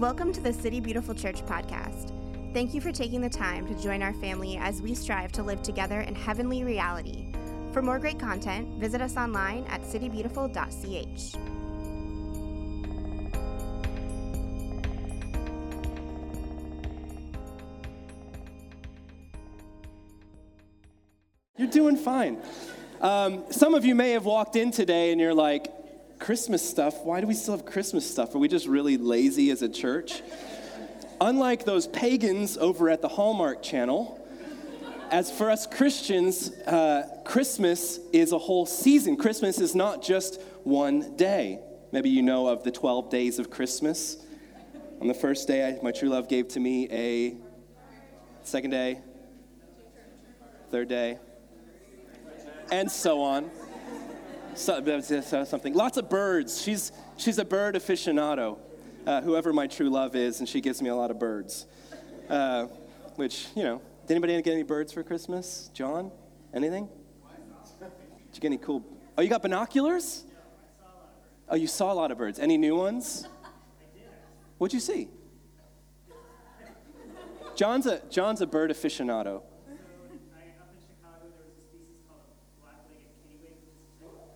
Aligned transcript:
Welcome 0.00 0.32
to 0.32 0.40
the 0.40 0.54
City 0.54 0.80
Beautiful 0.80 1.14
Church 1.14 1.44
podcast. 1.44 2.10
Thank 2.54 2.72
you 2.72 2.80
for 2.80 2.90
taking 2.90 3.20
the 3.20 3.28
time 3.28 3.68
to 3.68 3.74
join 3.82 4.02
our 4.02 4.14
family 4.14 4.56
as 4.56 4.80
we 4.80 4.94
strive 4.94 5.30
to 5.32 5.42
live 5.42 5.62
together 5.62 6.00
in 6.00 6.14
heavenly 6.14 6.64
reality. 6.64 7.26
For 7.74 7.82
more 7.82 7.98
great 7.98 8.18
content, 8.18 8.80
visit 8.80 9.02
us 9.02 9.18
online 9.18 9.66
at 9.66 9.82
citybeautiful.ch. 9.82 11.36
You're 21.58 21.68
doing 21.68 21.98
fine. 21.98 22.40
Um, 23.02 23.44
some 23.50 23.74
of 23.74 23.84
you 23.84 23.94
may 23.94 24.12
have 24.12 24.24
walked 24.24 24.56
in 24.56 24.70
today 24.70 25.12
and 25.12 25.20
you're 25.20 25.34
like, 25.34 25.70
Christmas 26.30 26.62
stuff? 26.62 27.02
Why 27.02 27.20
do 27.20 27.26
we 27.26 27.34
still 27.34 27.56
have 27.56 27.66
Christmas 27.66 28.08
stuff? 28.08 28.36
Are 28.36 28.38
we 28.38 28.46
just 28.46 28.68
really 28.68 28.96
lazy 28.96 29.50
as 29.50 29.62
a 29.62 29.68
church? 29.68 30.22
Unlike 31.20 31.64
those 31.64 31.88
pagans 31.88 32.56
over 32.56 32.88
at 32.88 33.02
the 33.02 33.08
Hallmark 33.08 33.64
Channel, 33.64 34.16
as 35.10 35.28
for 35.28 35.50
us 35.50 35.66
Christians, 35.66 36.52
uh, 36.68 37.22
Christmas 37.24 37.98
is 38.12 38.30
a 38.30 38.38
whole 38.38 38.64
season. 38.64 39.16
Christmas 39.16 39.58
is 39.58 39.74
not 39.74 40.04
just 40.04 40.40
one 40.62 41.16
day. 41.16 41.58
Maybe 41.90 42.10
you 42.10 42.22
know 42.22 42.46
of 42.46 42.62
the 42.62 42.70
12 42.70 43.10
days 43.10 43.40
of 43.40 43.50
Christmas. 43.50 44.24
On 45.00 45.08
the 45.08 45.14
first 45.14 45.48
day, 45.48 45.66
I, 45.66 45.82
my 45.82 45.90
true 45.90 46.10
love 46.10 46.28
gave 46.28 46.46
to 46.50 46.60
me 46.60 46.86
a 46.92 47.34
second 48.44 48.70
day, 48.70 49.00
third 50.70 50.86
day, 50.86 51.18
and 52.70 52.88
so 52.88 53.20
on. 53.20 53.50
So, 54.60 55.44
something. 55.44 55.72
Lots 55.72 55.96
of 55.96 56.10
birds. 56.10 56.60
She's, 56.60 56.92
she's 57.16 57.38
a 57.38 57.46
bird 57.46 57.76
aficionado, 57.76 58.58
uh, 59.06 59.22
whoever 59.22 59.54
my 59.54 59.66
true 59.66 59.88
love 59.88 60.14
is, 60.14 60.40
and 60.40 60.48
she 60.48 60.60
gives 60.60 60.82
me 60.82 60.90
a 60.90 60.94
lot 60.94 61.10
of 61.10 61.18
birds. 61.18 61.66
Uh, 62.28 62.66
which, 63.16 63.46
you 63.56 63.62
know, 63.62 63.80
did 64.06 64.12
anybody 64.12 64.34
get 64.42 64.52
any 64.52 64.62
birds 64.62 64.92
for 64.92 65.02
Christmas? 65.02 65.70
John? 65.72 66.10
Anything? 66.52 66.90
Did 67.80 68.34
you 68.34 68.40
get 68.40 68.48
any 68.48 68.58
cool? 68.58 68.84
Oh, 69.16 69.22
you 69.22 69.30
got 69.30 69.40
binoculars? 69.40 70.24
Oh, 71.48 71.56
you 71.56 71.66
saw 71.66 71.90
a 71.90 71.94
lot 71.94 72.10
of 72.10 72.18
birds. 72.18 72.38
Any 72.38 72.58
new 72.58 72.76
ones? 72.76 73.26
What'd 74.58 74.74
you 74.74 74.80
see? 74.80 75.08
John's 77.56 77.86
a, 77.86 78.02
John's 78.10 78.42
a 78.42 78.46
bird 78.46 78.70
aficionado. 78.70 79.42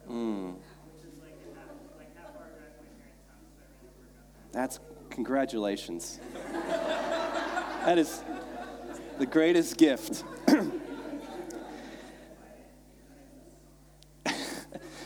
Mm. 0.08 0.54
That's 4.52 4.78
congratulations. 5.10 6.20
that 7.84 7.98
is 7.98 8.22
the 9.18 9.26
greatest 9.26 9.76
gift. 9.76 10.24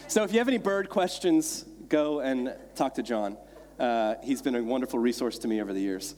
so, 0.09 0.23
if 0.25 0.33
you 0.33 0.39
have 0.39 0.49
any 0.49 0.59
bird 0.59 0.89
questions, 0.89 1.65
go 1.89 2.21
and 2.21 2.55
talk 2.75 2.95
to 2.95 3.03
John. 3.03 3.37
Uh, 3.79 4.17
he's 4.23 4.43
been 4.43 4.55
a 4.55 4.63
wonderful 4.63 4.99
resource 4.99 5.39
to 5.39 5.49
me 5.49 5.63
over 5.63 5.73
the 5.73 5.81
years. 5.81 6.15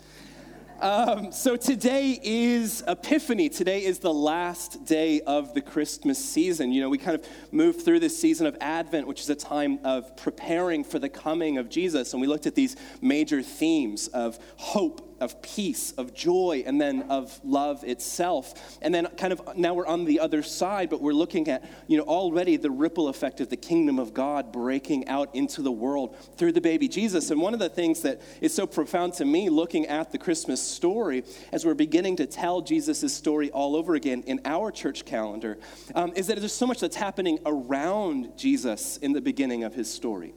Um, 0.81 1.31
so 1.31 1.57
today 1.57 2.19
is 2.23 2.83
Epiphany. 2.89 3.51
Today 3.51 3.85
is 3.85 3.99
the 3.99 4.15
last 4.15 4.87
day 4.87 5.21
of 5.27 5.53
the 5.53 5.61
Christmas 5.61 6.19
season. 6.19 6.73
You 6.73 6.81
know, 6.81 6.89
we 6.89 6.97
kind 6.97 7.21
of 7.21 7.29
move 7.53 7.85
through 7.85 8.01
this 8.01 8.19
season 8.19 8.47
of 8.47 8.57
Advent, 8.63 9.07
which 9.07 9.21
is 9.21 9.29
a 9.29 9.35
time 9.35 9.79
of 9.85 10.17
preparing 10.17 10.83
for 10.83 10.99
the 10.99 11.11
coming 11.11 11.59
of 11.59 11.69
Jesus. 11.69 12.15
And 12.15 12.23
we 12.23 12.27
looked 12.27 12.47
at 12.47 12.55
these 12.55 12.77
major 13.03 13.43
themes 13.43 14.09
of 14.09 14.39
hope, 14.57 15.10
of 15.21 15.41
peace, 15.43 15.93
of 15.93 16.15
joy, 16.15 16.63
and 16.67 16.81
then 16.81 17.03
of 17.11 17.39
love 17.45 17.85
itself. 17.85 18.79
And 18.83 18.95
then 18.95 19.07
kind 19.17 19.33
of 19.33 19.57
now 19.57 19.75
we're 19.75 19.87
on 19.87 20.05
the 20.05 20.21
other 20.21 20.43
side, 20.43 20.91
but 20.91 21.01
we're 21.01 21.13
looking 21.13 21.49
at, 21.49 21.65
you 21.87 21.97
know, 21.99 22.05
already 22.05 22.57
the 22.57 22.71
ripple 22.71 23.09
effect 23.09 23.41
of 23.41 23.49
the 23.49 23.57
kingdom 23.57 23.99
of 23.99 24.15
God 24.15 24.53
breaking 24.53 25.09
out 25.09 25.35
into 25.35 25.63
the 25.63 25.73
world 25.73 26.17
through 26.37 26.53
the 26.53 26.61
baby 26.61 26.89
Jesus. 26.89 27.31
And 27.31 27.41
one 27.41 27.55
of 27.55 27.61
the 27.61 27.69
things 27.69 28.03
that 28.03 28.21
is 28.41 28.55
so 28.55 28.67
profound 28.67 29.15
to 29.15 29.25
me 29.25 29.49
looking 29.49 29.87
at 29.87 30.11
the 30.13 30.19
Christmas 30.19 30.63
story 30.63 31.25
as 31.53 31.65
we're 31.65 31.75
beginning 31.75 32.17
to 32.17 32.27
tell 32.27 32.61
Jesus' 32.61 33.15
story 33.15 33.51
all 33.51 33.77
over 33.77 33.95
again 33.95 34.23
in 34.27 34.41
our 34.45 34.71
church 34.71 35.05
calendar 35.05 35.59
um, 35.95 36.13
is 36.17 36.27
that 36.29 36.39
there's 36.39 36.53
so 36.53 36.67
much 36.67 36.81
that's 36.81 36.97
happening 36.97 37.39
around 37.47 38.37
Jesus 38.37 38.97
in 38.97 39.13
the 39.13 39.21
beginning 39.21 39.65
of 39.65 39.75
his 39.75 39.93
story. 39.93 40.35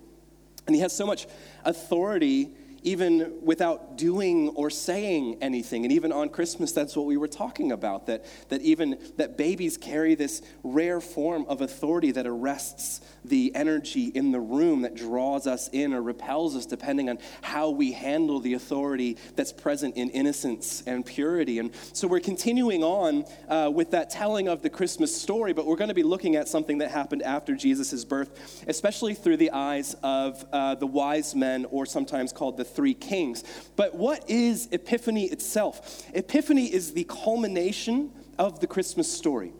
And 0.66 0.76
he 0.76 0.82
has 0.82 0.96
so 0.96 1.06
much 1.06 1.28
authority 1.66 2.56
even 2.84 3.34
without 3.42 3.98
doing 3.98 4.50
or 4.50 4.70
saying 4.70 5.38
anything. 5.42 5.86
And 5.86 5.92
even 5.92 6.12
on 6.12 6.30
Christmas, 6.30 6.72
that's 6.72 6.96
what 6.96 7.06
we 7.06 7.18
were 7.18 7.28
talking 7.28 7.72
about, 7.72 8.08
that, 8.08 8.26
that 8.50 8.62
even 8.62 8.98
that 9.18 9.38
babies 9.38 9.78
carry 9.78 10.16
this 10.16 10.42
rare 10.64 11.02
form 11.02 11.46
of 11.48 11.62
authority 11.62 12.12
that 12.12 12.28
arrests 12.28 13.02
the 13.26 13.52
energy 13.56 14.06
in 14.06 14.32
the 14.32 14.40
room 14.40 14.82
that 14.82 14.96
draws 14.96 15.48
us 15.48 15.70
in 15.70 15.94
or 15.94 16.02
repels 16.02 16.56
us 16.56 16.66
depending 16.66 17.10
on 17.10 17.18
how 17.42 17.70
we 17.70 17.92
handle 17.92 18.40
the 18.40 18.54
authority 18.54 19.18
that's 19.36 19.54
present 19.54 19.96
in 19.96 20.10
innocence 20.10 20.84
and 20.86 21.06
purity. 21.06 21.60
And 21.60 21.72
so 21.94 22.08
we're 22.08 22.20
continuing 22.20 22.84
on 22.84 23.26
uh, 23.48 23.72
with 23.74 23.92
that 23.92 24.10
telling 24.10 24.48
of 24.48 24.62
the 24.62 24.70
Christmas 24.70 25.16
story, 25.16 25.54
but 25.54 25.66
we're 25.66 25.78
going 25.78 25.88
to 25.90 25.94
be 25.94 26.04
looking 26.04 26.36
at 26.36 26.48
something 26.48 26.80
that 26.80 26.92
happened 26.92 27.24
after 27.24 27.56
Jesus' 27.56 28.04
birth, 28.04 28.64
especially 28.68 29.14
through 29.14 29.38
the 29.38 29.52
eyes 29.52 29.96
of 30.04 30.46
uh, 30.52 30.76
the 30.76 30.88
wise 30.88 31.34
men, 31.34 31.66
or 31.72 31.86
sometimes 31.86 32.34
called 32.34 32.58
the 32.58 32.66
three 32.76 32.94
kings. 32.94 33.44
But 33.76 33.96
what 33.96 34.30
is 34.30 34.68
Epiphany 34.72 35.26
itself? 35.26 36.04
Epiphany 36.14 36.66
is 36.66 36.94
the 36.94 37.06
culmination 37.06 38.12
of 38.38 38.60
the 38.60 38.68
Christmas 38.68 39.12
story. 39.12 39.54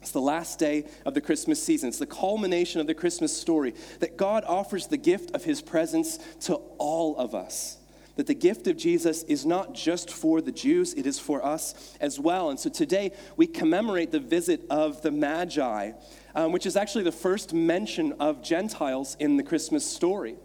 It's 0.00 0.10
the 0.10 0.20
last 0.20 0.58
day 0.58 0.84
of 1.06 1.14
the 1.14 1.20
Christmas 1.20 1.62
season. 1.62 1.88
It's 1.88 1.98
the 1.98 2.06
culmination 2.06 2.80
of 2.80 2.88
the 2.88 2.94
Christmas 2.94 3.34
story 3.36 3.74
that 4.00 4.16
God 4.16 4.42
offers 4.44 4.88
the 4.88 4.96
gift 4.96 5.30
of 5.30 5.44
his 5.44 5.62
presence 5.62 6.18
to 6.40 6.56
all 6.78 7.16
of 7.16 7.36
us. 7.36 7.78
That 8.16 8.26
the 8.26 8.34
gift 8.34 8.66
of 8.66 8.76
Jesus 8.76 9.22
is 9.22 9.46
not 9.46 9.74
just 9.74 10.10
for 10.10 10.40
the 10.40 10.52
Jews, 10.52 10.92
it 10.94 11.06
is 11.06 11.20
for 11.20 11.44
us 11.44 11.96
as 12.00 12.18
well. 12.18 12.50
And 12.50 12.58
so 12.58 12.68
today 12.68 13.12
we 13.36 13.46
commemorate 13.46 14.10
the 14.10 14.20
visit 14.20 14.62
of 14.68 15.02
the 15.02 15.12
Magi, 15.12 15.92
um, 16.34 16.50
which 16.50 16.66
is 16.66 16.76
actually 16.76 17.04
the 17.04 17.12
first 17.12 17.54
mention 17.54 18.12
of 18.14 18.42
Gentiles 18.42 19.16
in 19.20 19.36
the 19.36 19.42
Christmas 19.44 19.86
story. 19.86 20.36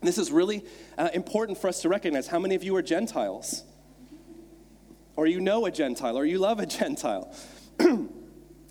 This 0.00 0.18
is 0.18 0.30
really 0.30 0.64
uh, 0.96 1.08
important 1.12 1.58
for 1.58 1.68
us 1.68 1.82
to 1.82 1.88
recognize. 1.88 2.28
How 2.28 2.38
many 2.38 2.54
of 2.54 2.62
you 2.62 2.76
are 2.76 2.82
Gentiles? 2.82 3.64
Or 5.16 5.26
you 5.26 5.40
know 5.40 5.66
a 5.66 5.70
Gentile, 5.70 6.16
or 6.16 6.24
you 6.24 6.38
love 6.38 6.60
a 6.60 6.66
Gentile? 6.78 7.34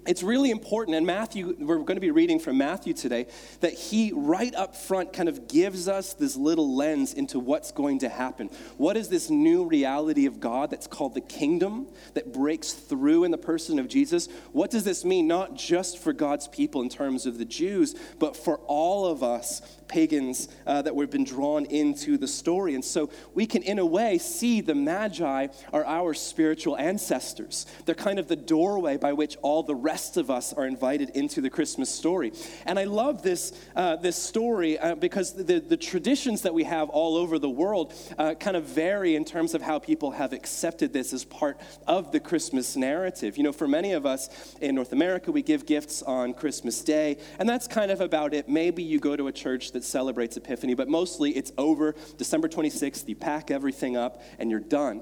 it's 0.07 0.23
really 0.23 0.51
important, 0.51 0.95
and 0.95 1.05
Matthew, 1.05 1.55
we're 1.59 1.77
going 1.79 1.97
to 1.97 2.01
be 2.01 2.11
reading 2.11 2.39
from 2.39 2.57
Matthew 2.57 2.93
today, 2.93 3.27
that 3.59 3.73
he 3.73 4.13
right 4.15 4.55
up 4.55 4.75
front 4.75 5.13
kind 5.13 5.27
of 5.27 5.47
gives 5.47 5.87
us 5.87 6.13
this 6.13 6.35
little 6.35 6.75
lens 6.75 7.13
into 7.13 7.39
what's 7.39 7.71
going 7.71 7.99
to 7.99 8.09
happen. 8.09 8.49
What 8.77 8.97
is 8.97 9.09
this 9.09 9.29
new 9.29 9.65
reality 9.65 10.25
of 10.25 10.39
God 10.39 10.69
that's 10.71 10.87
called 10.87 11.13
the 11.13 11.21
kingdom 11.21 11.87
that 12.13 12.33
breaks 12.33 12.73
through 12.73 13.25
in 13.25 13.31
the 13.31 13.37
person 13.37 13.79
of 13.79 13.87
Jesus? 13.87 14.29
What 14.53 14.71
does 14.71 14.83
this 14.83 15.03
mean, 15.03 15.27
not 15.27 15.55
just 15.55 15.97
for 15.97 16.13
God's 16.13 16.47
people 16.47 16.81
in 16.81 16.89
terms 16.89 17.25
of 17.25 17.37
the 17.37 17.45
Jews, 17.45 17.95
but 18.17 18.35
for 18.35 18.59
all 18.67 19.05
of 19.05 19.23
us 19.23 19.61
pagans 19.87 20.49
uh, 20.65 20.81
that 20.81 20.95
we've 20.95 21.09
been 21.09 21.23
drawn 21.23 21.65
into 21.65 22.17
the 22.17 22.27
story. 22.27 22.75
And 22.75 22.83
so 22.83 23.09
we 23.33 23.45
can, 23.45 23.63
in 23.63 23.79
a 23.79 23.85
way, 23.85 24.17
see 24.17 24.61
the 24.61 24.75
Magi 24.75 25.47
are 25.73 25.85
our 25.85 26.13
spiritual 26.13 26.77
ancestors. 26.77 27.65
They're 27.85 27.95
kind 27.95 28.19
of 28.19 28.27
the 28.27 28.35
doorway 28.35 28.97
by 28.97 29.13
which 29.13 29.37
all 29.41 29.63
the 29.63 29.75
rest 29.75 29.96
of 30.17 30.29
us 30.29 30.53
are 30.53 30.67
invited 30.67 31.09
into 31.11 31.41
the 31.41 31.49
Christmas 31.49 31.89
story. 31.89 32.31
And 32.65 32.77
I 32.77 32.83
love 32.83 33.23
this, 33.23 33.51
uh, 33.75 33.95
this 33.95 34.15
story 34.15 34.77
uh, 34.77 34.95
because 34.95 35.33
the, 35.33 35.59
the 35.59 35.77
traditions 35.77 36.43
that 36.43 36.53
we 36.53 36.63
have 36.63 36.89
all 36.89 37.15
over 37.15 37.39
the 37.39 37.49
world 37.49 37.93
uh, 38.17 38.35
kind 38.35 38.55
of 38.55 38.65
vary 38.65 39.15
in 39.15 39.25
terms 39.25 39.53
of 39.53 39.61
how 39.61 39.79
people 39.79 40.11
have 40.11 40.33
accepted 40.33 40.93
this 40.93 41.13
as 41.13 41.25
part 41.25 41.59
of 41.87 42.11
the 42.11 42.19
Christmas 42.19 42.75
narrative. 42.75 43.37
You 43.37 43.43
know, 43.43 43.51
for 43.51 43.67
many 43.67 43.93
of 43.93 44.05
us 44.05 44.55
in 44.61 44.75
North 44.75 44.93
America, 44.93 45.31
we 45.31 45.41
give 45.41 45.65
gifts 45.65 46.03
on 46.03 46.33
Christmas 46.33 46.83
Day, 46.83 47.17
and 47.39 47.49
that's 47.49 47.67
kind 47.67 47.89
of 47.89 48.01
about 48.01 48.33
it. 48.33 48.47
Maybe 48.47 48.83
you 48.83 48.99
go 48.99 49.15
to 49.15 49.27
a 49.27 49.31
church 49.31 49.71
that 49.71 49.83
celebrates 49.83 50.37
Epiphany, 50.37 50.75
but 50.75 50.87
mostly 50.87 51.31
it's 51.31 51.51
over 51.57 51.95
December 52.17 52.47
26th. 52.47 53.07
You 53.07 53.15
pack 53.15 53.49
everything 53.49 53.97
up 53.97 54.21
and 54.37 54.51
you're 54.51 54.59
done. 54.59 55.01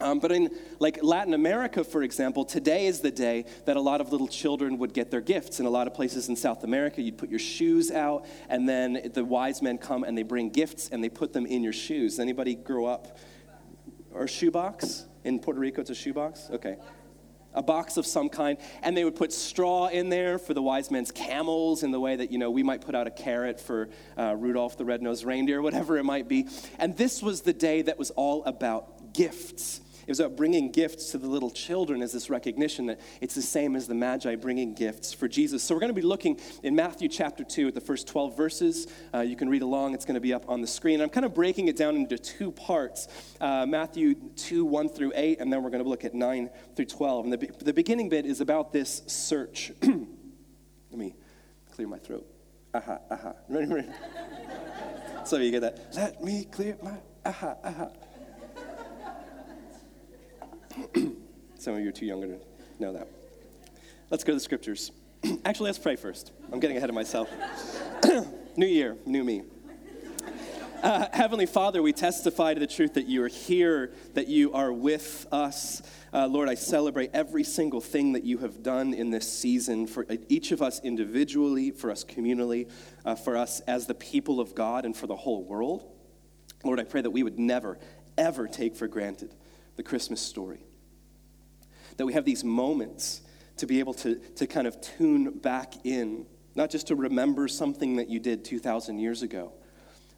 Um, 0.00 0.20
but 0.20 0.30
in 0.30 0.50
like 0.78 1.02
Latin 1.02 1.32
America, 1.32 1.82
for 1.82 2.02
example, 2.02 2.44
today 2.44 2.86
is 2.86 3.00
the 3.00 3.10
day 3.10 3.46
that 3.64 3.76
a 3.76 3.80
lot 3.80 4.00
of 4.00 4.12
little 4.12 4.28
children 4.28 4.78
would 4.78 4.92
get 4.92 5.10
their 5.10 5.22
gifts. 5.22 5.58
In 5.58 5.66
a 5.66 5.70
lot 5.70 5.86
of 5.86 5.94
places 5.94 6.28
in 6.28 6.36
South 6.36 6.64
America, 6.64 7.00
you'd 7.00 7.16
put 7.16 7.30
your 7.30 7.38
shoes 7.38 7.90
out, 7.90 8.26
and 8.48 8.68
then 8.68 9.10
the 9.14 9.24
wise 9.24 9.62
men 9.62 9.78
come 9.78 10.04
and 10.04 10.16
they 10.16 10.22
bring 10.22 10.50
gifts 10.50 10.90
and 10.90 11.02
they 11.02 11.08
put 11.08 11.32
them 11.32 11.46
in 11.46 11.62
your 11.62 11.72
shoes. 11.72 12.18
Anybody 12.18 12.54
grow 12.54 12.84
up 12.84 13.18
or 14.12 14.28
shoebox 14.28 15.06
in 15.24 15.38
Puerto 15.38 15.60
Rico? 15.60 15.80
It's 15.80 15.90
a 15.90 15.94
shoebox. 15.94 16.50
Okay, 16.50 16.76
a 17.56 17.62
box 17.62 17.96
of 17.96 18.06
some 18.06 18.28
kind, 18.28 18.58
and 18.82 18.94
they 18.94 19.04
would 19.04 19.16
put 19.16 19.32
straw 19.32 19.86
in 19.86 20.10
there 20.10 20.38
for 20.38 20.52
the 20.52 20.62
wise 20.62 20.90
men's 20.90 21.10
camels 21.10 21.82
in 21.82 21.90
the 21.90 21.98
way 21.98 22.14
that, 22.14 22.30
you 22.30 22.38
know, 22.38 22.50
we 22.50 22.62
might 22.62 22.82
put 22.82 22.94
out 22.94 23.06
a 23.06 23.10
carrot 23.10 23.58
for 23.58 23.88
uh, 24.18 24.36
Rudolph 24.36 24.76
the 24.76 24.84
red-nosed 24.84 25.24
reindeer, 25.24 25.62
whatever 25.62 25.96
it 25.96 26.04
might 26.04 26.28
be. 26.28 26.46
And 26.78 26.96
this 26.96 27.22
was 27.22 27.40
the 27.40 27.54
day 27.54 27.82
that 27.82 27.98
was 27.98 28.10
all 28.10 28.44
about 28.44 29.14
gifts. 29.14 29.80
It 30.06 30.10
was 30.10 30.20
about 30.20 30.36
bringing 30.36 30.70
gifts 30.70 31.10
to 31.10 31.18
the 31.18 31.26
little 31.26 31.50
children 31.50 32.00
as 32.00 32.12
this 32.12 32.30
recognition 32.30 32.86
that 32.86 33.00
it's 33.20 33.34
the 33.34 33.42
same 33.42 33.74
as 33.74 33.88
the 33.88 33.94
Magi 33.94 34.36
bringing 34.36 34.72
gifts 34.72 35.12
for 35.12 35.26
Jesus. 35.26 35.64
So 35.64 35.74
we're 35.74 35.80
going 35.80 35.94
to 35.94 36.00
be 36.00 36.06
looking 36.06 36.38
in 36.62 36.76
Matthew 36.76 37.08
chapter 37.08 37.42
2 37.42 37.68
at 37.68 37.74
the 37.74 37.80
first 37.80 38.06
12 38.06 38.36
verses. 38.36 38.86
Uh, 39.12 39.20
you 39.20 39.34
can 39.34 39.48
read 39.48 39.62
along, 39.62 39.94
it's 39.94 40.04
going 40.04 40.14
to 40.14 40.20
be 40.20 40.32
up 40.32 40.48
on 40.48 40.60
the 40.60 40.66
screen. 40.66 41.00
I'm 41.00 41.08
kind 41.08 41.26
of 41.26 41.34
breaking 41.34 41.66
it 41.66 41.76
down 41.76 41.96
into 41.96 42.16
two 42.18 42.52
parts 42.52 43.08
uh, 43.40 43.66
Matthew 43.66 44.14
2, 44.14 44.64
1 44.64 44.88
through 44.90 45.12
8, 45.14 45.40
and 45.40 45.52
then 45.52 45.64
we're 45.64 45.70
going 45.70 45.82
to 45.82 45.88
look 45.88 46.04
at 46.04 46.14
9 46.14 46.50
through 46.76 46.84
12. 46.84 47.24
And 47.24 47.32
the, 47.32 47.50
the 47.64 47.72
beginning 47.72 48.08
bit 48.08 48.26
is 48.26 48.40
about 48.40 48.72
this 48.72 49.02
search. 49.08 49.72
Let 49.82 49.98
me 50.92 51.16
clear 51.72 51.88
my 51.88 51.98
throat. 51.98 52.26
Aha, 52.72 52.98
aha. 53.10 53.32
Ready, 53.48 53.72
ready? 53.72 53.88
so 55.24 55.38
you 55.38 55.50
get 55.50 55.62
that. 55.62 55.94
Let 55.94 56.22
me 56.22 56.44
clear 56.44 56.76
my 56.80 56.98
aha, 57.24 57.56
aha. 57.64 57.88
Some 61.58 61.74
of 61.74 61.80
you 61.80 61.88
are 61.88 61.92
too 61.92 62.06
young 62.06 62.22
to 62.22 62.38
know 62.78 62.92
that. 62.92 63.08
Let's 64.10 64.24
go 64.24 64.32
to 64.32 64.36
the 64.36 64.40
scriptures. 64.40 64.92
Actually, 65.44 65.66
let's 65.68 65.78
pray 65.78 65.96
first. 65.96 66.32
I'm 66.52 66.60
getting 66.60 66.76
ahead 66.76 66.88
of 66.88 66.94
myself. 66.94 67.30
new 68.56 68.66
year, 68.66 68.96
new 69.06 69.24
me. 69.24 69.42
Uh, 70.82 71.06
Heavenly 71.12 71.46
Father, 71.46 71.82
we 71.82 71.92
testify 71.92 72.54
to 72.54 72.60
the 72.60 72.66
truth 72.66 72.94
that 72.94 73.06
you 73.06 73.22
are 73.24 73.28
here, 73.28 73.92
that 74.14 74.28
you 74.28 74.52
are 74.52 74.72
with 74.72 75.26
us. 75.32 75.82
Uh, 76.12 76.26
Lord, 76.26 76.48
I 76.48 76.54
celebrate 76.54 77.10
every 77.14 77.42
single 77.42 77.80
thing 77.80 78.12
that 78.12 78.24
you 78.24 78.38
have 78.38 78.62
done 78.62 78.92
in 78.92 79.10
this 79.10 79.30
season 79.30 79.86
for 79.86 80.06
each 80.28 80.52
of 80.52 80.60
us 80.60 80.80
individually, 80.84 81.70
for 81.70 81.90
us 81.90 82.04
communally, 82.04 82.70
uh, 83.04 83.14
for 83.14 83.36
us 83.36 83.60
as 83.60 83.86
the 83.86 83.94
people 83.94 84.38
of 84.38 84.54
God, 84.54 84.84
and 84.84 84.94
for 84.94 85.06
the 85.06 85.16
whole 85.16 85.42
world. 85.42 85.90
Lord, 86.62 86.78
I 86.78 86.84
pray 86.84 87.00
that 87.00 87.10
we 87.10 87.22
would 87.22 87.38
never, 87.38 87.78
ever 88.18 88.46
take 88.46 88.76
for 88.76 88.86
granted 88.86 89.34
the 89.76 89.82
Christmas 89.82 90.20
story. 90.20 90.64
That 91.96 92.06
we 92.06 92.12
have 92.14 92.24
these 92.24 92.44
moments 92.44 93.22
to 93.58 93.66
be 93.66 93.78
able 93.78 93.94
to, 93.94 94.16
to 94.36 94.46
kind 94.46 94.66
of 94.66 94.80
tune 94.80 95.38
back 95.38 95.74
in, 95.84 96.26
not 96.54 96.70
just 96.70 96.88
to 96.88 96.94
remember 96.94 97.48
something 97.48 97.96
that 97.96 98.08
you 98.08 98.18
did 98.18 98.44
2,000 98.44 98.98
years 98.98 99.22
ago, 99.22 99.52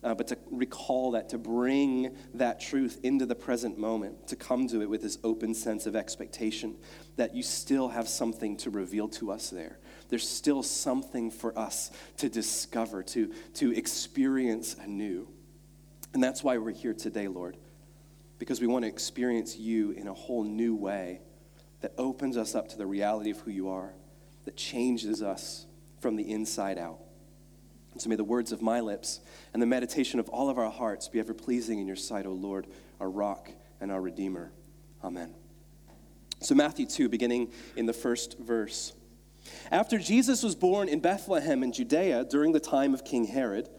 uh, 0.03 0.15
but 0.15 0.29
to 0.29 0.39
recall 0.51 1.13
that, 1.13 1.29
to 1.29 1.39
bring 1.39 2.17
that 2.35 2.61
truth 2.61 3.01
into 3.03 3.27
the 3.27 3.35
present 3.35 3.79
moment, 3.79 4.29
to 4.29 4.37
come 4.37 4.69
to 4.69 4.81
it 4.81 4.89
with 4.89 5.03
this 5.03 5.19
open 5.25 5.55
sense 5.55 5.87
of 5.87 5.97
expectation 5.97 6.77
that 7.17 7.35
you 7.35 7.43
still 7.43 7.89
have 7.89 8.09
something 8.09 8.57
to 8.57 8.71
reveal 8.71 9.09
to 9.09 9.33
us 9.33 9.51
there. 9.51 9.79
There's 10.09 10.29
still 10.29 10.63
something 10.63 11.31
for 11.31 11.57
us 11.59 11.91
to 12.19 12.29
discover, 12.29 13.03
to, 13.05 13.33
to 13.55 13.77
experience 13.77 14.77
anew. 14.81 15.29
And 16.15 16.23
that's 16.23 16.45
why 16.45 16.59
we're 16.59 16.71
here 16.71 16.95
today, 16.95 17.29
Lord 17.29 17.57
because 18.39 18.61
we 18.61 18.67
want 18.67 18.85
to 18.85 18.89
experience 18.89 19.57
you 19.57 19.91
in 19.93 20.09
a 20.09 20.15
whole 20.15 20.45
new 20.45 20.75
way 20.75 21.21
that 21.81 21.93
opens 21.99 22.37
us 22.37 22.55
up 22.55 22.69
to 22.69 22.79
the 22.79 22.87
reality 22.87 23.31
of 23.31 23.39
who 23.41 23.51
you 23.51 23.69
are, 23.69 23.95
that 24.45 24.57
changes 24.57 25.23
us 25.23 25.67
from 26.01 26.17
the 26.17 26.31
inside 26.31 26.79
out. 26.79 26.99
And 27.93 28.01
so 28.01 28.09
may 28.09 28.17
the 28.17 28.25
words 28.25 28.53
of 28.53 28.63
my 28.63 28.81
lips 28.81 29.21
and 29.53 29.63
the 29.63 29.67
meditation 29.67 30.21
of 30.21 30.29
all 30.29 30.49
of 30.49 30.59
our 30.59 30.71
hearts 30.71 31.09
be 31.09 31.19
ever 31.19 31.35
pleasing 31.35 31.79
in 31.79 31.87
your 31.87 31.97
sight, 31.97 32.27
O 32.27 32.33
Lord, 32.33 32.67
our 33.01 33.11
rock 33.11 33.51
and 33.81 33.91
our 33.91 34.01
redeemer. 34.01 34.53
Amen. 35.03 35.35
So, 36.41 36.55
Matthew 36.55 36.87
2, 36.87 37.09
beginning 37.09 37.51
in 37.77 37.87
the 37.87 37.93
first 37.93 38.39
verse. 38.39 38.93
After 39.71 39.99
Jesus 39.99 40.43
was 40.43 40.55
born 40.55 40.89
in 40.89 41.01
Bethlehem 41.01 41.63
in 41.63 41.73
Judea 41.73 42.25
during 42.25 42.53
the 42.53 42.61
time 42.61 42.95
of 42.95 43.05
King 43.05 43.25
Herod, 43.25 43.69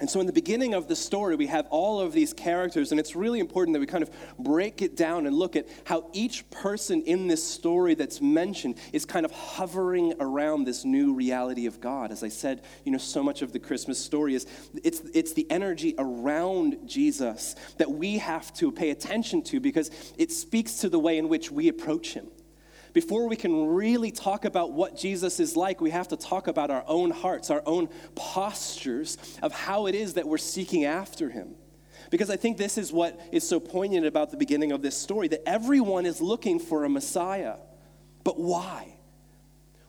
And 0.00 0.10
so, 0.10 0.18
in 0.18 0.26
the 0.26 0.32
beginning 0.32 0.74
of 0.74 0.88
the 0.88 0.96
story, 0.96 1.36
we 1.36 1.46
have 1.46 1.68
all 1.70 2.00
of 2.00 2.12
these 2.12 2.32
characters, 2.32 2.90
and 2.90 2.98
it's 2.98 3.14
really 3.14 3.38
important 3.38 3.74
that 3.74 3.80
we 3.80 3.86
kind 3.86 4.02
of 4.02 4.10
break 4.40 4.82
it 4.82 4.96
down 4.96 5.24
and 5.24 5.36
look 5.36 5.54
at 5.54 5.68
how 5.84 6.10
each 6.12 6.50
person 6.50 7.02
in 7.02 7.28
this 7.28 7.46
story 7.46 7.94
that's 7.94 8.20
mentioned 8.20 8.76
is 8.92 9.04
kind 9.04 9.24
of 9.24 9.30
hovering 9.30 10.12
around 10.18 10.64
this 10.64 10.84
new 10.84 11.14
reality 11.14 11.66
of 11.66 11.80
God. 11.80 12.10
As 12.10 12.24
I 12.24 12.28
said, 12.28 12.62
you 12.82 12.90
know, 12.90 12.98
so 12.98 13.22
much 13.22 13.40
of 13.40 13.52
the 13.52 13.60
Christmas 13.60 13.96
story 13.96 14.34
is 14.34 14.46
it's, 14.82 15.00
it's 15.14 15.32
the 15.32 15.48
energy 15.48 15.94
around 15.96 16.78
Jesus 16.86 17.54
that 17.78 17.90
we 17.90 18.18
have 18.18 18.52
to 18.54 18.72
pay 18.72 18.90
attention 18.90 19.42
to 19.42 19.60
because 19.60 19.92
it 20.18 20.32
speaks 20.32 20.80
to 20.80 20.88
the 20.88 20.98
way 20.98 21.18
in 21.18 21.28
which 21.28 21.52
we 21.52 21.68
approach 21.68 22.14
Him 22.14 22.26
before 22.94 23.28
we 23.28 23.36
can 23.36 23.66
really 23.66 24.10
talk 24.12 24.44
about 24.44 24.72
what 24.72 24.96
Jesus 24.96 25.40
is 25.40 25.56
like, 25.56 25.80
we 25.80 25.90
have 25.90 26.08
to 26.08 26.16
talk 26.16 26.46
about 26.46 26.70
our 26.70 26.84
own 26.86 27.10
hearts, 27.10 27.50
our 27.50 27.62
own 27.66 27.88
postures 28.14 29.18
of 29.42 29.52
how 29.52 29.86
it 29.86 29.94
is 29.94 30.14
that 30.14 30.26
we're 30.26 30.38
seeking 30.38 30.84
after 30.84 31.28
him. 31.28 31.56
Because 32.10 32.30
I 32.30 32.36
think 32.36 32.56
this 32.56 32.78
is 32.78 32.92
what 32.92 33.20
is 33.32 33.46
so 33.46 33.58
poignant 33.58 34.06
about 34.06 34.30
the 34.30 34.36
beginning 34.36 34.70
of 34.70 34.80
this 34.80 34.96
story 34.96 35.26
that 35.28 35.46
everyone 35.46 36.06
is 36.06 36.20
looking 36.20 36.60
for 36.60 36.84
a 36.84 36.88
Messiah. 36.88 37.56
But 38.22 38.38
why? 38.38 38.93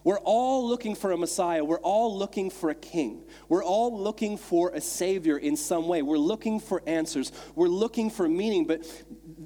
We're 0.06 0.20
all 0.20 0.68
looking 0.68 0.94
for 0.94 1.12
a 1.12 1.18
Messiah. 1.18 1.64
We're 1.64 1.80
all 1.80 2.16
looking 2.16 2.52
for 2.52 2.70
a 2.70 2.76
king. 2.76 3.24
We're 3.50 3.64
all 3.64 4.00
looking 4.00 4.38
for 4.38 4.70
a 4.70 4.80
Savior 4.80 5.36
in 5.36 5.58
some 5.58 5.88
way. 5.88 6.04
We're 6.04 6.20
looking 6.20 6.60
for 6.60 6.84
answers. 6.86 7.32
We're 7.56 7.70
looking 7.70 8.12
for 8.12 8.30
meaning, 8.30 8.68
but 8.68 8.86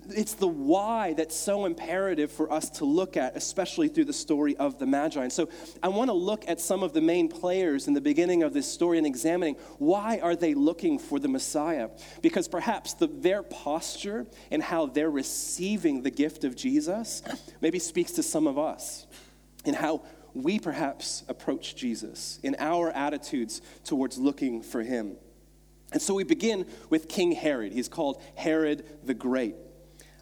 it's 0.10 0.34
the 0.34 0.50
why 0.50 1.14
that's 1.14 1.34
so 1.34 1.64
imperative 1.66 2.30
for 2.30 2.52
us 2.52 2.70
to 2.72 2.84
look 2.86 3.16
at, 3.16 3.38
especially 3.38 3.88
through 3.88 4.04
the 4.04 4.14
story 4.14 4.58
of 4.58 4.78
the 4.80 4.86
Magi. 4.86 5.24
And 5.24 5.32
so 5.32 5.48
I 5.82 5.88
want 5.88 6.10
to 6.10 6.14
look 6.14 6.44
at 6.46 6.60
some 6.60 6.84
of 6.84 6.92
the 6.92 7.02
main 7.02 7.30
players 7.30 7.88
in 7.88 7.94
the 7.94 8.02
beginning 8.02 8.44
of 8.44 8.54
this 8.54 8.70
story 8.70 8.98
and 8.98 9.08
examining 9.08 9.56
why 9.78 10.20
are 10.20 10.36
they 10.36 10.56
looking 10.56 11.00
for 11.00 11.20
the 11.20 11.30
Messiah? 11.30 11.90
Because 12.22 12.50
perhaps 12.50 12.96
the, 12.96 13.08
their 13.08 13.44
posture 13.44 14.28
and 14.52 14.62
how 14.62 14.88
they're 14.88 15.10
receiving 15.10 16.04
the 16.04 16.12
gift 16.12 16.44
of 16.44 16.58
Jesus 16.58 17.24
maybe 17.62 17.80
speaks 17.80 18.12
to 18.12 18.24
some 18.24 18.46
of 18.46 18.60
us 18.60 19.08
and 19.64 19.74
how 19.74 20.04
we 20.34 20.60
perhaps 20.60 21.24
approach 21.28 21.76
Jesus 21.76 22.40
in 22.44 22.56
our 22.60 22.92
attitudes 22.92 23.62
towards 23.84 24.18
looking 24.18 24.62
for 24.62 24.82
him. 24.82 25.18
And 25.92 26.02
so 26.02 26.14
we 26.14 26.24
begin 26.24 26.66
with 26.90 27.08
King 27.08 27.32
Herod. 27.32 27.74
He's 27.74 27.88
called 27.88 28.22
Herod 28.36 28.86
the 29.04 29.14
Great. 29.14 29.56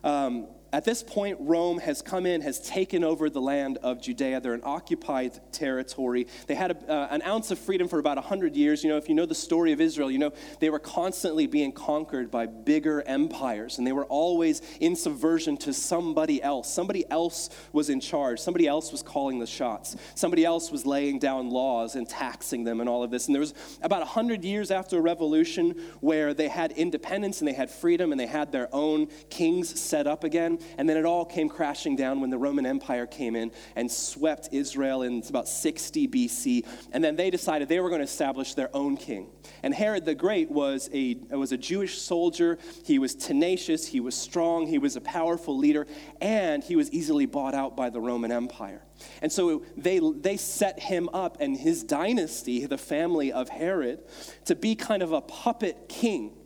Um, 0.04 0.48
at 0.74 0.84
this 0.84 1.02
point, 1.02 1.38
Rome 1.40 1.78
has 1.80 2.02
come 2.02 2.26
in, 2.26 2.42
has 2.42 2.60
taken 2.60 3.04
over 3.04 3.30
the 3.30 3.40
land 3.40 3.78
of 3.84 4.02
Judea. 4.02 4.42
They're 4.42 4.54
an 4.54 4.62
occupied 4.66 5.40
territory. 5.54 6.28
They 6.48 6.56
had 6.56 6.72
a, 6.72 6.92
uh, 6.92 7.08
an 7.10 7.22
ounce 7.22 7.52
of 7.52 7.60
freedom 7.60 7.88
for 7.88 8.00
about 8.00 8.18
100 8.18 8.56
years. 8.56 8.84
You 8.84 8.90
know, 8.90 8.98
if 8.98 9.08
you 9.08 9.16
know 9.16 9.26
the 9.26 9.36
story 9.36 9.72
of 9.72 9.80
Israel, 9.80 10.12
you 10.12 10.18
know 10.18 10.34
they 10.60 10.70
were 10.70 10.80
constantly 10.80 11.48
being 11.48 11.72
conquered 11.72 12.30
by 12.30 12.48
bigger 12.48 13.02
empires, 13.04 13.78
and 13.78 13.88
they 13.88 13.94
were 13.94 14.06
always 14.06 14.62
in 14.82 14.96
subversion 14.98 15.56
to 15.58 15.74
somebody 15.74 16.44
else. 16.44 16.72
Somebody 16.72 17.10
else 17.10 17.50
was 17.72 17.90
in 17.90 18.02
charge, 18.02 18.40
somebody 18.40 18.68
else 18.68 18.92
was 18.92 19.02
calling 19.02 19.40
the 19.40 19.48
shots, 19.48 19.96
somebody 20.16 20.44
else 20.44 20.70
was 20.70 20.86
laying 20.86 21.18
down 21.18 21.50
laws 21.50 21.96
and 21.96 22.10
taxing 22.10 22.66
them, 22.66 22.82
and 22.82 22.90
all 22.90 23.04
of 23.04 23.12
this. 23.12 23.28
And 23.28 23.36
there 23.36 23.40
was 23.40 23.54
about 23.82 24.00
100 24.00 24.44
years 24.44 24.70
after 24.70 24.98
a 24.98 25.02
revolution 25.02 25.76
where 26.02 26.34
they 26.34 26.50
had 26.50 26.74
independence 26.74 27.40
and 27.40 27.48
they 27.48 27.54
had 27.54 27.72
freedom 27.72 28.12
and 28.12 28.20
they 28.20 28.28
had 28.28 28.52
their 28.52 28.68
own 28.74 29.08
kings 29.30 29.80
set 29.80 30.08
up 30.08 30.26
again 30.26 30.57
and 30.78 30.88
then 30.88 30.98
it 30.98 31.06
all 31.06 31.26
came 31.26 31.50
crashing 31.50 31.96
down 31.96 32.22
when 32.22 32.30
the 32.30 32.38
Roman 32.38 32.66
Empire 32.66 33.06
came 33.06 33.36
in 33.36 33.52
and 33.76 33.92
swept 33.92 34.50
Israel 34.52 35.02
in 35.02 35.24
about 35.28 35.48
60 35.48 36.08
BC. 36.08 36.66
And 36.92 37.04
then 37.04 37.16
they 37.16 37.30
decided 37.30 37.70
they 37.70 37.80
were 37.80 37.90
going 37.90 38.00
to 38.00 38.06
establish 38.06 38.54
their 38.54 38.70
own 38.76 38.98
king. 38.98 39.30
And 39.64 39.74
Herod 39.74 40.06
the 40.06 40.16
Great 40.16 40.50
was 40.52 40.90
a, 40.94 41.16
was 41.32 41.52
a 41.52 41.58
Jewish 41.58 41.98
soldier. 41.98 42.58
He 42.86 43.00
was 43.00 43.16
tenacious, 43.16 43.88
he 43.88 44.00
was 44.00 44.16
strong, 44.16 44.68
he 44.68 44.78
was 44.78 44.96
a 44.96 45.02
powerful 45.02 45.58
leader, 45.58 45.88
and 46.22 46.64
he 46.64 46.76
was 46.76 46.92
easily 46.92 47.26
bought 47.26 47.54
out 47.54 47.76
by 47.76 47.90
the 47.90 48.00
Roman 48.00 48.32
Empire. 48.32 48.82
And 49.22 49.32
so 49.32 49.64
they, 49.76 50.00
they 50.00 50.38
set 50.38 50.80
him 50.80 51.10
up 51.14 51.38
and 51.40 51.58
his 51.58 51.84
dynasty, 51.84 52.66
the 52.66 52.78
family 52.78 53.32
of 53.32 53.50
Herod, 53.50 54.04
to 54.46 54.56
be 54.56 54.76
kind 54.76 55.04
of 55.04 55.12
a 55.12 55.22
puppet 55.22 55.88
king. 55.90 56.37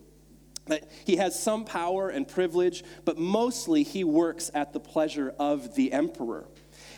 He 1.04 1.16
has 1.16 1.38
some 1.38 1.64
power 1.64 2.08
and 2.08 2.26
privilege, 2.26 2.84
but 3.04 3.18
mostly 3.18 3.82
he 3.82 4.04
works 4.04 4.50
at 4.54 4.72
the 4.72 4.80
pleasure 4.80 5.34
of 5.38 5.74
the 5.74 5.92
emperor. 5.92 6.46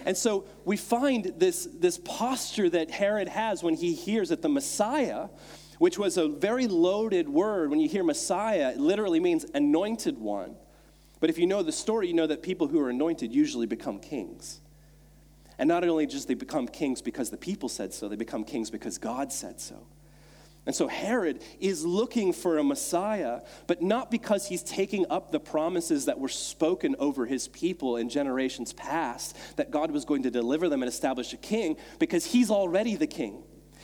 And 0.04 0.16
so 0.16 0.44
we 0.64 0.76
find 0.76 1.32
this, 1.38 1.66
this 1.72 1.98
posture 2.04 2.68
that 2.70 2.90
Herod 2.90 3.28
has 3.28 3.62
when 3.62 3.74
he 3.74 3.94
hears 3.94 4.28
that 4.28 4.42
the 4.42 4.48
Messiah, 4.48 5.28
which 5.78 5.98
was 5.98 6.18
a 6.18 6.28
very 6.28 6.66
loaded 6.66 7.28
word, 7.28 7.70
when 7.70 7.80
you 7.80 7.88
hear 7.88 8.04
Messiah, 8.04 8.72
it 8.72 8.78
literally 8.78 9.20
means 9.20 9.46
anointed 9.54 10.18
one. 10.18 10.56
But 11.20 11.30
if 11.30 11.38
you 11.38 11.46
know 11.46 11.62
the 11.62 11.72
story, 11.72 12.08
you 12.08 12.14
know 12.14 12.26
that 12.26 12.42
people 12.42 12.66
who 12.66 12.78
are 12.80 12.90
anointed 12.90 13.32
usually 13.32 13.66
become 13.66 13.98
kings. 13.98 14.60
And 15.58 15.68
not 15.68 15.84
only 15.84 16.06
just 16.06 16.28
they 16.28 16.34
become 16.34 16.66
kings 16.66 17.00
because 17.00 17.30
the 17.30 17.36
people 17.36 17.68
said 17.68 17.94
so, 17.94 18.08
they 18.08 18.16
become 18.16 18.44
kings 18.44 18.70
because 18.70 18.98
God 18.98 19.32
said 19.32 19.60
so. 19.60 19.86
And 20.66 20.74
so 20.74 20.88
Herod 20.88 21.42
is 21.60 21.84
looking 21.84 22.32
for 22.32 22.56
a 22.56 22.64
Messiah, 22.64 23.42
but 23.66 23.82
not 23.82 24.10
because 24.10 24.48
he's 24.48 24.62
taking 24.62 25.04
up 25.10 25.30
the 25.30 25.40
promises 25.40 26.06
that 26.06 26.18
were 26.18 26.28
spoken 26.28 26.96
over 26.98 27.26
his 27.26 27.48
people 27.48 27.98
in 27.98 28.08
generations 28.08 28.72
past 28.72 29.36
that 29.56 29.70
God 29.70 29.90
was 29.90 30.06
going 30.06 30.22
to 30.22 30.30
deliver 30.30 30.70
them 30.70 30.82
and 30.82 30.88
establish 30.88 31.34
a 31.34 31.36
king, 31.36 31.76
because 31.98 32.24
he's 32.24 32.50
already 32.50 32.96
the 32.96 33.06
king. 33.06 33.42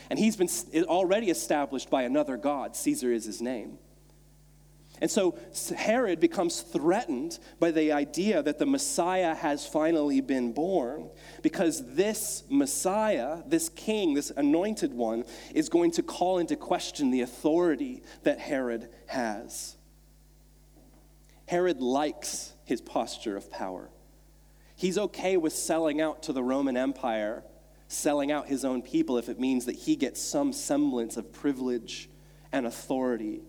And 0.08 0.18
he's 0.18 0.37
been 0.37 0.49
already 0.84 1.28
established 1.30 1.90
by 1.90 2.02
another 2.02 2.37
God. 2.37 2.75
Caesar 2.75 3.12
is 3.12 3.26
his 3.26 3.42
name. 3.42 3.78
And 5.00 5.11
so 5.11 5.38
Herod 5.75 6.21
becomes 6.21 6.61
threatened 6.61 7.38
by 7.59 7.71
the 7.71 7.92
idea 7.92 8.42
that 8.42 8.59
the 8.59 8.66
Messiah 8.66 9.35
has 9.35 9.66
finally 9.66 10.21
been 10.21 10.52
born 10.52 11.09
because 11.42 11.95
this 11.95 12.45
Messiah, 12.50 13.38
this 13.47 13.71
king, 13.71 14.12
this 14.14 14.30
anointed 14.37 14.92
one, 14.92 15.25
is 15.54 15.71
going 15.71 15.92
to 15.92 16.02
call 16.02 16.38
into 16.38 16.54
question 16.54 17.11
the 17.11 17.23
authority 17.23 18.02
that 18.25 18.38
Herod 18.38 18.90
has. 19.07 19.76
Herod 21.47 21.80
likes 21.80 22.52
his 22.64 22.83
posture 22.83 23.37
of 23.37 23.50
power. 23.50 23.90
He's 24.76 24.99
okay 24.99 25.37
with 25.37 25.54
selling 25.54 26.00
out 26.00 26.23
to 26.25 26.33
the 26.33 26.42
Roman 26.42 26.76
Empire, 26.76 27.42
selling 27.88 28.30
out 28.30 28.49
his 28.49 28.64
own 28.64 28.83
people 28.83 29.16
if 29.16 29.28
it 29.30 29.40
means 29.40 29.64
that 29.64 29.75
he 29.75 29.97
gets 29.97 30.21
some 30.21 30.52
semblance 30.52 31.16
of 31.16 31.33
privilege 31.33 32.11
and 32.52 32.66
authority 32.66 33.40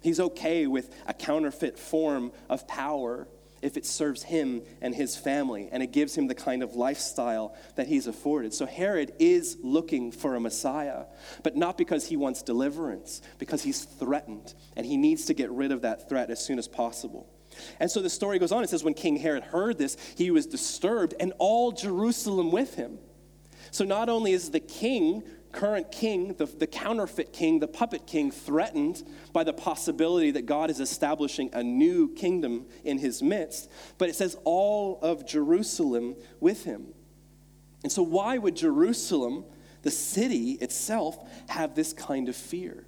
He's 0.00 0.20
okay 0.20 0.66
with 0.66 0.94
a 1.06 1.14
counterfeit 1.14 1.78
form 1.78 2.32
of 2.48 2.66
power 2.68 3.28
if 3.60 3.76
it 3.76 3.84
serves 3.84 4.22
him 4.22 4.62
and 4.80 4.94
his 4.94 5.16
family 5.16 5.68
and 5.72 5.82
it 5.82 5.92
gives 5.92 6.16
him 6.16 6.28
the 6.28 6.34
kind 6.34 6.62
of 6.62 6.76
lifestyle 6.76 7.56
that 7.74 7.88
he's 7.88 8.06
afforded. 8.06 8.54
So 8.54 8.66
Herod 8.66 9.12
is 9.18 9.56
looking 9.62 10.12
for 10.12 10.36
a 10.36 10.40
Messiah, 10.40 11.06
but 11.42 11.56
not 11.56 11.76
because 11.76 12.06
he 12.06 12.16
wants 12.16 12.42
deliverance, 12.42 13.20
because 13.38 13.62
he's 13.62 13.84
threatened 13.84 14.54
and 14.76 14.86
he 14.86 14.96
needs 14.96 15.24
to 15.26 15.34
get 15.34 15.50
rid 15.50 15.72
of 15.72 15.82
that 15.82 16.08
threat 16.08 16.30
as 16.30 16.44
soon 16.44 16.58
as 16.58 16.68
possible. 16.68 17.28
And 17.80 17.90
so 17.90 18.00
the 18.00 18.10
story 18.10 18.38
goes 18.38 18.52
on. 18.52 18.62
It 18.62 18.70
says, 18.70 18.84
when 18.84 18.94
King 18.94 19.16
Herod 19.16 19.42
heard 19.42 19.78
this, 19.78 19.96
he 20.16 20.30
was 20.30 20.46
disturbed, 20.46 21.14
and 21.18 21.32
all 21.38 21.72
Jerusalem 21.72 22.52
with 22.52 22.76
him. 22.76 22.98
So 23.70 23.84
not 23.84 24.08
only 24.08 24.32
is 24.32 24.50
the 24.50 24.60
king 24.60 25.24
current 25.52 25.92
king, 25.92 26.34
the, 26.34 26.46
the 26.46 26.66
counterfeit 26.66 27.32
king, 27.32 27.60
the 27.60 27.68
puppet 27.68 28.06
king, 28.06 28.30
threatened 28.30 29.02
by 29.32 29.44
the 29.44 29.52
possibility 29.52 30.30
that 30.32 30.46
God 30.46 30.70
is 30.70 30.80
establishing 30.80 31.50
a 31.52 31.62
new 31.62 32.12
kingdom 32.14 32.66
in 32.84 32.98
his 32.98 33.22
midst. 33.22 33.70
But 33.98 34.08
it 34.08 34.16
says 34.16 34.36
all 34.44 34.98
of 35.02 35.26
Jerusalem 35.26 36.16
with 36.40 36.64
him. 36.64 36.88
And 37.82 37.92
so, 37.92 38.02
why 38.02 38.38
would 38.38 38.56
Jerusalem, 38.56 39.44
the 39.82 39.90
city 39.90 40.52
itself, 40.60 41.16
have 41.48 41.74
this 41.74 41.92
kind 41.92 42.28
of 42.28 42.34
fear? 42.34 42.87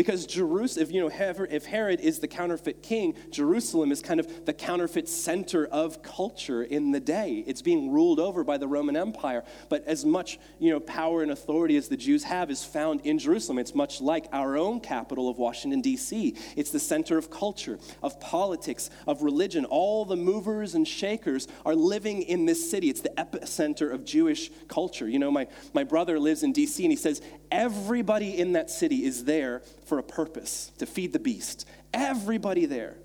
Because 0.00 0.24
Jerusalem, 0.24 0.82
if 0.82 0.92
you 0.94 1.00
know, 1.02 1.44
if 1.50 1.66
Herod 1.66 2.00
is 2.00 2.20
the 2.20 2.26
counterfeit 2.26 2.82
king, 2.82 3.14
Jerusalem 3.30 3.92
is 3.92 4.00
kind 4.00 4.18
of 4.18 4.46
the 4.46 4.54
counterfeit 4.54 5.10
center 5.10 5.66
of 5.66 6.02
culture 6.02 6.62
in 6.62 6.90
the 6.90 7.00
day. 7.00 7.44
It's 7.46 7.60
being 7.60 7.90
ruled 7.90 8.18
over 8.18 8.42
by 8.42 8.56
the 8.56 8.66
Roman 8.66 8.96
Empire. 8.96 9.44
But 9.68 9.84
as 9.84 10.06
much 10.06 10.38
you 10.58 10.70
know 10.70 10.80
power 10.80 11.20
and 11.22 11.30
authority 11.30 11.76
as 11.76 11.88
the 11.88 11.98
Jews 11.98 12.24
have 12.24 12.50
is 12.50 12.64
found 12.64 13.02
in 13.02 13.18
Jerusalem. 13.18 13.58
It's 13.58 13.74
much 13.74 14.00
like 14.00 14.26
our 14.32 14.56
own 14.56 14.80
capital 14.80 15.28
of 15.28 15.36
Washington 15.36 15.82
D.C. 15.82 16.34
It's 16.56 16.70
the 16.70 16.80
center 16.80 17.18
of 17.18 17.30
culture, 17.30 17.78
of 18.02 18.18
politics, 18.20 18.88
of 19.06 19.20
religion. 19.20 19.66
All 19.66 20.06
the 20.06 20.16
movers 20.16 20.74
and 20.74 20.88
shakers 20.88 21.46
are 21.66 21.74
living 21.74 22.22
in 22.22 22.46
this 22.46 22.70
city. 22.70 22.88
It's 22.88 23.02
the 23.02 23.12
epicenter 23.18 23.92
of 23.92 24.06
Jewish 24.06 24.50
culture. 24.66 25.06
You 25.06 25.18
know, 25.18 25.30
my 25.30 25.46
my 25.74 25.84
brother 25.84 26.18
lives 26.18 26.42
in 26.42 26.54
D.C. 26.54 26.82
and 26.84 26.90
he 26.90 26.96
says 26.96 27.20
everybody 27.50 28.38
in 28.38 28.52
that 28.52 28.70
city 28.70 29.04
is 29.04 29.24
there 29.24 29.60
for 29.90 29.98
a 29.98 30.02
purpose 30.04 30.70
to 30.78 30.86
feed 30.86 31.12
the 31.12 31.18
beast. 31.18 31.66
Everybody 31.92 32.64
there. 32.64 32.96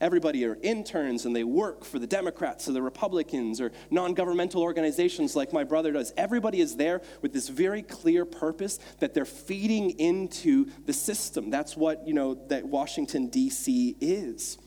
Everybody 0.00 0.44
are 0.44 0.58
interns 0.60 1.24
and 1.24 1.36
they 1.36 1.44
work 1.44 1.84
for 1.84 2.00
the 2.00 2.06
Democrats 2.08 2.68
or 2.68 2.72
the 2.72 2.82
Republicans 2.82 3.60
or 3.60 3.70
non 3.92 4.12
governmental 4.12 4.60
organizations 4.60 5.36
like 5.36 5.52
my 5.52 5.62
brother 5.62 5.92
does. 5.92 6.12
Everybody 6.16 6.60
is 6.60 6.74
there 6.74 7.00
with 7.20 7.32
this 7.32 7.48
very 7.48 7.80
clear 7.80 8.24
purpose 8.24 8.80
that 8.98 9.14
they're 9.14 9.24
feeding 9.24 9.90
into 10.00 10.66
the 10.84 10.92
system. 10.92 11.48
That's 11.48 11.76
what, 11.76 12.08
you 12.08 12.12
know, 12.12 12.34
that 12.48 12.66
Washington, 12.66 13.28
D.C. 13.28 13.96
is. 14.00 14.58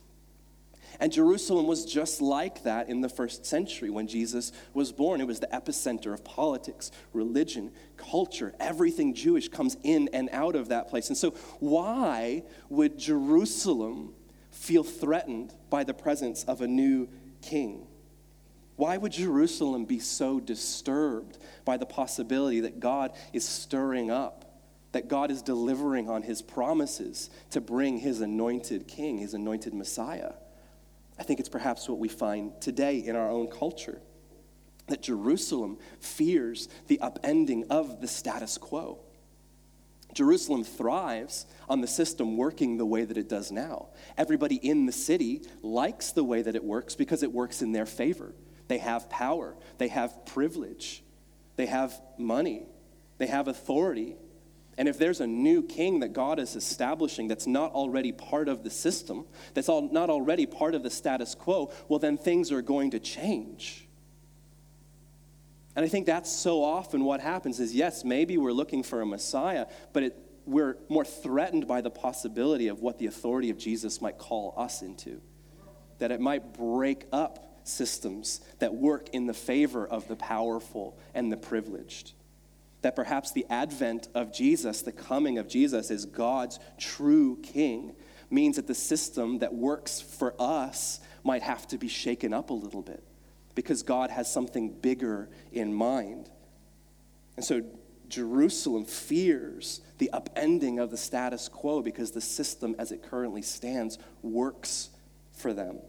And 0.99 1.11
Jerusalem 1.11 1.67
was 1.67 1.85
just 1.85 2.21
like 2.21 2.63
that 2.63 2.89
in 2.89 3.01
the 3.01 3.09
first 3.09 3.45
century 3.45 3.89
when 3.89 4.07
Jesus 4.07 4.51
was 4.73 4.91
born. 4.91 5.21
It 5.21 5.27
was 5.27 5.39
the 5.39 5.47
epicenter 5.47 6.13
of 6.13 6.23
politics, 6.23 6.91
religion, 7.13 7.71
culture. 7.97 8.53
Everything 8.59 9.13
Jewish 9.13 9.49
comes 9.49 9.77
in 9.83 10.09
and 10.13 10.29
out 10.31 10.55
of 10.55 10.69
that 10.69 10.89
place. 10.89 11.09
And 11.09 11.17
so, 11.17 11.31
why 11.59 12.43
would 12.69 12.97
Jerusalem 12.97 14.13
feel 14.51 14.83
threatened 14.83 15.53
by 15.69 15.83
the 15.83 15.93
presence 15.93 16.43
of 16.45 16.61
a 16.61 16.67
new 16.67 17.09
king? 17.41 17.87
Why 18.77 18.97
would 18.97 19.13
Jerusalem 19.13 19.85
be 19.85 19.99
so 19.99 20.39
disturbed 20.39 21.37
by 21.63 21.77
the 21.77 21.85
possibility 21.85 22.61
that 22.61 22.79
God 22.79 23.11
is 23.31 23.47
stirring 23.47 24.11
up? 24.11 24.41
That 24.91 25.07
God 25.07 25.31
is 25.31 25.41
delivering 25.41 26.09
on 26.09 26.23
his 26.23 26.41
promises 26.41 27.29
to 27.51 27.61
bring 27.61 27.97
his 27.97 28.21
anointed 28.21 28.87
king, 28.87 29.17
his 29.17 29.33
anointed 29.33 29.73
Messiah. 29.73 30.33
I 31.17 31.23
think 31.23 31.39
it's 31.39 31.49
perhaps 31.49 31.87
what 31.87 31.99
we 31.99 32.07
find 32.07 32.59
today 32.61 32.99
in 32.99 33.15
our 33.15 33.29
own 33.29 33.47
culture 33.47 34.01
that 34.87 35.01
Jerusalem 35.01 35.77
fears 35.99 36.69
the 36.87 36.99
upending 37.01 37.65
of 37.69 38.01
the 38.01 38.07
status 38.07 38.57
quo. 38.57 38.99
Jerusalem 40.13 40.63
thrives 40.63 41.45
on 41.67 41.81
the 41.81 41.87
system 41.87 42.37
working 42.37 42.77
the 42.77 42.85
way 42.85 43.03
that 43.03 43.17
it 43.17 43.27
does 43.27 43.51
now. 43.51 43.87
Everybody 44.17 44.55
in 44.55 44.85
the 44.85 44.91
city 44.91 45.41
likes 45.61 46.11
the 46.11 46.23
way 46.23 46.41
that 46.41 46.55
it 46.55 46.63
works 46.63 46.95
because 46.95 47.21
it 47.21 47.31
works 47.31 47.61
in 47.61 47.73
their 47.73 47.85
favor. 47.85 48.33
They 48.67 48.77
have 48.77 49.09
power, 49.09 49.55
they 49.77 49.89
have 49.89 50.25
privilege, 50.25 51.03
they 51.57 51.65
have 51.65 51.99
money, 52.17 52.63
they 53.17 53.27
have 53.27 53.47
authority, 53.47 54.15
and 54.77 54.89
if 54.89 54.97
there's 54.97 55.21
a 55.21 55.27
new 55.27 55.63
king 55.63 56.01
that 56.01 56.11
God 56.11 56.39
is 56.39 56.55
establishing 56.55 57.27
that's 57.27 57.47
not 57.47 57.71
already 57.71 58.11
part 58.11 58.49
of 58.49 58.63
the 58.63 58.69
system, 58.69 59.25
that's 59.53 59.69
all, 59.69 59.89
not 59.89 60.09
already 60.09 60.45
part 60.45 60.75
of 60.75 60.83
the 60.83 60.89
status 60.89 61.33
quo, 61.33 61.71
well, 61.87 61.99
then 61.99 62.17
things 62.17 62.51
are 62.51 62.61
going 62.61 62.91
to 62.91 62.99
change. 62.99 63.87
And 65.75 65.85
I 65.85 65.87
think 65.87 66.05
that's 66.05 66.31
so 66.31 66.63
often 66.63 67.03
what 67.03 67.21
happens 67.21 67.59
is 67.59 67.73
yes, 67.73 68.03
maybe 68.03 68.37
we're 68.37 68.51
looking 68.51 68.83
for 68.83 69.01
a 69.01 69.05
Messiah, 69.05 69.67
but 69.93 70.03
it, 70.03 70.17
we're 70.45 70.77
more 70.89 71.05
threatened 71.05 71.67
by 71.67 71.81
the 71.81 71.89
possibility 71.89 72.67
of 72.67 72.81
what 72.81 72.99
the 72.99 73.07
authority 73.07 73.49
of 73.49 73.57
Jesus 73.57 74.01
might 74.01 74.17
call 74.17 74.53
us 74.57 74.81
into. 74.81 75.21
That 75.99 76.11
it 76.11 76.19
might 76.19 76.53
break 76.53 77.05
up 77.13 77.59
systems 77.63 78.41
that 78.59 78.75
work 78.75 79.09
in 79.13 79.25
the 79.25 79.33
favor 79.33 79.87
of 79.87 80.07
the 80.07 80.15
powerful 80.17 80.97
and 81.13 81.31
the 81.31 81.37
privileged 81.37 82.13
that 82.81 82.95
perhaps 82.95 83.31
the 83.31 83.45
advent 83.49 84.07
of 84.13 84.33
Jesus, 84.33 84.81
the 84.81 84.91
coming 84.91 85.37
of 85.37 85.47
Jesus, 85.47 85.89
is 85.89 86.05
God's 86.05 86.59
true 86.77 87.39
king, 87.41 87.95
means 88.29 88.55
that 88.57 88.67
the 88.67 88.75
system 88.75 89.39
that 89.39 89.53
works 89.53 90.01
for 90.01 90.35
us 90.39 90.99
might 91.23 91.41
have 91.41 91.67
to 91.67 91.77
be 91.77 91.87
shaken 91.87 92.33
up 92.33 92.49
a 92.49 92.53
little 92.53 92.81
bit 92.81 93.03
because 93.55 93.83
God 93.83 94.11
has 94.11 94.31
something 94.31 94.69
bigger 94.69 95.29
in 95.51 95.73
mind. 95.73 96.29
And 97.35 97.45
so 97.45 97.63
Jerusalem 98.07 98.85
fears 98.85 99.81
the 99.97 100.09
upending 100.13 100.81
of 100.81 100.91
the 100.91 100.97
status 100.97 101.47
quo 101.47 101.81
because 101.81 102.11
the 102.11 102.21
system 102.21 102.75
as 102.77 102.91
it 102.91 103.01
currently 103.03 103.41
stands 103.41 103.97
works 104.21 104.89
for 105.33 105.53
them. 105.53 105.79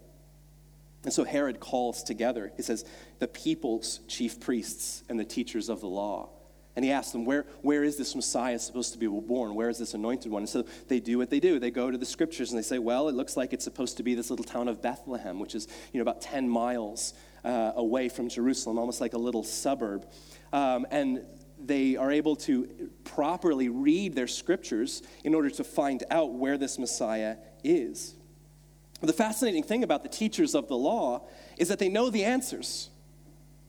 And 1.04 1.12
so 1.12 1.24
Herod 1.24 1.60
calls 1.60 2.02
together, 2.02 2.52
he 2.56 2.62
says, 2.62 2.84
the 3.18 3.28
people's 3.28 4.00
chief 4.08 4.40
priests 4.40 5.04
and 5.08 5.20
the 5.20 5.24
teachers 5.24 5.68
of 5.68 5.80
the 5.80 5.88
law. 5.88 6.30
And 6.76 6.84
he 6.84 6.92
asks 6.92 7.12
them, 7.12 7.24
where, 7.24 7.46
where 7.62 7.82
is 7.82 7.96
this 7.96 8.14
Messiah 8.14 8.58
supposed 8.58 8.92
to 8.92 8.98
be 8.98 9.06
born? 9.06 9.54
Where 9.54 9.70
is 9.70 9.78
this 9.78 9.94
anointed 9.94 10.30
one? 10.30 10.42
And 10.42 10.48
so 10.48 10.64
they 10.88 11.00
do 11.00 11.16
what 11.16 11.30
they 11.30 11.40
do. 11.40 11.58
They 11.58 11.70
go 11.70 11.90
to 11.90 11.96
the 11.96 12.04
scriptures 12.06 12.50
and 12.50 12.58
they 12.58 12.62
say, 12.62 12.78
well, 12.78 13.08
it 13.08 13.14
looks 13.14 13.34
like 13.34 13.54
it's 13.54 13.64
supposed 13.64 13.96
to 13.96 14.02
be 14.02 14.14
this 14.14 14.28
little 14.28 14.44
town 14.44 14.68
of 14.68 14.82
Bethlehem, 14.82 15.38
which 15.38 15.54
is 15.54 15.68
you 15.92 15.98
know, 15.98 16.02
about 16.02 16.20
10 16.20 16.46
miles 16.46 17.14
uh, 17.44 17.72
away 17.76 18.10
from 18.10 18.28
Jerusalem, 18.28 18.78
almost 18.78 19.00
like 19.00 19.14
a 19.14 19.18
little 19.18 19.42
suburb. 19.42 20.06
Um, 20.52 20.86
and 20.90 21.24
they 21.58 21.96
are 21.96 22.10
able 22.10 22.36
to 22.36 22.90
properly 23.04 23.70
read 23.70 24.14
their 24.14 24.26
scriptures 24.26 25.02
in 25.24 25.34
order 25.34 25.48
to 25.48 25.64
find 25.64 26.04
out 26.10 26.34
where 26.34 26.58
this 26.58 26.78
Messiah 26.78 27.36
is. 27.64 28.14
The 29.00 29.12
fascinating 29.12 29.62
thing 29.62 29.82
about 29.82 30.02
the 30.02 30.08
teachers 30.08 30.54
of 30.54 30.68
the 30.68 30.76
law 30.76 31.26
is 31.56 31.68
that 31.68 31.78
they 31.78 31.88
know 31.88 32.10
the 32.10 32.24
answers. 32.24 32.90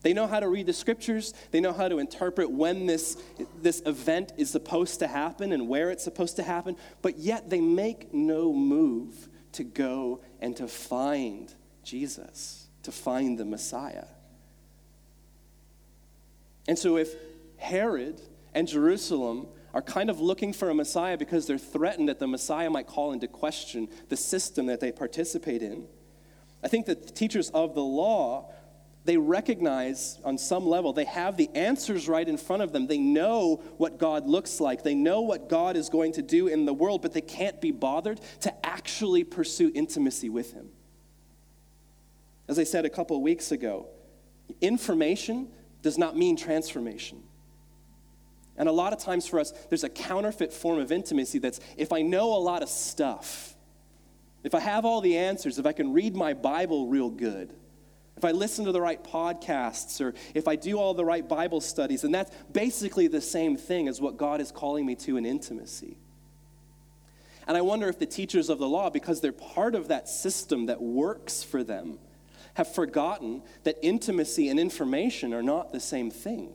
They 0.02 0.14
know 0.14 0.28
how 0.28 0.40
to 0.40 0.48
read 0.48 0.68
the 0.68 0.74
scriptures. 0.74 1.34
They 1.52 1.60
know 1.60 1.74
how 1.74 1.88
to 1.88 1.98
interpret 1.98 2.52
when 2.52 2.86
this, 2.86 3.18
this 3.62 3.82
event 3.86 4.32
is 4.38 4.50
supposed 4.50 5.00
to 5.00 5.08
happen 5.08 5.52
and 5.52 5.68
where 5.68 5.90
it's 5.90 6.04
supposed 6.04 6.36
to 6.36 6.44
happen, 6.44 6.76
but 7.02 7.18
yet 7.18 7.50
they 7.50 7.62
make 7.62 8.14
no 8.14 8.54
move 8.54 9.28
to 9.54 9.64
go 9.64 10.22
and 10.40 10.56
to 10.58 10.68
find 10.68 11.54
Jesus, 11.84 12.68
to 12.84 12.92
find 12.92 13.38
the 13.38 13.46
Messiah. 13.46 14.06
And 16.68 16.78
so 16.78 16.98
if 16.98 17.16
Herod 17.58 18.22
and 18.54 18.68
Jerusalem 18.68 19.48
are 19.74 19.82
kind 19.82 20.10
of 20.10 20.20
looking 20.20 20.54
for 20.54 20.70
a 20.70 20.74
Messiah 20.74 21.18
because 21.18 21.46
they're 21.46 21.58
threatened 21.58 22.10
that 22.10 22.20
the 22.20 22.28
Messiah 22.28 22.70
might 22.70 22.88
call 22.88 23.12
into 23.12 23.28
question 23.28 23.88
the 24.10 24.18
system 24.18 24.66
that 24.68 24.80
they 24.80 24.92
participate 24.92 25.62
in. 25.62 25.88
I 26.64 26.68
think 26.68 26.88
that 26.88 27.06
the 27.06 27.14
teachers 27.14 27.50
of 27.52 27.76
the 27.76 27.84
law, 27.84 28.52
they 29.08 29.16
recognize 29.16 30.20
on 30.26 30.38
some 30.38 30.68
level, 30.68 30.92
they 30.92 31.06
have 31.06 31.38
the 31.38 31.50
answers 31.56 32.10
right 32.10 32.28
in 32.28 32.36
front 32.36 32.62
of 32.62 32.74
them. 32.74 32.88
They 32.88 32.98
know 32.98 33.64
what 33.78 33.98
God 33.98 34.28
looks 34.28 34.60
like, 34.60 34.84
they 34.84 34.96
know 34.96 35.22
what 35.22 35.48
God 35.48 35.78
is 35.78 35.88
going 35.88 36.12
to 36.14 36.22
do 36.22 36.48
in 36.48 36.66
the 36.66 36.74
world, 36.74 37.02
but 37.02 37.14
they 37.14 37.22
can't 37.22 37.62
be 37.62 37.72
bothered 37.72 38.20
to 38.42 38.66
actually 38.66 39.24
pursue 39.24 39.72
intimacy 39.74 40.28
with 40.28 40.52
Him. 40.52 40.68
As 42.50 42.60
I 42.60 42.66
said 42.66 42.84
a 42.84 42.90
couple 42.90 43.22
weeks 43.22 43.54
ago, 43.54 43.88
information 44.60 45.48
does 45.82 45.98
not 45.98 46.18
mean 46.18 46.36
transformation. 46.36 47.24
And 48.58 48.68
a 48.68 48.74
lot 48.74 48.92
of 48.92 49.00
times 49.00 49.26
for 49.26 49.40
us, 49.40 49.54
there's 49.70 49.86
a 49.86 49.90
counterfeit 49.90 50.52
form 50.52 50.80
of 50.80 50.92
intimacy 50.92 51.40
that's 51.40 51.62
if 51.78 51.94
I 51.94 52.02
know 52.02 52.36
a 52.36 52.40
lot 52.40 52.62
of 52.62 52.68
stuff, 52.68 53.56
if 54.44 54.54
I 54.54 54.60
have 54.60 54.84
all 54.84 55.00
the 55.00 55.16
answers, 55.16 55.60
if 55.60 55.66
I 55.66 55.72
can 55.72 55.94
read 55.94 56.14
my 56.14 56.34
Bible 56.34 56.88
real 56.88 57.10
good, 57.10 57.54
if 58.18 58.26
I 58.26 58.32
listen 58.32 58.66
to 58.66 58.72
the 58.72 58.82
right 58.82 59.02
podcasts, 59.02 60.02
or 60.02 60.16
if 60.34 60.48
I 60.48 60.56
do 60.56 60.80
all 60.80 60.96
the 60.96 61.06
right 61.06 61.28
Bible 61.28 61.62
studies, 61.62 62.04
and 62.04 62.14
that's 62.14 62.32
basically 62.52 63.08
the 63.08 63.22
same 63.22 63.56
thing 63.56 63.88
as 63.88 64.02
what 64.02 64.18
God 64.18 64.42
is 64.42 64.52
calling 64.52 64.86
me 64.86 64.96
to 64.96 65.18
in 65.18 65.26
intimacy. 65.26 65.98
And 67.48 67.56
I 67.56 67.62
wonder 67.62 67.88
if 67.88 68.00
the 68.00 68.08
teachers 68.08 68.50
of 68.50 68.58
the 68.58 68.68
law, 68.68 68.90
because 68.90 69.22
they're 69.22 69.32
part 69.32 69.76
of 69.76 69.90
that 69.90 70.10
system 70.10 70.66
that 70.66 70.82
works 70.82 71.44
for 71.44 71.64
them, 71.64 72.00
have 72.56 72.74
forgotten 72.74 73.44
that 73.64 73.78
intimacy 73.84 74.50
and 74.50 74.60
information 74.60 75.32
are 75.32 75.44
not 75.44 75.72
the 75.72 75.80
same 75.80 76.10
thing 76.10 76.54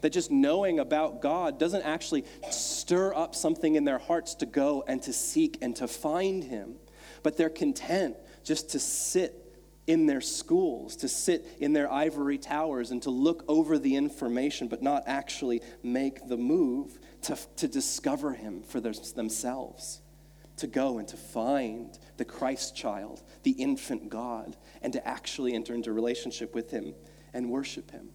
that 0.00 0.10
just 0.10 0.30
knowing 0.30 0.78
about 0.78 1.20
God 1.20 1.58
doesn't 1.58 1.82
actually 1.82 2.24
stir 2.50 3.14
up 3.14 3.34
something 3.34 3.74
in 3.74 3.84
their 3.84 3.98
hearts 3.98 4.34
to 4.36 4.46
go 4.46 4.84
and 4.86 5.02
to 5.02 5.12
seek 5.12 5.58
and 5.60 5.76
to 5.76 5.86
find 5.86 6.44
Him, 6.44 6.76
but 7.22 7.36
they're 7.36 7.50
content 7.50 8.16
just 8.42 8.70
to 8.70 8.78
sit 8.78 9.45
in 9.86 10.06
their 10.06 10.20
schools, 10.20 10.96
to 10.96 11.08
sit 11.08 11.46
in 11.60 11.72
their 11.72 11.90
ivory 11.92 12.38
towers 12.38 12.90
and 12.90 13.02
to 13.02 13.10
look 13.10 13.44
over 13.46 13.78
the 13.78 13.94
information, 13.94 14.66
but 14.68 14.82
not 14.82 15.04
actually 15.06 15.62
make 15.82 16.28
the 16.28 16.36
move 16.36 16.98
to, 17.22 17.38
to 17.56 17.68
discover 17.68 18.32
Him 18.32 18.62
for 18.62 18.80
their, 18.80 18.92
themselves, 19.14 20.00
to 20.56 20.66
go 20.66 20.98
and 20.98 21.06
to 21.08 21.16
find 21.16 21.98
the 22.16 22.24
Christ 22.24 22.74
child, 22.74 23.22
the 23.44 23.52
infant 23.52 24.08
God, 24.08 24.56
and 24.82 24.92
to 24.92 25.06
actually 25.06 25.54
enter 25.54 25.74
into 25.74 25.92
relationship 25.92 26.54
with 26.54 26.70
Him 26.70 26.94
and 27.32 27.50
worship 27.50 27.90
Him. 27.90 28.08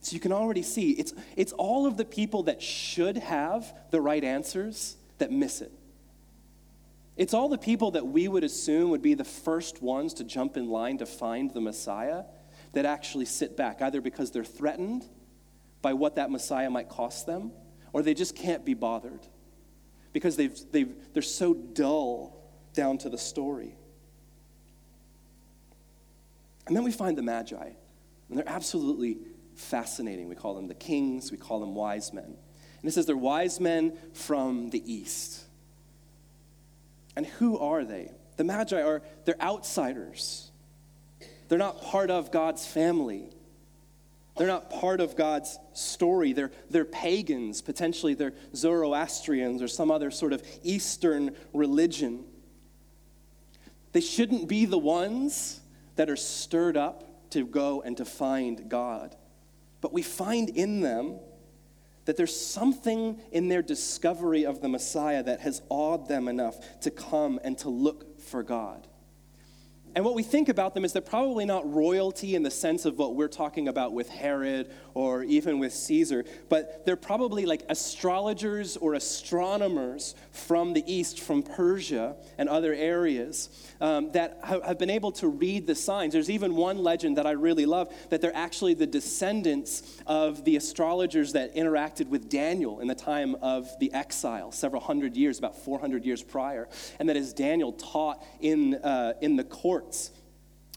So 0.00 0.14
you 0.14 0.20
can 0.20 0.32
already 0.32 0.62
see 0.62 0.92
it's, 0.92 1.12
it's 1.36 1.52
all 1.52 1.86
of 1.86 1.96
the 1.96 2.04
people 2.04 2.44
that 2.44 2.62
should 2.62 3.16
have 3.18 3.74
the 3.90 4.00
right 4.00 4.22
answers 4.22 4.96
that 5.18 5.32
miss 5.32 5.60
it. 5.60 5.72
It's 7.16 7.32
all 7.32 7.48
the 7.48 7.58
people 7.58 7.92
that 7.92 8.06
we 8.06 8.28
would 8.28 8.44
assume 8.44 8.90
would 8.90 9.02
be 9.02 9.14
the 9.14 9.24
first 9.24 9.82
ones 9.82 10.14
to 10.14 10.24
jump 10.24 10.56
in 10.56 10.68
line 10.68 10.98
to 10.98 11.06
find 11.06 11.50
the 11.50 11.60
Messiah 11.60 12.24
that 12.72 12.84
actually 12.84 13.24
sit 13.24 13.56
back, 13.56 13.80
either 13.80 14.02
because 14.02 14.30
they're 14.30 14.44
threatened 14.44 15.04
by 15.80 15.94
what 15.94 16.16
that 16.16 16.30
Messiah 16.30 16.68
might 16.68 16.88
cost 16.88 17.26
them, 17.26 17.52
or 17.92 18.02
they 18.02 18.12
just 18.12 18.36
can't 18.36 18.64
be 18.64 18.74
bothered 18.74 19.26
because 20.12 20.36
they've, 20.36 20.58
they've, 20.72 20.94
they're 21.14 21.22
so 21.22 21.54
dull 21.54 22.50
down 22.74 22.98
to 22.98 23.08
the 23.08 23.18
story. 23.18 23.76
And 26.66 26.76
then 26.76 26.84
we 26.84 26.92
find 26.92 27.16
the 27.16 27.22
Magi, 27.22 27.70
and 28.28 28.38
they're 28.38 28.48
absolutely 28.48 29.18
fascinating. 29.54 30.28
We 30.28 30.34
call 30.34 30.54
them 30.54 30.68
the 30.68 30.74
kings, 30.74 31.30
we 31.32 31.38
call 31.38 31.60
them 31.60 31.74
wise 31.74 32.12
men. 32.12 32.24
And 32.24 32.84
it 32.84 32.92
says 32.92 33.06
they're 33.06 33.16
wise 33.16 33.58
men 33.58 33.96
from 34.12 34.68
the 34.68 34.82
east. 34.92 35.45
And 37.16 37.26
who 37.26 37.58
are 37.58 37.84
they? 37.84 38.12
The 38.36 38.44
Magi 38.44 38.80
are, 38.80 39.02
they're 39.24 39.40
outsiders. 39.40 40.50
They're 41.48 41.58
not 41.58 41.80
part 41.82 42.10
of 42.10 42.30
God's 42.30 42.66
family. 42.66 43.30
They're 44.36 44.46
not 44.46 44.68
part 44.68 45.00
of 45.00 45.16
God's 45.16 45.58
story. 45.72 46.34
They're, 46.34 46.52
they're 46.70 46.84
pagans. 46.84 47.62
Potentially, 47.62 48.14
they're 48.14 48.34
Zoroastrians 48.54 49.62
or 49.62 49.68
some 49.68 49.90
other 49.90 50.10
sort 50.10 50.34
of 50.34 50.42
Eastern 50.62 51.34
religion. 51.54 52.24
They 53.92 54.02
shouldn't 54.02 54.46
be 54.46 54.66
the 54.66 54.78
ones 54.78 55.60
that 55.94 56.10
are 56.10 56.16
stirred 56.16 56.76
up 56.76 57.30
to 57.30 57.46
go 57.46 57.80
and 57.80 57.96
to 57.96 58.04
find 58.04 58.68
God. 58.68 59.16
But 59.80 59.94
we 59.94 60.02
find 60.02 60.50
in 60.50 60.80
them 60.80 61.18
that 62.06 62.16
there's 62.16 62.34
something 62.34 63.20
in 63.32 63.48
their 63.48 63.62
discovery 63.62 64.44
of 64.44 64.60
the 64.60 64.68
Messiah 64.68 65.22
that 65.22 65.40
has 65.40 65.60
awed 65.68 66.08
them 66.08 66.28
enough 66.28 66.80
to 66.80 66.90
come 66.90 67.38
and 67.44 67.58
to 67.58 67.68
look 67.68 68.20
for 68.20 68.42
God. 68.42 68.86
And 69.96 70.04
what 70.04 70.14
we 70.14 70.22
think 70.22 70.50
about 70.50 70.74
them 70.74 70.84
is 70.84 70.92
they're 70.92 71.00
probably 71.00 71.46
not 71.46 71.72
royalty 71.72 72.34
in 72.34 72.42
the 72.42 72.50
sense 72.50 72.84
of 72.84 72.98
what 72.98 73.16
we're 73.16 73.28
talking 73.28 73.66
about 73.66 73.94
with 73.94 74.10
Herod 74.10 74.70
or 74.92 75.22
even 75.22 75.58
with 75.58 75.72
Caesar, 75.72 76.26
but 76.50 76.84
they're 76.84 76.96
probably 76.96 77.46
like 77.46 77.62
astrologers 77.70 78.76
or 78.76 78.92
astronomers 78.92 80.14
from 80.32 80.74
the 80.74 80.84
east, 80.86 81.20
from 81.20 81.42
Persia 81.42 82.14
and 82.36 82.46
other 82.46 82.74
areas 82.74 83.48
um, 83.80 84.12
that 84.12 84.38
have 84.44 84.78
been 84.78 84.90
able 84.90 85.12
to 85.12 85.28
read 85.28 85.66
the 85.66 85.74
signs. 85.74 86.12
There's 86.12 86.28
even 86.28 86.56
one 86.56 86.76
legend 86.76 87.16
that 87.16 87.26
I 87.26 87.30
really 87.30 87.64
love 87.64 87.90
that 88.10 88.20
they're 88.20 88.36
actually 88.36 88.74
the 88.74 88.86
descendants 88.86 89.98
of 90.06 90.44
the 90.44 90.56
astrologers 90.56 91.32
that 91.32 91.54
interacted 91.54 92.08
with 92.08 92.28
Daniel 92.28 92.80
in 92.80 92.86
the 92.86 92.94
time 92.94 93.34
of 93.36 93.66
the 93.80 93.90
exile, 93.94 94.52
several 94.52 94.82
hundred 94.82 95.16
years, 95.16 95.38
about 95.38 95.56
400 95.56 96.04
years 96.04 96.22
prior, 96.22 96.68
and 96.98 97.08
that 97.08 97.16
as 97.16 97.32
Daniel 97.32 97.72
taught 97.72 98.22
in, 98.40 98.74
uh, 98.74 99.14
in 99.22 99.36
the 99.36 99.44
court 99.44 99.85
courts 99.86 100.10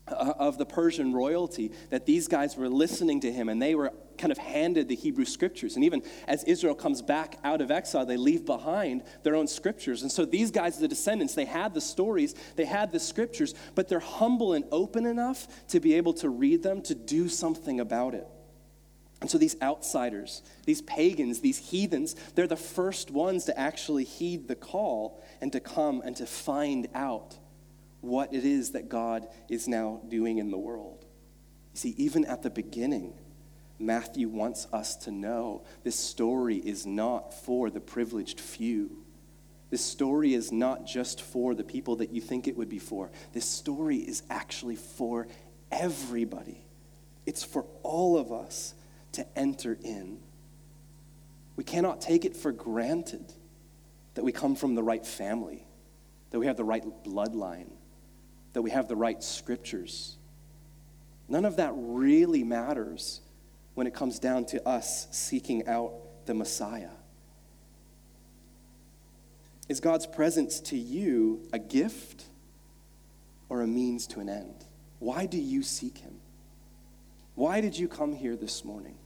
uh, 0.07 0.33
of 0.37 0.57
the 0.57 0.65
Persian 0.65 1.13
royalty 1.13 1.71
that 1.89 2.05
these 2.05 2.27
guys 2.27 2.55
were 2.55 2.69
listening 2.69 3.19
to 3.21 3.31
him 3.31 3.49
and 3.49 3.61
they 3.61 3.75
were 3.75 3.91
kind 4.17 4.31
of 4.31 4.37
handed 4.37 4.87
the 4.87 4.95
Hebrew 4.95 5.25
scriptures. 5.25 5.75
And 5.75 5.85
even 5.85 6.03
as 6.27 6.43
Israel 6.43 6.75
comes 6.75 7.01
back 7.01 7.37
out 7.43 7.61
of 7.61 7.71
exile, 7.71 8.05
they 8.05 8.17
leave 8.17 8.45
behind 8.45 9.03
their 9.23 9.35
own 9.35 9.47
scriptures. 9.47 10.01
And 10.01 10.11
so 10.11 10.25
these 10.25 10.51
guys, 10.51 10.77
the 10.77 10.87
descendants, 10.87 11.35
they 11.35 11.45
had 11.45 11.73
the 11.73 11.81
stories, 11.81 12.35
they 12.55 12.65
had 12.65 12.91
the 12.91 12.99
scriptures, 12.99 13.53
but 13.75 13.87
they're 13.87 13.99
humble 13.99 14.53
and 14.53 14.65
open 14.71 15.05
enough 15.05 15.47
to 15.69 15.79
be 15.79 15.93
able 15.93 16.13
to 16.15 16.29
read 16.29 16.63
them, 16.63 16.81
to 16.83 16.95
do 16.95 17.29
something 17.29 17.79
about 17.79 18.13
it. 18.13 18.27
And 19.21 19.29
so 19.29 19.37
these 19.37 19.55
outsiders, 19.61 20.41
these 20.65 20.81
pagans, 20.81 21.41
these 21.41 21.57
heathens, 21.57 22.15
they're 22.35 22.47
the 22.47 22.55
first 22.55 23.11
ones 23.11 23.45
to 23.45 23.59
actually 23.59 24.05
heed 24.05 24.47
the 24.47 24.55
call 24.55 25.21
and 25.41 25.51
to 25.53 25.59
come 25.59 26.01
and 26.03 26.15
to 26.17 26.25
find 26.25 26.87
out 26.93 27.37
what 28.01 28.33
it 28.33 28.45
is 28.45 28.71
that 28.71 28.89
God 28.89 29.27
is 29.49 29.67
now 29.67 30.01
doing 30.07 30.37
in 30.37 30.51
the 30.51 30.57
world. 30.57 31.05
You 31.73 31.77
see, 31.77 31.95
even 31.97 32.25
at 32.25 32.41
the 32.41 32.49
beginning, 32.49 33.13
Matthew 33.77 34.27
wants 34.27 34.67
us 34.73 34.95
to 34.97 35.11
know 35.11 35.63
this 35.83 35.97
story 35.97 36.57
is 36.57 36.85
not 36.85 37.33
for 37.33 37.69
the 37.69 37.79
privileged 37.79 38.39
few. 38.39 39.03
This 39.69 39.83
story 39.83 40.33
is 40.33 40.51
not 40.51 40.85
just 40.85 41.21
for 41.21 41.53
the 41.53 41.63
people 41.63 41.97
that 41.97 42.11
you 42.11 42.21
think 42.21 42.47
it 42.47 42.57
would 42.57 42.69
be 42.69 42.79
for. 42.79 43.11
This 43.33 43.45
story 43.45 43.97
is 43.97 44.23
actually 44.29 44.75
for 44.75 45.27
everybody. 45.71 46.65
It's 47.25 47.43
for 47.43 47.65
all 47.83 48.17
of 48.17 48.31
us 48.31 48.73
to 49.13 49.25
enter 49.37 49.77
in. 49.83 50.19
We 51.55 51.63
cannot 51.63 52.01
take 52.01 52.25
it 52.25 52.35
for 52.35 52.51
granted 52.51 53.33
that 54.15 54.23
we 54.23 54.31
come 54.31 54.55
from 54.55 54.75
the 54.75 54.83
right 54.83 55.05
family, 55.05 55.67
that 56.31 56.39
we 56.39 56.47
have 56.47 56.57
the 56.57 56.63
right 56.63 56.83
bloodline, 57.03 57.69
that 58.53 58.61
we 58.61 58.71
have 58.71 58.87
the 58.87 58.95
right 58.95 59.23
scriptures. 59.23 60.17
None 61.27 61.45
of 61.45 61.57
that 61.57 61.73
really 61.75 62.43
matters 62.43 63.21
when 63.75 63.87
it 63.87 63.93
comes 63.93 64.19
down 64.19 64.45
to 64.45 64.67
us 64.67 65.07
seeking 65.11 65.67
out 65.67 65.93
the 66.25 66.33
Messiah. 66.33 66.89
Is 69.67 69.79
God's 69.79 70.07
presence 70.07 70.59
to 70.61 70.77
you 70.77 71.47
a 71.53 71.59
gift 71.59 72.25
or 73.49 73.61
a 73.61 73.67
means 73.67 74.07
to 74.07 74.19
an 74.19 74.27
end? 74.27 74.65
Why 74.97 75.27
do 75.27 75.37
you 75.37 75.61
seek 75.61 75.99
Him? 75.99 76.15
Why 77.35 77.61
did 77.61 77.77
you 77.77 77.87
come 77.87 78.13
here 78.13 78.35
this 78.35 78.65
morning? 78.65 78.97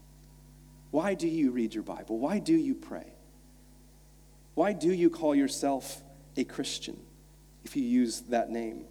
Why 0.92 1.14
do 1.16 1.28
you 1.28 1.52
read 1.52 1.74
your 1.74 1.84
Bible? 1.84 2.18
Why 2.18 2.40
do 2.40 2.56
you 2.56 2.76
pray? 2.76 3.14
Why 4.56 4.74
do 4.74 4.92
you 4.92 5.10
call 5.10 5.36
yourself 5.36 6.02
a 6.38 6.44
Christian 6.44 6.98
if 7.64 7.76
you 7.76 7.84
use 7.84 8.22
that 8.30 8.50
name? 8.50 8.86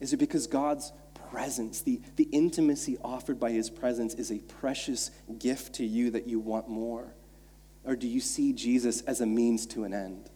Is 0.00 0.12
it 0.12 0.18
because 0.18 0.46
God's 0.46 0.92
presence, 1.30 1.80
the, 1.80 2.00
the 2.16 2.28
intimacy 2.32 2.98
offered 3.02 3.40
by 3.40 3.50
His 3.50 3.70
presence, 3.70 4.14
is 4.14 4.30
a 4.30 4.38
precious 4.38 5.10
gift 5.38 5.74
to 5.74 5.86
you 5.86 6.10
that 6.10 6.26
you 6.26 6.38
want 6.38 6.68
more? 6.68 7.14
Or 7.84 7.96
do 7.96 8.06
you 8.08 8.20
see 8.20 8.52
Jesus 8.52 9.00
as 9.02 9.20
a 9.20 9.26
means 9.26 9.66
to 9.66 9.84
an 9.84 9.94
end? 9.94 10.30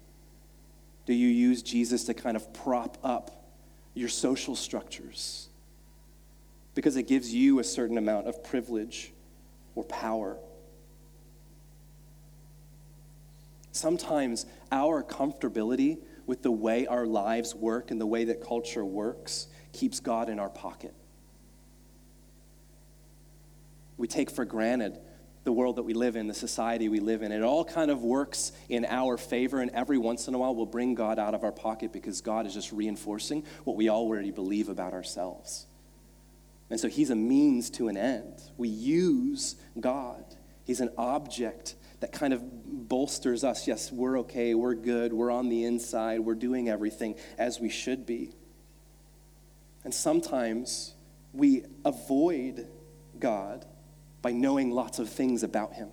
Do 1.06 1.14
you 1.14 1.28
use 1.28 1.62
Jesus 1.62 2.04
to 2.04 2.14
kind 2.14 2.36
of 2.36 2.52
prop 2.52 2.98
up 3.02 3.44
your 3.94 4.08
social 4.08 4.54
structures? 4.54 5.48
Because 6.74 6.96
it 6.96 7.08
gives 7.08 7.34
you 7.34 7.58
a 7.58 7.64
certain 7.64 7.98
amount 7.98 8.28
of 8.28 8.44
privilege 8.44 9.12
or 9.74 9.84
power. 9.84 10.36
Sometimes 13.72 14.46
our 14.70 15.02
comfortability 15.02 15.98
with 16.30 16.42
the 16.42 16.50
way 16.50 16.86
our 16.86 17.06
lives 17.06 17.56
work 17.56 17.90
and 17.90 18.00
the 18.00 18.06
way 18.06 18.22
that 18.22 18.40
culture 18.40 18.84
works 18.84 19.48
keeps 19.72 19.98
God 19.98 20.28
in 20.28 20.38
our 20.38 20.48
pocket. 20.48 20.94
We 23.96 24.06
take 24.06 24.30
for 24.30 24.44
granted 24.44 25.00
the 25.42 25.50
world 25.50 25.74
that 25.74 25.82
we 25.82 25.92
live 25.92 26.14
in, 26.14 26.28
the 26.28 26.34
society 26.34 26.88
we 26.88 27.00
live 27.00 27.22
in. 27.22 27.32
It 27.32 27.42
all 27.42 27.64
kind 27.64 27.90
of 27.90 28.04
works 28.04 28.52
in 28.68 28.84
our 28.84 29.16
favor, 29.16 29.60
and 29.60 29.72
every 29.72 29.98
once 29.98 30.28
in 30.28 30.34
a 30.34 30.38
while 30.38 30.54
we'll 30.54 30.66
bring 30.66 30.94
God 30.94 31.18
out 31.18 31.34
of 31.34 31.42
our 31.42 31.50
pocket 31.50 31.92
because 31.92 32.20
God 32.20 32.46
is 32.46 32.54
just 32.54 32.70
reinforcing 32.70 33.42
what 33.64 33.74
we 33.74 33.88
already 33.88 34.30
believe 34.30 34.68
about 34.68 34.92
ourselves. 34.92 35.66
And 36.70 36.78
so 36.78 36.86
He's 36.86 37.10
a 37.10 37.16
means 37.16 37.70
to 37.70 37.88
an 37.88 37.96
end. 37.96 38.40
We 38.56 38.68
use 38.68 39.56
God, 39.80 40.24
He's 40.62 40.80
an 40.80 40.90
object 40.96 41.74
that 42.00 42.12
kind 42.12 42.32
of 42.32 42.88
bolsters 42.88 43.44
us. 43.44 43.68
Yes, 43.68 43.92
we're 43.92 44.20
okay, 44.20 44.54
we're 44.54 44.74
good, 44.74 45.12
we're 45.12 45.30
on 45.30 45.48
the 45.48 45.64
inside, 45.64 46.20
we're 46.20 46.34
doing 46.34 46.68
everything 46.68 47.14
as 47.38 47.60
we 47.60 47.68
should 47.68 48.06
be. 48.06 48.32
And 49.84 49.94
sometimes 49.94 50.94
we 51.32 51.64
avoid 51.84 52.66
God 53.18 53.64
by 54.22 54.32
knowing 54.32 54.70
lots 54.70 54.98
of 54.98 55.08
things 55.08 55.42
about 55.42 55.74
Him. 55.74 55.88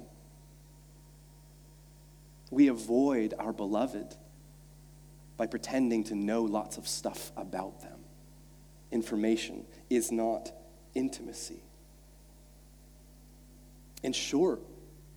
We 2.49 2.67
avoid 2.67 3.33
our 3.37 3.53
beloved 3.53 4.15
by 5.35 5.47
pretending 5.47 6.05
to 6.05 6.15
know 6.15 6.43
lots 6.43 6.77
of 6.77 6.87
stuff 6.87 7.31
about 7.37 7.81
them. 7.81 7.99
Information 8.91 9.65
is 9.89 10.11
not 10.11 10.51
intimacy. 10.95 11.61
In 14.03 14.13
short, 14.13 14.61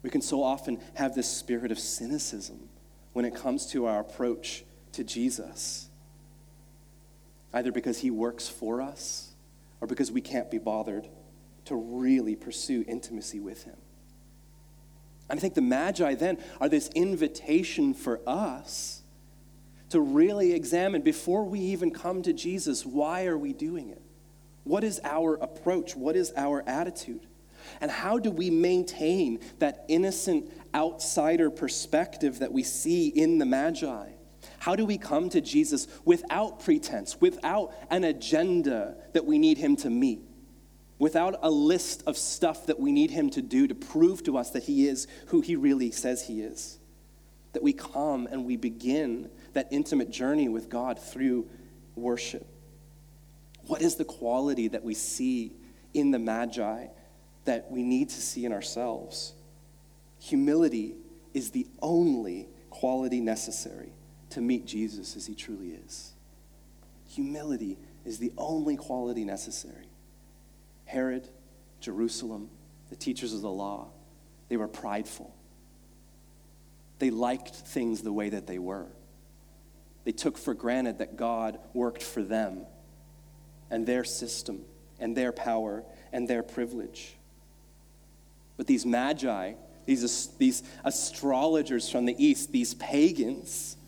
we 0.02 0.10
can 0.10 0.22
so 0.22 0.42
often 0.42 0.80
have 0.94 1.14
this 1.14 1.28
spirit 1.28 1.70
of 1.70 1.78
cynicism 1.78 2.68
when 3.12 3.24
it 3.24 3.34
comes 3.34 3.66
to 3.66 3.86
our 3.86 4.00
approach 4.00 4.64
to 4.92 5.04
Jesus 5.04 5.90
either 7.52 7.72
because 7.72 7.98
he 7.98 8.10
works 8.10 8.48
for 8.48 8.80
us 8.80 9.32
or 9.80 9.86
because 9.86 10.12
we 10.12 10.20
can't 10.20 10.50
be 10.50 10.58
bothered 10.58 11.08
to 11.64 11.74
really 11.74 12.36
pursue 12.36 12.84
intimacy 12.86 13.40
with 13.40 13.64
him. 13.64 13.76
And 15.28 15.38
I 15.38 15.40
think 15.40 15.54
the 15.54 15.60
Magi 15.60 16.14
then 16.14 16.38
are 16.60 16.68
this 16.68 16.90
invitation 16.94 17.94
for 17.94 18.20
us 18.26 19.02
to 19.90 20.00
really 20.00 20.52
examine 20.52 21.02
before 21.02 21.44
we 21.44 21.60
even 21.60 21.90
come 21.90 22.22
to 22.22 22.32
Jesus 22.32 22.86
why 22.86 23.26
are 23.26 23.38
we 23.38 23.52
doing 23.52 23.90
it? 23.90 24.02
What 24.64 24.84
is 24.84 25.00
our 25.04 25.34
approach? 25.36 25.96
What 25.96 26.16
is 26.16 26.32
our 26.36 26.62
attitude? 26.68 27.26
And 27.80 27.90
how 27.90 28.18
do 28.18 28.30
we 28.30 28.50
maintain 28.50 29.40
that 29.58 29.84
innocent 29.88 30.50
outsider 30.74 31.50
perspective 31.50 32.38
that 32.40 32.52
we 32.52 32.62
see 32.62 33.08
in 33.08 33.38
the 33.38 33.46
Magi? 33.46 34.10
How 34.58 34.76
do 34.76 34.84
we 34.84 34.98
come 34.98 35.30
to 35.30 35.40
Jesus 35.40 35.88
without 36.04 36.60
pretense, 36.60 37.20
without 37.20 37.72
an 37.90 38.04
agenda 38.04 38.96
that 39.12 39.24
we 39.24 39.38
need 39.38 39.58
him 39.58 39.76
to 39.76 39.90
meet, 39.90 40.20
without 40.98 41.38
a 41.42 41.50
list 41.50 42.02
of 42.06 42.16
stuff 42.16 42.66
that 42.66 42.78
we 42.78 42.92
need 42.92 43.10
him 43.10 43.30
to 43.30 43.42
do 43.42 43.66
to 43.66 43.74
prove 43.74 44.22
to 44.24 44.36
us 44.36 44.50
that 44.50 44.64
he 44.64 44.86
is 44.86 45.06
who 45.28 45.40
he 45.40 45.56
really 45.56 45.90
says 45.90 46.26
he 46.26 46.42
is? 46.42 46.78
That 47.52 47.62
we 47.62 47.72
come 47.72 48.28
and 48.30 48.44
we 48.44 48.56
begin 48.56 49.30
that 49.54 49.68
intimate 49.70 50.10
journey 50.10 50.48
with 50.48 50.68
God 50.68 50.98
through 50.98 51.48
worship. 51.96 52.46
What 53.66 53.82
is 53.82 53.96
the 53.96 54.04
quality 54.04 54.68
that 54.68 54.84
we 54.84 54.94
see 54.94 55.52
in 55.94 56.10
the 56.10 56.18
Magi 56.18 56.86
that 57.44 57.70
we 57.70 57.82
need 57.82 58.08
to 58.10 58.20
see 58.20 58.44
in 58.44 58.52
ourselves? 58.52 59.34
Humility 60.20 60.96
is 61.32 61.50
the 61.50 61.66
only 61.80 62.48
quality 62.70 63.20
necessary 63.20 63.92
to 64.30 64.40
meet 64.40 64.66
Jesus 64.66 65.16
as 65.16 65.26
he 65.26 65.34
truly 65.34 65.70
is. 65.70 66.12
Humility 67.08 67.78
is 68.04 68.18
the 68.18 68.32
only 68.38 68.76
quality 68.76 69.24
necessary. 69.24 69.88
Herod, 70.84 71.28
Jerusalem, 71.80 72.50
the 72.88 72.96
teachers 72.96 73.32
of 73.32 73.42
the 73.42 73.50
law, 73.50 73.88
they 74.48 74.56
were 74.56 74.68
prideful. 74.68 75.34
They 76.98 77.10
liked 77.10 77.54
things 77.54 78.02
the 78.02 78.12
way 78.12 78.28
that 78.30 78.46
they 78.46 78.58
were. 78.58 78.86
They 80.04 80.12
took 80.12 80.38
for 80.38 80.54
granted 80.54 80.98
that 80.98 81.16
God 81.16 81.58
worked 81.72 82.02
for 82.02 82.22
them 82.22 82.66
and 83.70 83.86
their 83.86 84.04
system 84.04 84.64
and 84.98 85.16
their 85.16 85.32
power 85.32 85.84
and 86.12 86.26
their 86.26 86.42
privilege. 86.42 87.16
But 88.60 88.66
these 88.66 88.84
magi, 88.84 89.54
these, 89.86 90.26
these 90.36 90.62
astrologers 90.84 91.88
from 91.88 92.04
the 92.04 92.14
east, 92.22 92.52
these 92.52 92.74
pagans, 92.74 93.78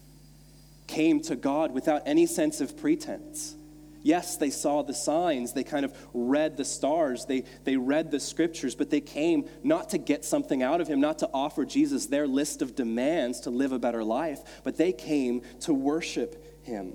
came 0.87 1.21
to 1.25 1.37
God 1.37 1.75
without 1.75 2.01
any 2.07 2.25
sense 2.25 2.63
of 2.63 2.75
pretense. 2.79 3.55
Yes, 4.03 4.39
they 4.39 4.49
saw 4.49 4.83
the 4.83 4.95
signs, 4.95 5.53
they 5.53 5.63
kind 5.63 5.85
of 5.85 5.95
read 6.15 6.57
the 6.57 6.65
stars, 6.65 7.27
they, 7.27 7.45
they 7.65 7.77
read 7.77 8.11
the 8.11 8.19
scriptures, 8.19 8.75
but 8.75 8.89
they 8.89 9.03
came 9.03 9.47
not 9.63 9.91
to 9.91 9.99
get 9.99 10.25
something 10.25 10.63
out 10.63 10.81
of 10.81 10.89
him, 10.89 11.03
not 11.03 11.19
to 11.19 11.29
offer 11.35 11.67
Jesus 11.67 12.07
their 12.07 12.27
list 12.27 12.63
of 12.63 12.75
demands 12.75 13.41
to 13.41 13.51
live 13.51 13.73
a 13.73 13.79
better 13.79 14.03
life, 14.03 14.41
but 14.65 14.79
they 14.79 14.93
came 14.93 15.43
to 15.61 15.75
worship 15.75 16.65
him. 16.65 16.95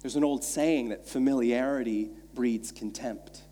There's 0.00 0.16
an 0.16 0.24
old 0.24 0.42
saying 0.42 0.88
that 0.88 1.06
familiarity 1.06 2.08
breeds 2.32 2.72
contempt. 2.72 3.42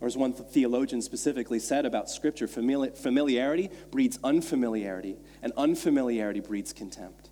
Or 0.00 0.06
as 0.06 0.16
one 0.16 0.32
theologian 0.32 1.02
specifically 1.02 1.58
said 1.58 1.84
about 1.84 2.10
Scripture, 2.10 2.48
familiarity 2.48 3.70
breeds 3.90 4.18
unfamiliarity, 4.24 5.16
and 5.42 5.52
unfamiliarity 5.56 6.40
breeds 6.40 6.72
contempt. 6.72 7.28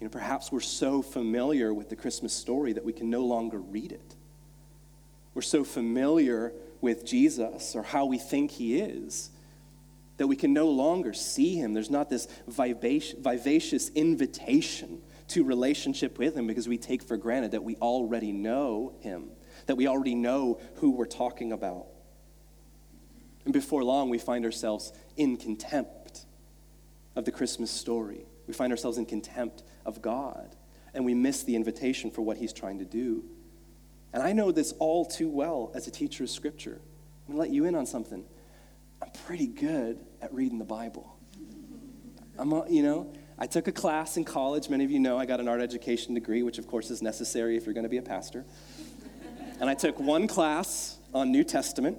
You 0.00 0.06
know, 0.06 0.10
perhaps 0.10 0.50
we're 0.50 0.60
so 0.60 1.02
familiar 1.02 1.72
with 1.72 1.88
the 1.88 1.96
Christmas 1.96 2.32
story 2.32 2.72
that 2.72 2.84
we 2.84 2.92
can 2.92 3.10
no 3.10 3.20
longer 3.24 3.58
read 3.58 3.92
it. 3.92 4.14
We're 5.34 5.42
so 5.42 5.62
familiar 5.62 6.52
with 6.80 7.06
Jesus 7.06 7.76
or 7.76 7.82
how 7.82 8.06
we 8.06 8.18
think 8.18 8.50
he 8.50 8.78
is 8.80 9.30
that 10.16 10.26
we 10.26 10.36
can 10.36 10.52
no 10.52 10.68
longer 10.68 11.12
see 11.12 11.54
him. 11.54 11.72
There's 11.72 11.90
not 11.90 12.10
this 12.10 12.28
vivacious 12.48 13.90
invitation 13.90 15.00
to 15.28 15.44
relationship 15.44 16.18
with 16.18 16.36
him 16.36 16.46
because 16.46 16.68
we 16.68 16.78
take 16.78 17.02
for 17.02 17.16
granted 17.16 17.52
that 17.52 17.62
we 17.64 17.76
already 17.76 18.32
know 18.32 18.92
him, 19.00 19.30
that 19.66 19.76
we 19.76 19.86
already 19.86 20.14
know 20.14 20.60
who 20.76 20.90
we're 20.90 21.04
talking 21.04 21.52
about. 21.52 21.86
And 23.44 23.52
before 23.52 23.82
long, 23.82 24.08
we 24.08 24.18
find 24.18 24.44
ourselves 24.44 24.92
in 25.16 25.36
contempt 25.36 26.26
of 27.16 27.24
the 27.24 27.32
Christmas 27.32 27.70
story. 27.70 28.24
We 28.46 28.54
find 28.54 28.72
ourselves 28.72 28.98
in 28.98 29.06
contempt 29.06 29.62
of 29.84 30.00
God, 30.00 30.54
and 30.94 31.04
we 31.04 31.14
miss 31.14 31.42
the 31.42 31.56
invitation 31.56 32.10
for 32.10 32.22
what 32.22 32.36
He's 32.36 32.52
trying 32.52 32.78
to 32.78 32.84
do. 32.84 33.24
And 34.12 34.22
I 34.22 34.32
know 34.32 34.52
this 34.52 34.72
all 34.78 35.04
too 35.04 35.28
well 35.28 35.72
as 35.74 35.86
a 35.86 35.90
teacher 35.90 36.24
of 36.24 36.30
Scripture. 36.30 36.80
I'm 37.26 37.34
going 37.34 37.36
to 37.36 37.40
let 37.40 37.50
you 37.50 37.64
in 37.64 37.74
on 37.74 37.86
something. 37.86 38.24
I'm 39.00 39.10
pretty 39.26 39.46
good 39.46 40.04
at 40.20 40.32
reading 40.32 40.58
the 40.58 40.64
Bible. 40.64 41.16
I'm, 42.38 42.50
you 42.68 42.82
know, 42.82 43.12
I 43.38 43.46
took 43.46 43.68
a 43.68 43.72
class 43.72 44.16
in 44.16 44.24
college. 44.24 44.68
Many 44.68 44.84
of 44.84 44.90
you 44.90 45.00
know 45.00 45.18
I 45.18 45.26
got 45.26 45.40
an 45.40 45.48
art 45.48 45.60
education 45.60 46.14
degree, 46.14 46.42
which 46.42 46.58
of 46.58 46.66
course 46.66 46.90
is 46.90 47.02
necessary 47.02 47.56
if 47.56 47.66
you're 47.66 47.74
going 47.74 47.84
to 47.84 47.90
be 47.90 47.96
a 47.96 48.02
pastor. 48.02 48.44
And 49.60 49.68
I 49.68 49.74
took 49.74 49.98
one 49.98 50.26
class 50.26 50.98
on 51.14 51.30
New 51.30 51.44
Testament, 51.44 51.98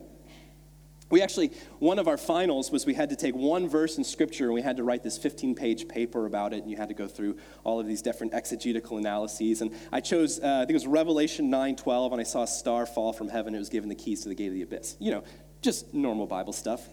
we 1.13 1.21
actually, 1.21 1.51
one 1.77 1.99
of 1.99 2.07
our 2.07 2.17
finals 2.17 2.71
was 2.71 2.87
we 2.87 2.95
had 2.95 3.11
to 3.11 3.15
take 3.15 3.35
one 3.35 3.69
verse 3.69 3.99
in 3.99 4.03
scripture 4.03 4.45
and 4.45 4.53
we 4.55 4.63
had 4.63 4.77
to 4.77 4.83
write 4.83 5.03
this 5.03 5.15
15 5.15 5.53
page 5.53 5.87
paper 5.87 6.25
about 6.25 6.53
it, 6.53 6.63
and 6.63 6.71
you 6.71 6.75
had 6.75 6.87
to 6.87 6.95
go 6.95 7.07
through 7.07 7.37
all 7.63 7.79
of 7.79 7.85
these 7.85 8.01
different 8.01 8.33
exegetical 8.33 8.97
analyses. 8.97 9.61
And 9.61 9.75
I 9.91 9.99
chose, 9.99 10.39
uh, 10.39 10.47
I 10.47 10.59
think 10.61 10.71
it 10.71 10.73
was 10.73 10.87
Revelation 10.87 11.51
9 11.51 11.75
12, 11.75 12.13
and 12.13 12.19
I 12.19 12.23
saw 12.23 12.41
a 12.41 12.47
star 12.47 12.87
fall 12.87 13.13
from 13.13 13.29
heaven. 13.29 13.53
It 13.53 13.59
was 13.59 13.69
given 13.69 13.89
the 13.89 13.95
keys 13.95 14.23
to 14.23 14.29
the 14.29 14.33
gate 14.33 14.47
of 14.47 14.53
the 14.53 14.63
abyss. 14.63 14.97
You 14.99 15.11
know, 15.11 15.23
just 15.61 15.93
normal 15.93 16.25
Bible 16.25 16.51
stuff. 16.51 16.89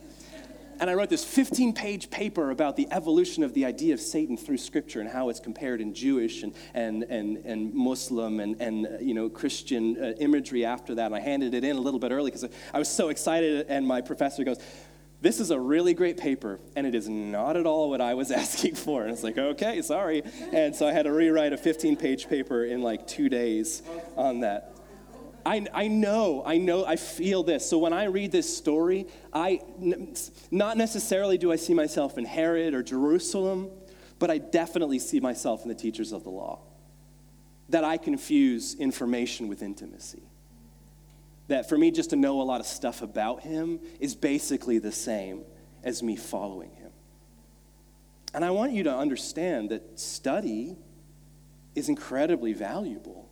And 0.81 0.89
I 0.89 0.95
wrote 0.95 1.11
this 1.11 1.25
15 1.25 1.75
page 1.75 2.11
paper 2.11 2.51
about 2.51 2.75
the 2.75 2.89
evolution 2.91 3.45
of 3.45 3.53
the 3.53 3.67
idea 3.67 3.93
of 3.93 4.01
Satan 4.01 4.39
through 4.39 4.57
Scripture 4.57 5.01
and 5.01 5.11
how 5.11 5.29
it's 5.29 5.39
compared 5.39 5.83
in 5.83 5.93
Jewish 5.93 6.43
and, 6.43 6.55
and, 6.73 7.03
and, 7.03 7.37
and 7.45 7.75
Muslim 7.75 8.41
and, 8.41 8.59
and 8.63 8.87
uh, 8.87 8.91
you 8.99 9.13
know, 9.13 9.29
Christian 9.29 10.03
uh, 10.03 10.13
imagery 10.19 10.65
after 10.65 10.95
that. 10.95 11.07
And 11.07 11.15
I 11.15 11.21
handed 11.21 11.53
it 11.53 11.65
in 11.65 11.77
a 11.77 11.81
little 11.81 12.01
bit 12.01 12.13
early 12.13 12.31
because 12.31 12.49
I 12.73 12.79
was 12.79 12.89
so 12.89 13.11
excited. 13.11 13.67
And 13.69 13.87
my 13.87 14.01
professor 14.01 14.43
goes, 14.43 14.59
this 15.21 15.39
is 15.39 15.51
a 15.51 15.61
really 15.61 15.93
great 15.93 16.17
paper, 16.17 16.61
and 16.75 16.87
it 16.87 16.95
is 16.95 17.07
not 17.07 17.59
at 17.59 17.67
all 17.67 17.91
what 17.91 18.01
I 18.01 18.15
was 18.15 18.31
asking 18.31 18.75
for. 18.75 19.03
And 19.03 19.13
it's 19.13 19.23
like, 19.23 19.37
okay, 19.37 19.83
sorry. 19.83 20.23
And 20.51 20.75
so 20.75 20.89
I 20.89 20.93
had 20.93 21.03
to 21.03 21.13
rewrite 21.13 21.53
a 21.53 21.59
15 21.59 21.97
page 21.97 22.27
paper 22.27 22.65
in 22.65 22.81
like 22.81 23.07
two 23.07 23.29
days 23.29 23.83
on 24.17 24.41
that. 24.41 24.70
I, 25.45 25.67
I 25.73 25.89
know, 25.89 26.43
I 26.45 26.59
know, 26.59 26.85
I 26.85 26.97
feel 26.97 27.43
this. 27.43 27.69
So 27.69 27.79
when 27.79 27.93
I 27.93 28.05
read 28.05 28.33
this 28.33 28.57
story, 28.57 29.07
I 29.33 29.61
not 30.51 30.77
necessarily 30.77 31.39
do 31.39 31.53
I 31.53 31.57
see 31.57 31.75
myself 31.75 32.19
in 32.19 32.25
Herod 32.25 32.75
or 32.75 32.83
Jerusalem, 32.83 33.71
but 34.19 34.31
I 34.31 34.39
definitely 34.39 34.99
see 34.99 35.21
myself 35.21 35.63
in 35.63 35.69
the 35.69 35.75
teachers 35.75 36.13
of 36.13 36.25
the 36.25 36.31
law. 36.31 36.61
That 37.69 37.85
I 37.85 37.97
confuse 37.97 38.75
information 38.75 39.49
with 39.49 39.63
intimacy. 39.63 40.23
That 41.49 41.69
for 41.69 41.79
me, 41.79 41.91
just 41.91 42.11
to 42.11 42.17
know 42.17 42.41
a 42.41 42.45
lot 42.45 42.61
of 42.61 42.67
stuff 42.67 43.03
about 43.03 43.43
him 43.43 43.81
is 43.99 44.15
basically 44.15 44.79
the 44.79 44.93
same 44.93 45.45
as 45.83 46.03
me 46.03 46.17
following 46.17 46.75
him. 46.75 46.91
And 48.35 48.45
I 48.45 48.51
want 48.51 48.73
you 48.73 48.85
to 48.85 48.95
understand 48.95 49.71
that 49.71 49.99
study 49.99 50.77
is 51.75 51.89
incredibly 51.89 52.53
valuable 52.53 53.30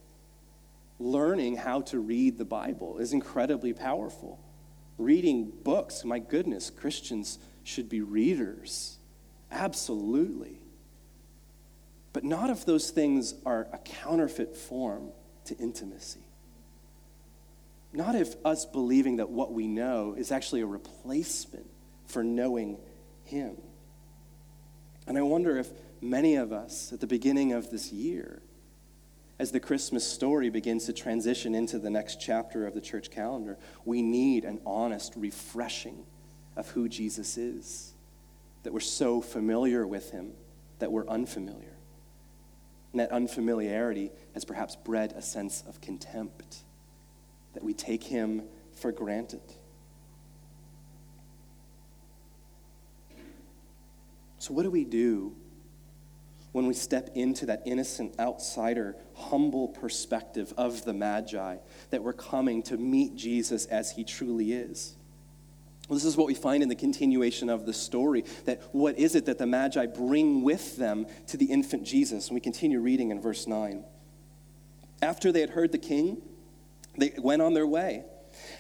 learning 0.99 1.57
how 1.57 1.81
to 1.83 1.99
read 1.99 2.39
the 2.39 2.45
Bible 2.45 2.99
is 2.99 3.13
incredibly 3.13 3.73
powerful. 3.73 4.41
Reading 4.97 5.53
books, 5.63 6.05
my 6.05 6.19
goodness, 6.19 6.71
Christians 6.71 7.39
should 7.63 7.89
be 7.89 8.01
readers. 8.01 8.99
Absolutely. 9.51 10.59
But 12.13 12.25
not 12.25 12.51
if 12.51 12.65
those 12.65 12.91
things 12.91 13.35
are 13.47 13.69
a 13.73 13.79
counterfeit 13.79 14.57
form 14.57 15.11
to 15.45 15.57
intimacy. 15.57 16.21
Not 17.93 18.15
if 18.15 18.35
us 18.45 18.67
believing 18.67 19.17
that 19.17 19.31
what 19.31 19.53
we 19.53 19.67
know 19.67 20.15
is 20.19 20.33
actually 20.33 20.63
a 20.63 20.67
replacement 20.67 21.67
for 22.07 22.25
knowing 22.25 22.79
Him. 23.25 23.57
And 25.07 25.17
I 25.17 25.23
wonder 25.23 25.57
if 25.57 25.71
many 26.01 26.35
of 26.35 26.53
us 26.53 26.93
at 26.93 27.01
the 27.01 27.07
beginning 27.07 27.53
of 27.53 27.71
this 27.71 27.93
year 27.93 28.43
as 29.39 29.53
the 29.53 29.61
Christmas 29.61 30.07
story 30.07 30.51
begins 30.51 30.87
to 30.87 30.93
transition 30.93 31.55
into 31.55 31.79
the 31.79 31.91
next 31.91 32.21
chapter 32.21 32.67
of 32.67 32.75
the 32.75 32.81
church 32.81 33.11
calendar, 33.11 33.57
we 33.85 34.03
need 34.03 34.45
an 34.45 34.61
honest 34.67 35.13
refreshing 35.17 36.05
of 36.57 36.69
who 36.71 36.89
Jesus 36.89 37.39
is, 37.39 37.95
that 38.65 38.73
we're 38.73 38.81
so 38.81 39.21
familiar 39.21 39.87
with 39.87 40.11
him 40.11 40.33
that 40.81 40.91
we're 40.91 41.07
unfamiliar. 41.07 41.77
And 42.93 43.01
that 43.01 43.13
unfamiliarity 43.13 44.11
has 44.35 44.45
perhaps 44.45 44.75
bred 44.75 45.13
a 45.13 45.23
sense 45.23 45.63
of 45.69 45.81
contempt, 45.81 46.65
that 47.55 47.63
we 47.63 47.75
take 47.75 48.03
him 48.03 48.43
for 48.73 48.91
granted. 48.91 49.43
So, 54.39 54.55
what 54.55 54.63
do 54.63 54.71
we 54.71 54.85
do 54.85 55.37
when 56.59 56.67
we 56.67 56.75
step 56.75 57.11
into 57.15 57.47
that 57.47 57.63
innocent 57.67 58.19
outsider, 58.19 58.97
humble 59.15 59.69
perspective 59.69 60.53
of 60.59 60.85
the 60.85 60.93
Magi, 60.93 61.57
that 61.91 62.03
we're 62.03 62.13
coming 62.13 62.65
to 62.65 62.77
meet 62.77 63.15
Jesus 63.15 63.67
as 63.67 63.93
he 63.93 64.03
truly 64.03 64.53
is. 64.53 64.97
This 65.89 66.05
is 66.05 66.17
what 66.17 66.27
we 66.27 66.35
find 66.35 66.65
in 66.65 66.69
the 66.69 66.75
continuation 66.75 67.49
of 67.49 67.65
the 67.65 67.73
story 67.73 68.25
that 68.45 68.61
what 68.73 68.99
is 68.99 69.15
it 69.15 69.27
that 69.27 69.39
the 69.39 69.47
Magi 69.47 69.87
bring 69.87 70.43
with 70.43 70.77
them 70.77 71.07
to 71.29 71.37
the 71.37 71.45
infant 71.45 71.85
Jesus? 71.85 72.27
And 72.27 72.35
we 72.35 72.41
continue 72.41 72.81
reading 72.81 73.13
in 73.13 73.21
verse 73.21 73.47
9. 73.47 73.85
After 75.01 75.31
they 75.31 75.43
had 75.43 75.51
heard 75.51 75.71
the 75.71 75.79
king, 75.79 76.21
they 76.97 77.15
went 77.19 77.41
on 77.41 77.55
their 77.55 77.69
way. 77.69 78.03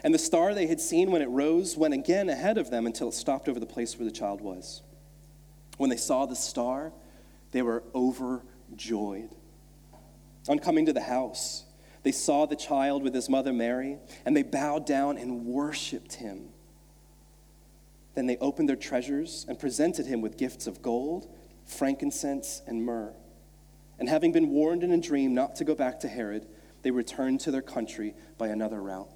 And 0.04 0.14
the 0.14 0.20
star 0.20 0.54
they 0.54 0.68
had 0.68 0.80
seen 0.80 1.10
when 1.10 1.20
it 1.20 1.30
rose 1.30 1.76
went 1.76 1.94
again 1.94 2.28
ahead 2.28 2.58
of 2.58 2.70
them 2.70 2.86
until 2.86 3.08
it 3.08 3.14
stopped 3.14 3.48
over 3.48 3.58
the 3.58 3.66
place 3.66 3.98
where 3.98 4.04
the 4.04 4.14
child 4.14 4.40
was. 4.40 4.82
When 5.78 5.90
they 5.90 5.96
saw 5.96 6.26
the 6.26 6.36
star, 6.36 6.92
they 7.50 7.62
were 7.62 7.82
overjoyed. 7.94 9.30
On 10.48 10.58
coming 10.58 10.86
to 10.86 10.92
the 10.92 11.00
house, 11.00 11.64
they 12.02 12.12
saw 12.12 12.46
the 12.46 12.56
child 12.56 13.02
with 13.02 13.14
his 13.14 13.28
mother 13.28 13.52
Mary, 13.52 13.98
and 14.24 14.36
they 14.36 14.42
bowed 14.42 14.86
down 14.86 15.18
and 15.18 15.44
worshiped 15.44 16.14
him. 16.14 16.48
Then 18.14 18.26
they 18.26 18.36
opened 18.38 18.68
their 18.68 18.76
treasures 18.76 19.44
and 19.48 19.58
presented 19.58 20.06
him 20.06 20.20
with 20.20 20.38
gifts 20.38 20.66
of 20.66 20.82
gold, 20.82 21.28
frankincense, 21.64 22.62
and 22.66 22.84
myrrh. 22.84 23.14
And 23.98 24.08
having 24.08 24.32
been 24.32 24.50
warned 24.50 24.82
in 24.82 24.92
a 24.92 24.98
dream 24.98 25.34
not 25.34 25.56
to 25.56 25.64
go 25.64 25.74
back 25.74 26.00
to 26.00 26.08
Herod, 26.08 26.46
they 26.82 26.90
returned 26.90 27.40
to 27.40 27.50
their 27.50 27.62
country 27.62 28.14
by 28.36 28.48
another 28.48 28.80
route. 28.80 29.10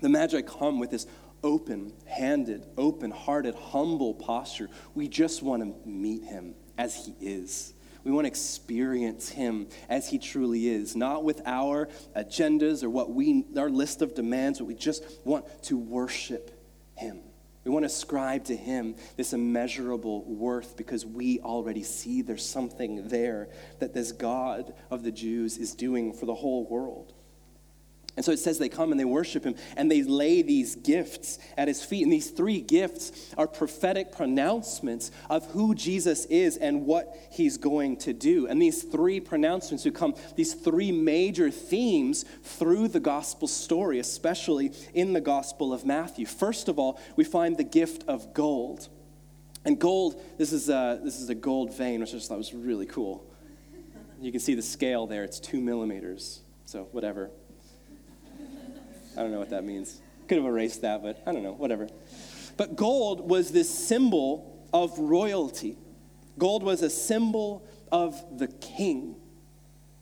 The 0.00 0.08
Magi 0.08 0.42
come 0.42 0.78
with 0.78 0.90
this 0.90 1.06
open 1.42 1.92
handed, 2.06 2.66
open 2.76 3.10
hearted, 3.10 3.54
humble 3.54 4.14
posture. 4.14 4.68
We 4.94 5.08
just 5.08 5.42
want 5.42 5.62
to 5.62 5.88
meet 5.88 6.24
him 6.24 6.54
as 6.76 6.94
he 6.94 7.14
is. 7.20 7.74
We 8.04 8.12
want 8.12 8.24
to 8.24 8.28
experience 8.28 9.28
him 9.28 9.68
as 9.88 10.08
he 10.08 10.18
truly 10.18 10.68
is, 10.68 10.96
not 10.96 11.24
with 11.24 11.42
our 11.44 11.88
agendas 12.16 12.82
or 12.82 12.90
what 12.90 13.12
we 13.12 13.44
our 13.56 13.68
list 13.68 14.02
of 14.02 14.14
demands, 14.14 14.58
but 14.58 14.66
we 14.66 14.74
just 14.74 15.04
want 15.24 15.44
to 15.64 15.76
worship 15.76 16.50
him. 16.96 17.20
We 17.64 17.70
want 17.70 17.82
to 17.82 17.88
ascribe 17.88 18.44
to 18.44 18.56
him 18.56 18.96
this 19.16 19.34
immeasurable 19.34 20.24
worth 20.24 20.76
because 20.76 21.04
we 21.04 21.40
already 21.40 21.82
see 21.82 22.22
there's 22.22 22.48
something 22.48 23.08
there 23.08 23.50
that 23.78 23.92
this 23.92 24.10
God 24.10 24.72
of 24.90 25.02
the 25.02 25.12
Jews 25.12 25.58
is 25.58 25.74
doing 25.74 26.14
for 26.14 26.24
the 26.24 26.34
whole 26.34 26.66
world. 26.66 27.12
And 28.18 28.24
so 28.24 28.32
it 28.32 28.40
says 28.40 28.58
they 28.58 28.68
come 28.68 28.90
and 28.90 28.98
they 28.98 29.04
worship 29.04 29.44
him 29.44 29.54
and 29.76 29.88
they 29.88 30.02
lay 30.02 30.42
these 30.42 30.74
gifts 30.74 31.38
at 31.56 31.68
his 31.68 31.84
feet. 31.84 32.02
And 32.02 32.12
these 32.12 32.30
three 32.30 32.60
gifts 32.60 33.32
are 33.38 33.46
prophetic 33.46 34.10
pronouncements 34.10 35.12
of 35.30 35.48
who 35.52 35.72
Jesus 35.72 36.24
is 36.24 36.56
and 36.56 36.84
what 36.84 37.16
he's 37.30 37.58
going 37.58 37.96
to 37.98 38.12
do. 38.12 38.48
And 38.48 38.60
these 38.60 38.82
three 38.82 39.20
pronouncements 39.20 39.84
who 39.84 39.92
come, 39.92 40.16
these 40.34 40.54
three 40.54 40.90
major 40.90 41.48
themes 41.48 42.24
through 42.42 42.88
the 42.88 42.98
gospel 42.98 43.46
story, 43.46 44.00
especially 44.00 44.72
in 44.94 45.12
the 45.12 45.20
gospel 45.20 45.72
of 45.72 45.86
Matthew. 45.86 46.26
First 46.26 46.66
of 46.66 46.76
all, 46.76 46.98
we 47.14 47.22
find 47.22 47.56
the 47.56 47.62
gift 47.62 48.02
of 48.08 48.34
gold. 48.34 48.88
And 49.64 49.78
gold, 49.78 50.20
this 50.38 50.52
is 50.52 50.68
a, 50.68 50.98
this 51.04 51.20
is 51.20 51.28
a 51.28 51.36
gold 51.36 51.72
vein, 51.72 52.00
which 52.00 52.08
I 52.08 52.14
just 52.14 52.28
thought 52.28 52.38
was 52.38 52.52
really 52.52 52.86
cool. 52.86 53.24
You 54.20 54.32
can 54.32 54.40
see 54.40 54.56
the 54.56 54.62
scale 54.62 55.06
there, 55.06 55.22
it's 55.22 55.38
two 55.38 55.60
millimeters. 55.60 56.40
So, 56.64 56.88
whatever. 56.90 57.30
I 59.18 59.22
don't 59.22 59.32
know 59.32 59.40
what 59.40 59.50
that 59.50 59.64
means. 59.64 60.00
Could 60.28 60.38
have 60.38 60.46
erased 60.46 60.82
that, 60.82 61.02
but 61.02 61.22
I 61.26 61.32
don't 61.32 61.42
know, 61.42 61.54
whatever. 61.54 61.88
But 62.56 62.76
gold 62.76 63.28
was 63.28 63.50
this 63.50 63.68
symbol 63.68 64.66
of 64.72 64.98
royalty. 64.98 65.76
Gold 66.38 66.62
was 66.62 66.82
a 66.82 66.90
symbol 66.90 67.66
of 67.90 68.38
the 68.38 68.46
king. 68.46 69.16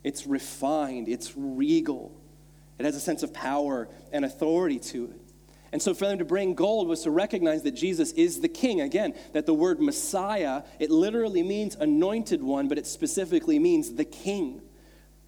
It's 0.05 0.27
refined, 0.27 1.09
it's 1.09 1.33
regal, 1.37 2.13
it 2.79 2.85
has 2.85 2.95
a 2.95 3.01
sense 3.01 3.23
of 3.23 3.33
power 3.33 3.89
and 4.13 4.25
authority 4.25 4.79
to 4.79 5.07
it. 5.07 5.21
And 5.73 5.83
so 5.83 5.95
for 5.95 6.07
them 6.07 6.19
to 6.19 6.25
bring 6.25 6.55
gold 6.55 6.89
was 6.89 7.03
to 7.03 7.11
recognize 7.11 7.63
that 7.65 7.73
Jesus 7.73 8.13
is 8.13 8.41
the 8.41 8.49
king. 8.49 8.81
Again, 8.81 9.15
that 9.33 9.47
the 9.47 9.55
word 9.55 9.81
Messiah, 9.81 10.63
it 10.79 10.91
literally 10.91 11.43
means 11.43 11.75
anointed 11.75 12.43
one, 12.43 12.69
but 12.69 12.79
it 12.79 12.87
specifically 12.87 13.59
means 13.59 13.95
the 13.95 14.05
king. 14.05 14.63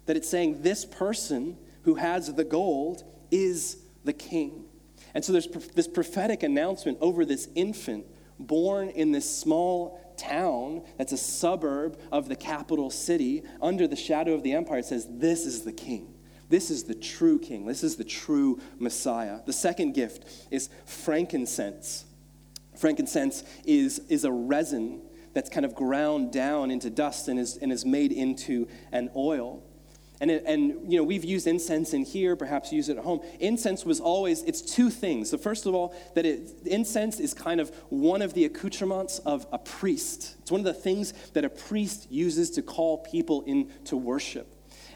That 0.05 0.15
it's 0.15 0.29
saying 0.29 0.61
this 0.61 0.85
person 0.85 1.57
who 1.83 1.95
has 1.95 2.33
the 2.33 2.45
gold 2.45 3.03
is 3.31 3.77
the 4.03 4.13
king. 4.13 4.65
And 5.13 5.23
so 5.23 5.31
there's 5.31 5.47
this 5.47 5.87
prophetic 5.87 6.43
announcement 6.43 6.97
over 7.01 7.25
this 7.25 7.47
infant 7.55 8.05
born 8.39 8.89
in 8.89 9.11
this 9.11 9.29
small 9.29 9.99
town 10.17 10.83
that's 10.97 11.11
a 11.11 11.17
suburb 11.17 11.99
of 12.11 12.29
the 12.29 12.35
capital 12.35 12.89
city 12.89 13.43
under 13.61 13.87
the 13.87 13.95
shadow 13.95 14.33
of 14.33 14.43
the 14.43 14.53
empire. 14.53 14.79
It 14.79 14.85
says, 14.85 15.07
This 15.09 15.45
is 15.45 15.63
the 15.63 15.71
king. 15.71 16.13
This 16.49 16.71
is 16.71 16.83
the 16.83 16.95
true 16.95 17.37
king. 17.37 17.65
This 17.65 17.83
is 17.83 17.95
the 17.95 18.03
true 18.03 18.59
Messiah. 18.79 19.39
The 19.45 19.53
second 19.53 19.93
gift 19.93 20.25
is 20.49 20.69
frankincense. 20.85 22.05
Frankincense 22.75 23.43
is, 23.65 23.99
is 24.09 24.23
a 24.23 24.31
resin 24.31 25.01
that's 25.33 25.49
kind 25.49 25.65
of 25.65 25.75
ground 25.75 26.31
down 26.31 26.71
into 26.71 26.89
dust 26.89 27.27
and 27.27 27.39
is, 27.39 27.57
and 27.57 27.71
is 27.71 27.85
made 27.85 28.11
into 28.11 28.67
an 28.91 29.11
oil. 29.15 29.63
And, 30.21 30.29
it, 30.29 30.43
and 30.45 30.91
you 30.91 30.97
know 30.97 31.03
we've 31.03 31.23
used 31.23 31.47
incense 31.47 31.93
in 31.93 32.03
here 32.03 32.35
perhaps 32.35 32.73
use 32.73 32.89
it 32.89 32.97
at 32.97 33.03
home. 33.03 33.21
Incense 33.39 33.85
was 33.85 33.99
always 33.99 34.43
it's 34.43 34.61
two 34.61 34.89
things. 34.89 35.29
So 35.29 35.37
first 35.37 35.65
of 35.65 35.73
all 35.73 35.95
that 36.15 36.25
it, 36.25 36.51
incense 36.65 37.19
is 37.19 37.33
kind 37.33 37.61
of 37.61 37.69
one 37.89 38.21
of 38.21 38.33
the 38.33 38.45
accoutrements 38.45 39.19
of 39.19 39.47
a 39.51 39.57
priest. 39.57 40.35
It's 40.41 40.51
one 40.51 40.61
of 40.61 40.65
the 40.65 40.73
things 40.73 41.13
that 41.33 41.45
a 41.45 41.49
priest 41.49 42.11
uses 42.11 42.51
to 42.51 42.61
call 42.61 42.97
people 42.97 43.43
into 43.43 43.95
worship. 43.95 44.47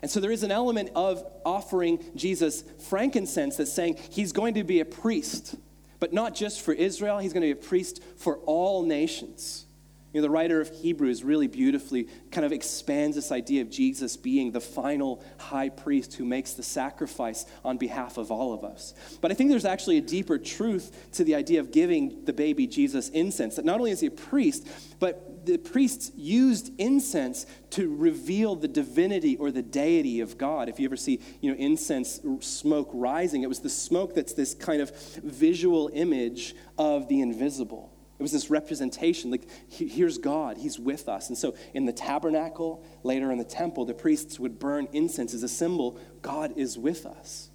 And 0.02 0.12
so 0.12 0.20
there 0.20 0.32
is 0.32 0.44
an 0.44 0.52
element 0.52 0.90
of 0.96 1.26
offering 1.46 2.04
jesus 2.16 2.64
frankincense 2.90 3.56
that's 3.56 3.72
saying 3.72 3.98
he's 4.10 4.34
going 4.34 4.56
to 4.56 4.64
be 4.64 4.82
a 4.82 4.86
priest 4.86 5.56
but 6.00 6.12
not 6.12 6.36
just 6.36 6.60
for 6.60 6.74
israel. 6.74 7.20
He's 7.20 7.32
going 7.32 7.48
to 7.48 7.56
be 7.56 7.58
a 7.58 7.68
priest 7.70 8.04
for 8.18 8.40
all 8.40 8.84
nations 8.84 9.68
you 10.14 10.22
know, 10.22 10.28
the 10.28 10.30
writer 10.30 10.62
of 10.62 10.70
Hebrews 10.70 11.24
really 11.24 11.48
beautifully 11.48 12.08
kind 12.30 12.46
of 12.46 12.52
expands 12.52 13.16
this 13.16 13.32
idea 13.32 13.64
of 13.64 13.72
Jesus 13.72 14.16
being 14.16 14.52
the 14.52 14.62
final 14.62 15.24
high 15.40 15.70
priest 15.70 16.14
who 16.14 16.24
makes 16.24 16.54
the 16.54 16.62
sacrifice 16.62 17.46
on 17.66 17.78
behalf 17.78 18.18
of 18.18 18.32
all 18.32 18.54
of 18.54 18.64
us. 18.64 18.94
But 19.22 19.32
I 19.32 19.34
think 19.34 19.50
there's 19.50 19.66
actually 19.66 19.98
a 19.98 20.02
deeper 20.02 20.38
truth 20.38 21.10
to 21.14 21.24
the 21.24 21.34
idea 21.34 21.60
of 21.60 21.72
giving 21.72 22.26
the 22.26 22.34
baby 22.34 22.68
Jesus 22.68 23.10
incense. 23.10 23.56
That 23.56 23.66
not 23.66 23.80
only 23.80 23.90
is 23.92 24.02
he 24.02 24.08
a 24.08 24.12
priest, 24.12 24.68
but 25.00 25.48
the 25.48 25.58
priests 25.58 26.12
used 26.16 26.72
incense 26.80 27.46
to 27.72 27.94
reveal 27.94 28.56
the 28.56 28.68
divinity 28.68 29.36
or 29.38 29.52
the 29.52 29.64
deity 29.64 30.20
of 30.20 30.38
God. 30.38 30.70
If 30.70 30.80
you 30.80 30.86
ever 30.86 30.96
see, 30.96 31.20
you 31.42 31.52
know, 31.52 31.58
incense 31.58 32.20
smoke 32.40 32.92
rising, 32.94 33.42
it 33.42 33.50
was 33.50 33.62
the 33.62 33.70
smoke 33.70 34.14
that's 34.14 34.34
this 34.34 34.54
kind 34.54 34.82
of 34.82 34.96
visual 35.24 35.90
image 35.94 36.56
of 36.78 37.08
the 37.08 37.20
invisible. 37.22 37.93
Was 38.24 38.32
this 38.32 38.50
representation 38.50 39.32
like, 39.32 39.48
here's 39.70 40.18
God, 40.18 40.58
He's 40.58 40.80
with 40.80 41.10
us. 41.10 41.28
And 41.28 41.38
so 41.38 41.56
in 41.74 41.86
the 41.86 41.92
tabernacle, 41.92 42.82
later 43.04 43.32
in 43.34 43.38
the 43.38 43.44
temple, 43.44 43.84
the 43.84 43.94
priests 43.94 44.40
would 44.40 44.60
burn 44.60 44.88
incense 44.94 45.34
as 45.34 45.44
a 45.44 45.50
symbol 45.50 46.00
God 46.22 46.54
is 46.56 46.78
with 46.78 47.06
us. 47.06 47.50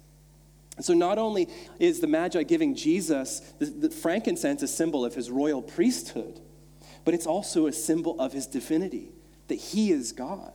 And 0.77 0.85
so 0.85 0.93
not 0.93 1.17
only 1.17 1.49
is 1.79 1.99
the 2.01 2.07
Magi 2.07 2.43
giving 2.43 2.75
Jesus 2.75 3.39
the, 3.57 3.65
the 3.65 3.89
frankincense 3.89 4.61
a 4.61 4.67
symbol 4.67 5.03
of 5.03 5.15
his 5.15 5.31
royal 5.31 5.63
priesthood, 5.63 6.39
but 7.03 7.15
it's 7.15 7.25
also 7.25 7.65
a 7.65 7.73
symbol 7.73 8.19
of 8.21 8.31
his 8.31 8.45
divinity, 8.45 9.09
that 9.47 9.55
he 9.55 9.91
is 9.91 10.11
God, 10.11 10.53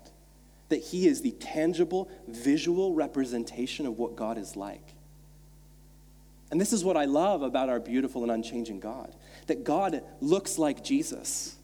that 0.68 0.80
he 0.80 1.08
is 1.08 1.22
the 1.22 1.32
tangible, 1.32 2.08
visual 2.28 2.94
representation 2.94 3.84
of 3.84 3.98
what 3.98 4.14
God 4.14 4.38
is 4.38 4.54
like. 4.54 4.94
And 6.52 6.60
this 6.60 6.72
is 6.72 6.84
what 6.84 6.96
I 6.96 7.06
love 7.06 7.42
about 7.42 7.68
our 7.68 7.80
beautiful 7.80 8.22
and 8.22 8.30
unchanging 8.30 8.78
God 8.78 9.12
that 9.46 9.64
God 9.64 10.02
looks 10.20 10.58
like 10.58 10.84
Jesus. 10.84 11.56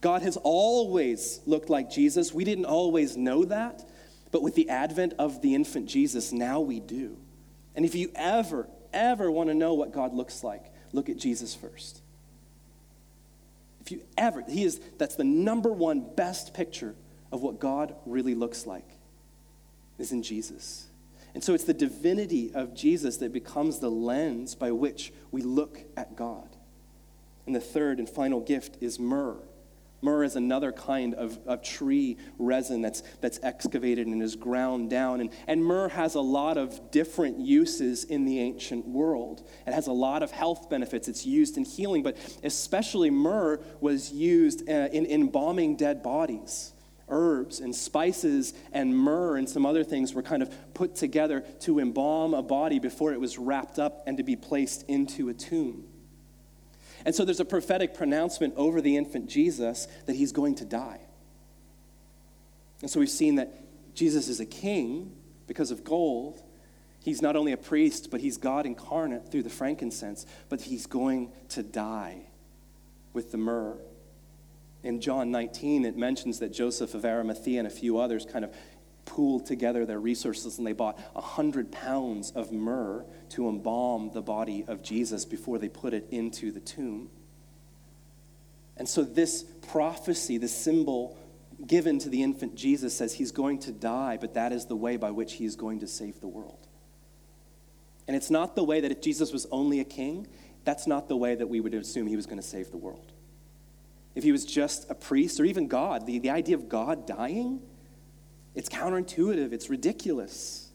God 0.00 0.22
has 0.22 0.36
always 0.36 1.40
looked 1.46 1.70
like 1.70 1.90
Jesus. 1.90 2.34
We 2.34 2.44
didn't 2.44 2.64
always 2.64 3.16
know 3.16 3.44
that, 3.44 3.84
but 4.30 4.42
with 4.42 4.54
the 4.54 4.68
advent 4.68 5.14
of 5.18 5.42
the 5.42 5.54
infant 5.54 5.86
Jesus, 5.86 6.32
now 6.32 6.60
we 6.60 6.80
do. 6.80 7.16
And 7.74 7.84
if 7.84 7.94
you 7.94 8.10
ever, 8.14 8.68
ever 8.92 9.30
want 9.30 9.48
to 9.48 9.54
know 9.54 9.74
what 9.74 9.92
God 9.92 10.12
looks 10.12 10.42
like, 10.42 10.64
look 10.92 11.08
at 11.08 11.16
Jesus 11.16 11.54
first. 11.54 12.00
If 13.80 13.90
you 13.90 14.02
ever, 14.16 14.44
he 14.48 14.64
is, 14.64 14.80
that's 14.98 15.16
the 15.16 15.24
number 15.24 15.72
one 15.72 16.00
best 16.14 16.54
picture 16.54 16.94
of 17.30 17.42
what 17.42 17.58
God 17.58 17.94
really 18.06 18.34
looks 18.34 18.66
like, 18.66 18.88
is 19.98 20.12
in 20.12 20.22
Jesus. 20.22 20.86
And 21.34 21.42
so 21.42 21.54
it's 21.54 21.64
the 21.64 21.74
divinity 21.74 22.52
of 22.54 22.74
Jesus 22.74 23.16
that 23.18 23.32
becomes 23.32 23.78
the 23.78 23.90
lens 23.90 24.54
by 24.54 24.70
which 24.72 25.12
we 25.30 25.42
look 25.42 25.80
at 25.96 26.14
God. 26.16 26.48
And 27.46 27.56
the 27.56 27.60
third 27.60 27.98
and 27.98 28.08
final 28.08 28.40
gift 28.40 28.76
is 28.80 28.98
myrrh. 28.98 29.38
Myrrh 30.02 30.24
is 30.24 30.34
another 30.34 30.72
kind 30.72 31.14
of, 31.14 31.38
of 31.46 31.62
tree 31.62 32.18
resin 32.36 32.82
that's, 32.82 33.02
that's 33.20 33.38
excavated 33.42 34.08
and 34.08 34.20
is 34.20 34.34
ground 34.34 34.90
down. 34.90 35.20
And, 35.20 35.30
and 35.46 35.64
myrrh 35.64 35.88
has 35.88 36.16
a 36.16 36.20
lot 36.20 36.58
of 36.58 36.90
different 36.90 37.38
uses 37.38 38.02
in 38.02 38.24
the 38.24 38.40
ancient 38.40 38.86
world. 38.86 39.46
It 39.64 39.72
has 39.72 39.86
a 39.86 39.92
lot 39.92 40.24
of 40.24 40.32
health 40.32 40.68
benefits. 40.68 41.06
It's 41.06 41.24
used 41.24 41.56
in 41.56 41.64
healing, 41.64 42.02
but 42.02 42.16
especially 42.42 43.10
myrrh 43.10 43.60
was 43.80 44.12
used 44.12 44.68
uh, 44.68 44.88
in 44.92 45.06
embalming 45.06 45.76
dead 45.76 46.02
bodies 46.02 46.71
herbs 47.12 47.60
and 47.60 47.74
spices 47.74 48.54
and 48.72 48.96
myrrh 48.96 49.36
and 49.36 49.48
some 49.48 49.64
other 49.64 49.84
things 49.84 50.14
were 50.14 50.22
kind 50.22 50.42
of 50.42 50.52
put 50.74 50.96
together 50.96 51.44
to 51.60 51.78
embalm 51.78 52.34
a 52.34 52.42
body 52.42 52.78
before 52.78 53.12
it 53.12 53.20
was 53.20 53.38
wrapped 53.38 53.78
up 53.78 54.02
and 54.06 54.16
to 54.16 54.22
be 54.24 54.34
placed 54.34 54.82
into 54.88 55.28
a 55.28 55.34
tomb. 55.34 55.84
And 57.04 57.14
so 57.14 57.24
there's 57.24 57.40
a 57.40 57.44
prophetic 57.44 57.94
pronouncement 57.94 58.54
over 58.56 58.80
the 58.80 58.96
infant 58.96 59.28
Jesus 59.28 59.86
that 60.06 60.16
he's 60.16 60.32
going 60.32 60.56
to 60.56 60.64
die. 60.64 61.00
And 62.80 62.90
so 62.90 62.98
we've 62.98 63.10
seen 63.10 63.36
that 63.36 63.94
Jesus 63.94 64.28
is 64.28 64.40
a 64.40 64.46
king 64.46 65.12
because 65.46 65.70
of 65.70 65.84
gold. 65.84 66.42
He's 67.00 67.20
not 67.20 67.36
only 67.36 67.52
a 67.52 67.56
priest, 67.56 68.10
but 68.10 68.20
he's 68.20 68.36
God 68.36 68.66
incarnate 68.66 69.30
through 69.30 69.42
the 69.42 69.50
frankincense, 69.50 70.26
but 70.48 70.62
he's 70.62 70.86
going 70.86 71.32
to 71.50 71.62
die 71.62 72.22
with 73.12 73.32
the 73.32 73.38
myrrh 73.38 73.78
in 74.82 75.00
John 75.00 75.30
19, 75.30 75.84
it 75.84 75.96
mentions 75.96 76.40
that 76.40 76.52
Joseph 76.52 76.94
of 76.94 77.04
Arimathea 77.04 77.58
and 77.58 77.66
a 77.66 77.70
few 77.70 77.98
others 77.98 78.26
kind 78.26 78.44
of 78.44 78.52
pooled 79.04 79.46
together 79.46 79.84
their 79.84 80.00
resources 80.00 80.58
and 80.58 80.66
they 80.66 80.72
bought 80.72 80.98
100 81.14 81.70
pounds 81.70 82.30
of 82.32 82.52
myrrh 82.52 83.04
to 83.30 83.48
embalm 83.48 84.10
the 84.12 84.22
body 84.22 84.64
of 84.66 84.82
Jesus 84.82 85.24
before 85.24 85.58
they 85.58 85.68
put 85.68 85.92
it 85.92 86.06
into 86.10 86.50
the 86.50 86.60
tomb. 86.60 87.10
And 88.76 88.88
so, 88.88 89.04
this 89.04 89.44
prophecy, 89.68 90.38
this 90.38 90.54
symbol 90.54 91.18
given 91.66 91.98
to 92.00 92.08
the 92.08 92.22
infant 92.22 92.56
Jesus, 92.56 92.96
says 92.96 93.14
he's 93.14 93.30
going 93.30 93.60
to 93.60 93.70
die, 93.70 94.18
but 94.20 94.34
that 94.34 94.52
is 94.52 94.66
the 94.66 94.74
way 94.74 94.96
by 94.96 95.10
which 95.10 95.34
he 95.34 95.44
is 95.44 95.54
going 95.54 95.80
to 95.80 95.86
save 95.86 96.20
the 96.20 96.26
world. 96.26 96.66
And 98.08 98.16
it's 98.16 98.30
not 98.30 98.56
the 98.56 98.64
way 98.64 98.80
that 98.80 98.90
if 98.90 99.00
Jesus 99.00 99.32
was 99.32 99.46
only 99.52 99.78
a 99.78 99.84
king, 99.84 100.26
that's 100.64 100.88
not 100.88 101.08
the 101.08 101.16
way 101.16 101.36
that 101.36 101.48
we 101.48 101.60
would 101.60 101.74
assume 101.74 102.08
he 102.08 102.16
was 102.16 102.26
going 102.26 102.40
to 102.40 102.46
save 102.46 102.70
the 102.72 102.78
world 102.78 103.11
if 104.14 104.24
he 104.24 104.32
was 104.32 104.44
just 104.44 104.90
a 104.90 104.94
priest 104.94 105.40
or 105.40 105.44
even 105.44 105.68
God, 105.68 106.06
the, 106.06 106.18
the 106.18 106.30
idea 106.30 106.54
of 106.54 106.68
God 106.68 107.06
dying, 107.06 107.60
it's 108.54 108.68
counterintuitive, 108.68 109.52
it's 109.52 109.70
ridiculous. 109.70 110.68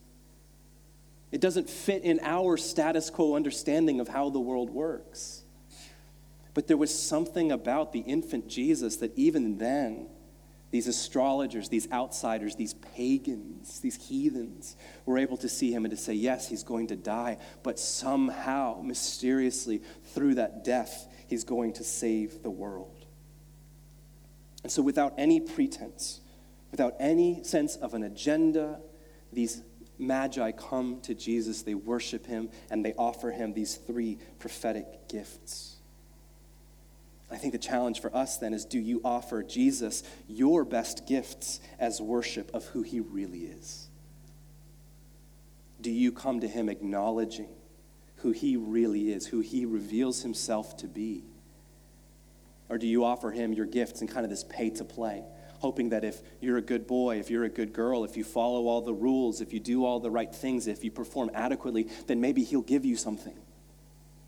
It 1.32 1.42
doesn't 1.42 1.70
fit 1.70 2.04
in 2.04 2.20
our 2.24 2.58
status 2.58 3.10
quo 3.10 3.36
understanding 3.36 4.00
of 4.00 4.08
how 4.08 4.30
the 4.30 4.40
world 4.40 4.70
works. 4.70 5.44
But 6.54 6.68
there 6.68 6.78
was 6.78 6.98
something 6.98 7.52
about 7.52 7.94
the 7.94 8.00
infant 8.00 8.48
Jesus 8.48 8.96
that 8.98 9.16
even 9.16 9.60
then, 9.60 10.08
these 10.72 10.88
astrologers, 10.88 11.70
these 11.70 11.90
outsiders, 11.92 12.56
these 12.56 12.74
pagans, 12.74 13.80
these 13.80 13.96
heathens 13.96 14.76
were 15.06 15.18
able 15.18 15.38
to 15.38 15.48
see 15.48 15.72
him 15.72 15.86
and 15.86 15.92
to 15.92 15.98
say, 15.98 16.14
yes, 16.14 16.50
he's 16.50 16.64
going 16.64 16.88
to 16.88 16.96
die, 16.96 17.38
but 17.62 17.80
somehow, 17.80 18.82
mysteriously, 18.84 19.82
through 20.14 20.36
that 20.36 20.64
death, 20.64 21.08
he's 21.28 21.44
going 21.44 21.74
to 21.74 21.84
save 21.84 22.42
the 22.42 22.50
world. 22.50 22.97
And 24.68 24.72
so, 24.74 24.82
without 24.82 25.14
any 25.18 25.40
pretense, 25.40 26.20
without 26.72 26.94
any 27.00 27.42
sense 27.46 27.78
of 27.78 27.94
an 27.94 28.04
agenda, 28.04 28.82
these 29.32 29.62
magi 29.98 30.52
come 30.52 31.00
to 31.04 31.16
Jesus, 31.16 31.62
they 31.62 31.74
worship 31.74 32.26
him, 32.26 32.50
and 32.70 32.84
they 32.84 32.94
offer 32.98 33.32
him 33.32 33.54
these 33.54 33.76
three 33.76 34.18
prophetic 34.40 35.08
gifts. 35.08 35.78
I 37.32 37.38
think 37.38 37.54
the 37.54 37.60
challenge 37.60 38.02
for 38.02 38.14
us 38.14 38.40
then 38.40 38.54
is 38.54 38.66
do 38.66 38.78
you 38.78 39.00
offer 39.06 39.42
Jesus 39.42 40.04
your 40.28 40.66
best 40.66 41.08
gifts 41.08 41.62
as 41.80 42.02
worship 42.02 42.52
of 42.54 42.66
who 42.66 42.82
he 42.82 43.00
really 43.00 43.46
is? 43.46 43.88
Do 45.80 45.92
you 45.92 46.12
come 46.12 46.42
to 46.42 46.48
him 46.50 46.68
acknowledging 46.68 47.56
who 48.18 48.32
he 48.32 48.58
really 48.58 49.14
is, 49.14 49.28
who 49.28 49.40
he 49.40 49.66
reveals 49.66 50.24
himself 50.24 50.76
to 50.76 50.88
be? 50.88 51.24
Or 52.70 52.78
do 52.78 52.88
you 52.88 53.04
offer 53.04 53.32
him 53.32 53.54
your 53.54 53.66
gifts 53.66 54.02
and 54.02 54.10
kind 54.10 54.26
of 54.26 54.30
this 54.30 54.44
pay 54.44 54.70
to 54.72 54.84
play, 54.84 55.24
hoping 55.60 55.90
that 55.90 56.04
if 56.04 56.22
you're 56.42 56.58
a 56.58 56.62
good 56.62 56.86
boy, 56.86 57.20
if 57.20 57.30
you're 57.30 57.46
a 57.46 57.50
good 57.50 57.74
girl, 57.74 58.04
if 58.04 58.18
you 58.18 58.24
follow 58.24 58.68
all 58.68 58.82
the 58.82 58.94
rules, 58.94 59.42
if 59.42 59.54
you 59.54 59.60
do 59.60 59.86
all 59.86 60.00
the 60.00 60.12
right 60.12 60.34
things, 60.34 60.68
if 60.68 60.84
you 60.84 60.92
perform 60.92 61.32
adequately, 61.34 61.88
then 62.08 62.20
maybe 62.20 62.44
he'll 62.44 62.62
give 62.62 62.86
you 62.86 62.96
something? 62.96 63.38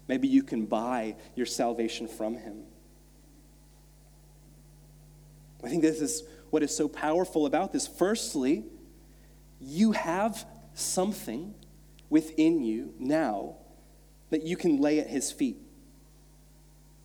Maybe 0.07 0.27
you 0.27 0.41
can 0.41 0.65
buy 0.65 1.15
your 1.35 1.45
salvation 1.45 2.07
from 2.07 2.35
him. 2.35 2.63
I 5.63 5.69
think 5.69 5.81
this 5.81 6.01
is 6.01 6.23
what 6.49 6.63
is 6.63 6.75
so 6.75 6.87
powerful 6.87 7.45
about 7.45 7.73
this. 7.73 7.85
Firstly, 7.87 8.63
you 9.59 9.91
have 9.91 10.45
something 10.73 11.53
within 12.09 12.63
you 12.63 12.93
now 12.97 13.55
that 14.29 14.43
you 14.43 14.55
can 14.55 14.79
lay 14.79 14.99
at 14.99 15.07
his 15.07 15.31
feet. 15.31 15.57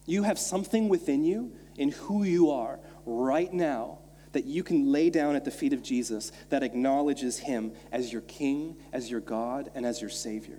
You 0.06 0.24
have 0.24 0.38
something 0.38 0.88
within 0.88 1.24
you 1.24 1.52
in 1.76 1.90
who 1.90 2.24
you 2.24 2.50
are 2.50 2.78
right 3.06 3.52
now 3.52 3.98
that 4.32 4.44
you 4.44 4.62
can 4.62 4.90
lay 4.92 5.10
down 5.10 5.36
at 5.36 5.44
the 5.44 5.50
feet 5.50 5.72
of 5.72 5.82
Jesus 5.82 6.32
that 6.50 6.62
acknowledges 6.62 7.38
him 7.38 7.72
as 7.92 8.12
your 8.12 8.22
king, 8.22 8.76
as 8.92 9.10
your 9.10 9.20
God, 9.20 9.70
and 9.74 9.86
as 9.86 10.00
your 10.00 10.10
Savior. 10.10 10.58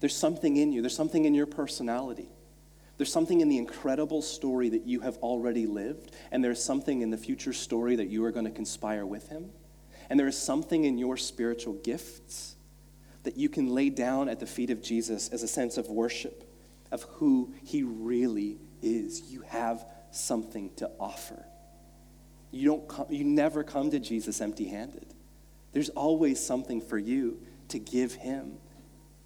There's 0.00 0.16
something 0.16 0.56
in 0.56 0.72
you, 0.72 0.82
there's 0.82 0.96
something 0.96 1.24
in 1.24 1.34
your 1.34 1.46
personality 1.46 2.28
There's 2.98 3.12
something 3.12 3.40
in 3.40 3.48
the 3.48 3.58
incredible 3.58 4.22
story 4.22 4.70
that 4.70 4.86
you 4.86 5.00
have 5.00 5.16
already 5.18 5.66
lived, 5.66 6.12
and 6.30 6.42
there's 6.42 6.62
something 6.62 7.02
in 7.02 7.10
the 7.10 7.18
future 7.18 7.52
story 7.52 7.96
that 7.96 8.08
you 8.08 8.24
are 8.24 8.32
going 8.32 8.46
to 8.46 8.50
conspire 8.50 9.04
with 9.04 9.28
him. 9.28 9.50
And 10.08 10.18
there 10.18 10.28
is 10.28 10.38
something 10.38 10.84
in 10.84 10.96
your 10.98 11.16
spiritual 11.16 11.74
gifts 11.74 12.56
that 13.24 13.36
you 13.36 13.48
can 13.48 13.68
lay 13.68 13.90
down 13.90 14.28
at 14.28 14.40
the 14.40 14.46
feet 14.46 14.70
of 14.70 14.82
Jesus 14.82 15.28
as 15.30 15.42
a 15.42 15.48
sense 15.48 15.76
of 15.76 15.88
worship 15.88 16.45
of 16.90 17.02
who 17.02 17.52
he 17.64 17.82
really 17.82 18.58
is. 18.82 19.30
You 19.30 19.42
have 19.42 19.84
something 20.10 20.70
to 20.76 20.90
offer. 20.98 21.44
You, 22.50 22.66
don't 22.68 22.88
come, 22.88 23.06
you 23.10 23.24
never 23.24 23.64
come 23.64 23.90
to 23.90 23.98
Jesus 23.98 24.40
empty 24.40 24.66
handed. 24.66 25.06
There's 25.72 25.90
always 25.90 26.44
something 26.44 26.80
for 26.80 26.98
you 26.98 27.40
to 27.68 27.78
give 27.78 28.14
him 28.14 28.58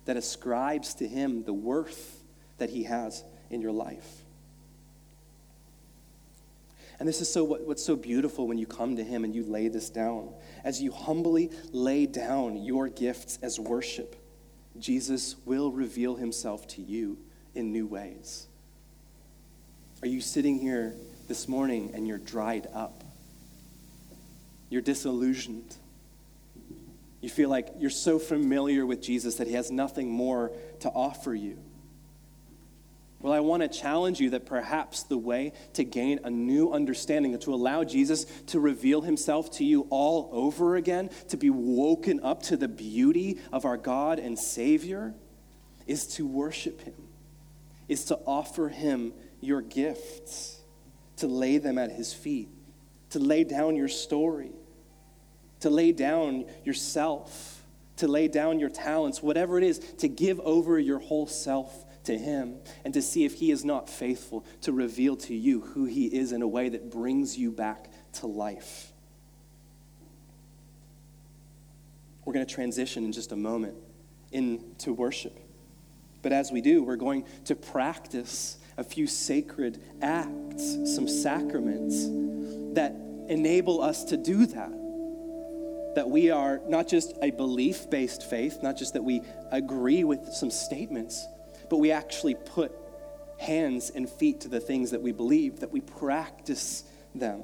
that 0.07 0.17
ascribes 0.17 0.95
to 0.95 1.07
him 1.07 1.45
the 1.45 1.53
worth 1.53 2.23
that 2.59 2.71
he 2.71 2.85
has 2.85 3.23
in 3.51 3.61
your 3.61 3.73
life. 3.73 4.23
And 6.99 7.09
this 7.09 7.21
is 7.23 7.33
so 7.33 7.45
what, 7.45 7.67
what's 7.67 7.85
so 7.85 7.97
beautiful 7.97 8.47
when 8.47 8.59
you 8.59 8.67
come 8.67 8.97
to 8.97 9.05
him 9.05 9.25
and 9.25 9.35
you 9.35 9.45
lay 9.45 9.69
this 9.69 9.89
down. 9.89 10.35
As 10.65 10.83
you 10.83 10.93
humbly 10.93 11.51
lay 11.73 12.05
down 12.05 12.63
your 12.63 12.89
gifts 12.89 13.39
as 13.43 13.59
worship, 13.59 14.17
Jesus 14.79 15.37
will 15.47 15.73
reveal 15.73 16.17
himself 16.17 16.67
to 16.69 16.83
you 16.83 17.19
in 17.55 17.73
new 17.73 17.87
ways. 17.87 18.47
Are 20.03 20.09
you 20.09 20.21
sitting 20.21 20.59
here 20.59 20.95
this 21.29 21.49
morning 21.49 21.93
and 21.95 22.07
you're 22.07 22.19
dried 22.19 22.67
up? 22.73 23.05
You're 24.71 24.83
disillusioned. 24.83 25.77
You 27.21 27.29
feel 27.29 27.51
like 27.51 27.69
you're 27.79 27.91
so 27.91 28.19
familiar 28.19 28.87
with 28.87 29.03
Jesus 29.03 29.35
that 29.37 29.47
he 29.47 29.55
has 29.55 29.71
nothing 29.71 30.11
more 30.11 30.53
to 30.81 30.89
offer 30.89 31.35
you. 31.35 31.59
Well, 33.21 33.35
I 33.35 33.41
want 33.41 33.63
to 33.63 33.69
challenge 33.69 34.19
you 34.19 34.31
that 34.31 34.47
perhaps 34.47 35.03
the 35.03 35.19
way 35.19 35.53
to 35.75 35.85
gain 35.85 36.21
a 36.25 36.31
new 36.31 36.73
understanding, 36.73 37.39
to 37.41 37.53
allow 37.53 37.85
Jesus 37.85 38.25
to 38.47 38.59
reveal 38.59 39.03
himself 39.03 39.51
to 39.59 39.65
you 39.65 39.87
all 39.91 40.31
over 40.33 40.77
again, 40.77 41.11
to 41.29 41.37
be 41.37 41.51
woken 41.51 42.21
up 42.23 42.43
to 42.45 42.57
the 42.57 42.69
beauty 42.69 43.39
of 43.53 43.67
our 43.67 43.77
God 43.77 44.19
and 44.19 44.39
Savior, 44.39 45.13
is 45.87 46.07
to 46.15 46.27
worship 46.27 46.81
him, 46.81 46.95
is 47.91 48.05
to 48.05 48.19
offer 48.25 48.69
him 48.69 49.13
your 49.41 49.61
gifts, 49.61 50.61
to 51.17 51.27
lay 51.27 51.59
them 51.59 51.77
at 51.77 51.91
his 51.91 52.15
feet, 52.15 52.49
to 53.11 53.19
lay 53.19 53.43
down 53.43 53.75
your 53.75 53.89
story, 53.89 54.53
to 55.59 55.69
lay 55.69 55.91
down 55.91 56.45
yourself, 56.65 57.67
to 57.97 58.07
lay 58.07 58.29
down 58.29 58.61
your 58.61 58.71
talents, 58.71 59.23
whatever 59.23 59.59
it 59.59 59.65
is, 59.65 59.81
to 59.99 60.09
give 60.09 60.39
over 60.41 60.79
your 60.79 61.01
whole 61.01 61.27
self 61.27 61.85
to 62.05 62.17
Him 62.17 62.59
and 62.85 62.95
to 62.95 63.03
see 63.03 63.25
if 63.25 63.35
He 63.35 63.51
is 63.51 63.65
not 63.65 63.91
faithful 63.91 64.47
to 64.63 64.73
reveal 64.73 65.17
to 65.17 65.35
you 65.35 65.61
who 65.61 65.85
He 65.85 66.07
is 66.07 66.31
in 66.33 66.43
a 66.43 66.49
way 66.49 66.69
that 66.69 66.91
brings 66.91 67.37
you 67.37 67.51
back 67.51 67.91
to 68.15 68.27
life. 68.29 68.93
We're 72.25 72.35
going 72.35 72.47
to 72.47 72.55
transition 72.55 73.05
in 73.05 73.13
just 73.13 73.33
a 73.33 73.37
moment 73.37 73.75
into 74.31 74.93
worship. 74.95 75.39
But 76.23 76.33
as 76.33 76.53
we 76.53 76.61
do, 76.61 76.83
we're 76.83 76.97
going 76.97 77.25
to 77.47 77.55
practice 77.55 78.59
a 78.77 78.85
few 78.85 79.07
sacred 79.07 79.83
acts, 80.03 80.77
some 80.85 81.09
sacraments 81.09 82.07
that 82.75 82.95
enable 83.29 83.83
us 83.83 84.05
to 84.05 84.17
do 84.17 84.47
that. 84.47 84.73
That 85.95 86.09
we 86.09 86.31
are 86.31 86.61
not 86.69 86.89
just 86.89 87.15
a 87.21 87.31
belief 87.31 87.91
based 87.91 88.29
faith, 88.29 88.63
not 88.63 88.77
just 88.77 88.95
that 88.95 89.03
we 89.03 89.23
agree 89.51 90.05
with 90.05 90.33
some 90.33 90.51
statements, 90.51 91.27
but 91.69 91.79
we 91.79 91.91
actually 91.91 92.35
put 92.35 92.73
hands 93.39 93.91
and 93.91 94.09
feet 94.09 94.41
to 94.43 94.49
the 94.49 94.61
things 94.61 94.91
that 94.91 95.03
we 95.03 95.13
believe, 95.13 95.61
that 95.61 95.73
we 95.73 95.81
practice 95.81 96.85
them. 97.15 97.43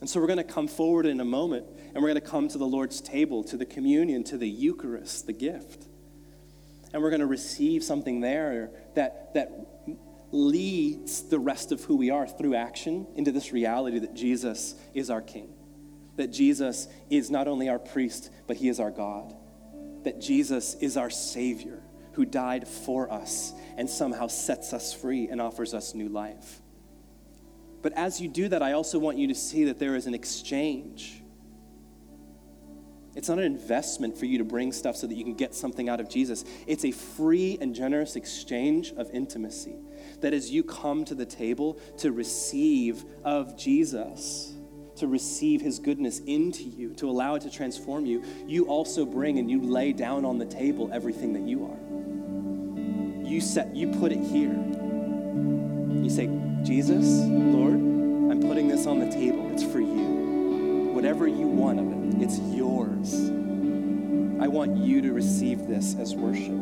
And 0.00 0.10
so 0.10 0.20
we're 0.20 0.26
going 0.26 0.38
to 0.38 0.44
come 0.44 0.66
forward 0.66 1.06
in 1.06 1.20
a 1.20 1.24
moment 1.24 1.66
and 1.94 2.02
we're 2.02 2.08
going 2.08 2.14
to 2.14 2.20
come 2.20 2.48
to 2.48 2.58
the 2.58 2.66
Lord's 2.66 3.00
table, 3.00 3.44
to 3.44 3.56
the 3.56 3.66
communion, 3.66 4.24
to 4.24 4.36
the 4.36 4.48
Eucharist, 4.48 5.26
the 5.26 5.32
gift. 5.32 5.86
And 6.92 7.02
we're 7.02 7.10
going 7.10 7.20
to 7.20 7.26
receive 7.26 7.82
something 7.82 8.20
there 8.20 8.70
that, 8.94 9.34
that 9.34 9.50
leads 10.30 11.22
the 11.22 11.38
rest 11.38 11.72
of 11.72 11.84
who 11.84 11.96
we 11.96 12.10
are 12.10 12.26
through 12.26 12.54
action 12.54 13.06
into 13.16 13.32
this 13.32 13.52
reality 13.52 13.98
that 13.98 14.14
Jesus 14.14 14.74
is 14.94 15.10
our 15.10 15.20
King, 15.20 15.54
that 16.16 16.28
Jesus 16.28 16.88
is 17.10 17.30
not 17.30 17.48
only 17.48 17.68
our 17.68 17.78
priest, 17.78 18.30
but 18.46 18.56
he 18.56 18.68
is 18.68 18.80
our 18.80 18.90
God, 18.90 19.34
that 20.04 20.20
Jesus 20.20 20.74
is 20.76 20.96
our 20.96 21.10
Savior 21.10 21.82
who 22.12 22.24
died 22.24 22.68
for 22.68 23.10
us 23.10 23.52
and 23.76 23.88
somehow 23.88 24.26
sets 24.26 24.72
us 24.72 24.92
free 24.92 25.28
and 25.28 25.40
offers 25.40 25.74
us 25.74 25.94
new 25.94 26.08
life. 26.08 26.60
But 27.80 27.92
as 27.94 28.20
you 28.20 28.28
do 28.28 28.48
that, 28.48 28.62
I 28.62 28.72
also 28.72 28.98
want 28.98 29.18
you 29.18 29.28
to 29.28 29.34
see 29.34 29.64
that 29.64 29.78
there 29.78 29.96
is 29.96 30.06
an 30.06 30.14
exchange. 30.14 31.21
It's 33.14 33.28
not 33.28 33.38
an 33.38 33.44
investment 33.44 34.16
for 34.16 34.26
you 34.26 34.38
to 34.38 34.44
bring 34.44 34.72
stuff 34.72 34.96
so 34.96 35.06
that 35.06 35.14
you 35.14 35.24
can 35.24 35.34
get 35.34 35.54
something 35.54 35.88
out 35.88 36.00
of 36.00 36.08
Jesus. 36.08 36.44
It's 36.66 36.84
a 36.84 36.92
free 36.92 37.58
and 37.60 37.74
generous 37.74 38.16
exchange 38.16 38.92
of 38.96 39.10
intimacy. 39.12 39.76
That 40.20 40.32
as 40.32 40.50
you 40.50 40.62
come 40.62 41.04
to 41.04 41.14
the 41.14 41.26
table 41.26 41.78
to 41.98 42.12
receive 42.12 43.04
of 43.24 43.58
Jesus, 43.58 44.54
to 44.96 45.06
receive 45.06 45.60
his 45.60 45.78
goodness 45.78 46.20
into 46.20 46.64
you, 46.64 46.94
to 46.94 47.10
allow 47.10 47.34
it 47.34 47.42
to 47.42 47.50
transform 47.50 48.06
you, 48.06 48.22
you 48.46 48.66
also 48.66 49.04
bring 49.04 49.38
and 49.38 49.50
you 49.50 49.60
lay 49.60 49.92
down 49.92 50.24
on 50.24 50.38
the 50.38 50.46
table 50.46 50.90
everything 50.92 51.32
that 51.34 51.42
you 51.42 51.64
are 51.64 51.92
you 53.32 53.40
set, 53.40 53.74
you 53.74 53.88
put 53.88 54.12
it 54.12 54.20
here. 54.20 54.52
You 56.02 56.10
say, 56.10 56.26
Jesus, 56.62 57.06
Lord, 57.26 57.74
I'm 57.74 58.40
putting 58.42 58.68
this 58.68 58.86
on 58.86 58.98
the 58.98 59.10
table. 59.10 59.50
It's 59.52 59.64
for 59.64 59.80
you. 59.80 60.11
Whatever 61.02 61.26
you 61.26 61.48
want 61.48 61.80
of 61.80 61.90
it, 61.90 62.22
it's 62.22 62.38
yours. 62.54 63.12
I 64.40 64.46
want 64.46 64.76
you 64.76 65.02
to 65.02 65.12
receive 65.12 65.66
this 65.66 65.96
as 65.96 66.14
worship. 66.14 66.54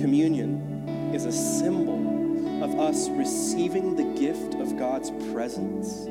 Communion 0.00 1.10
is 1.12 1.24
a 1.24 1.32
symbol 1.32 2.62
of 2.62 2.78
us 2.78 3.08
receiving 3.08 3.96
the 3.96 4.04
gift 4.16 4.54
of 4.54 4.78
God's 4.78 5.10
presence 5.32 6.06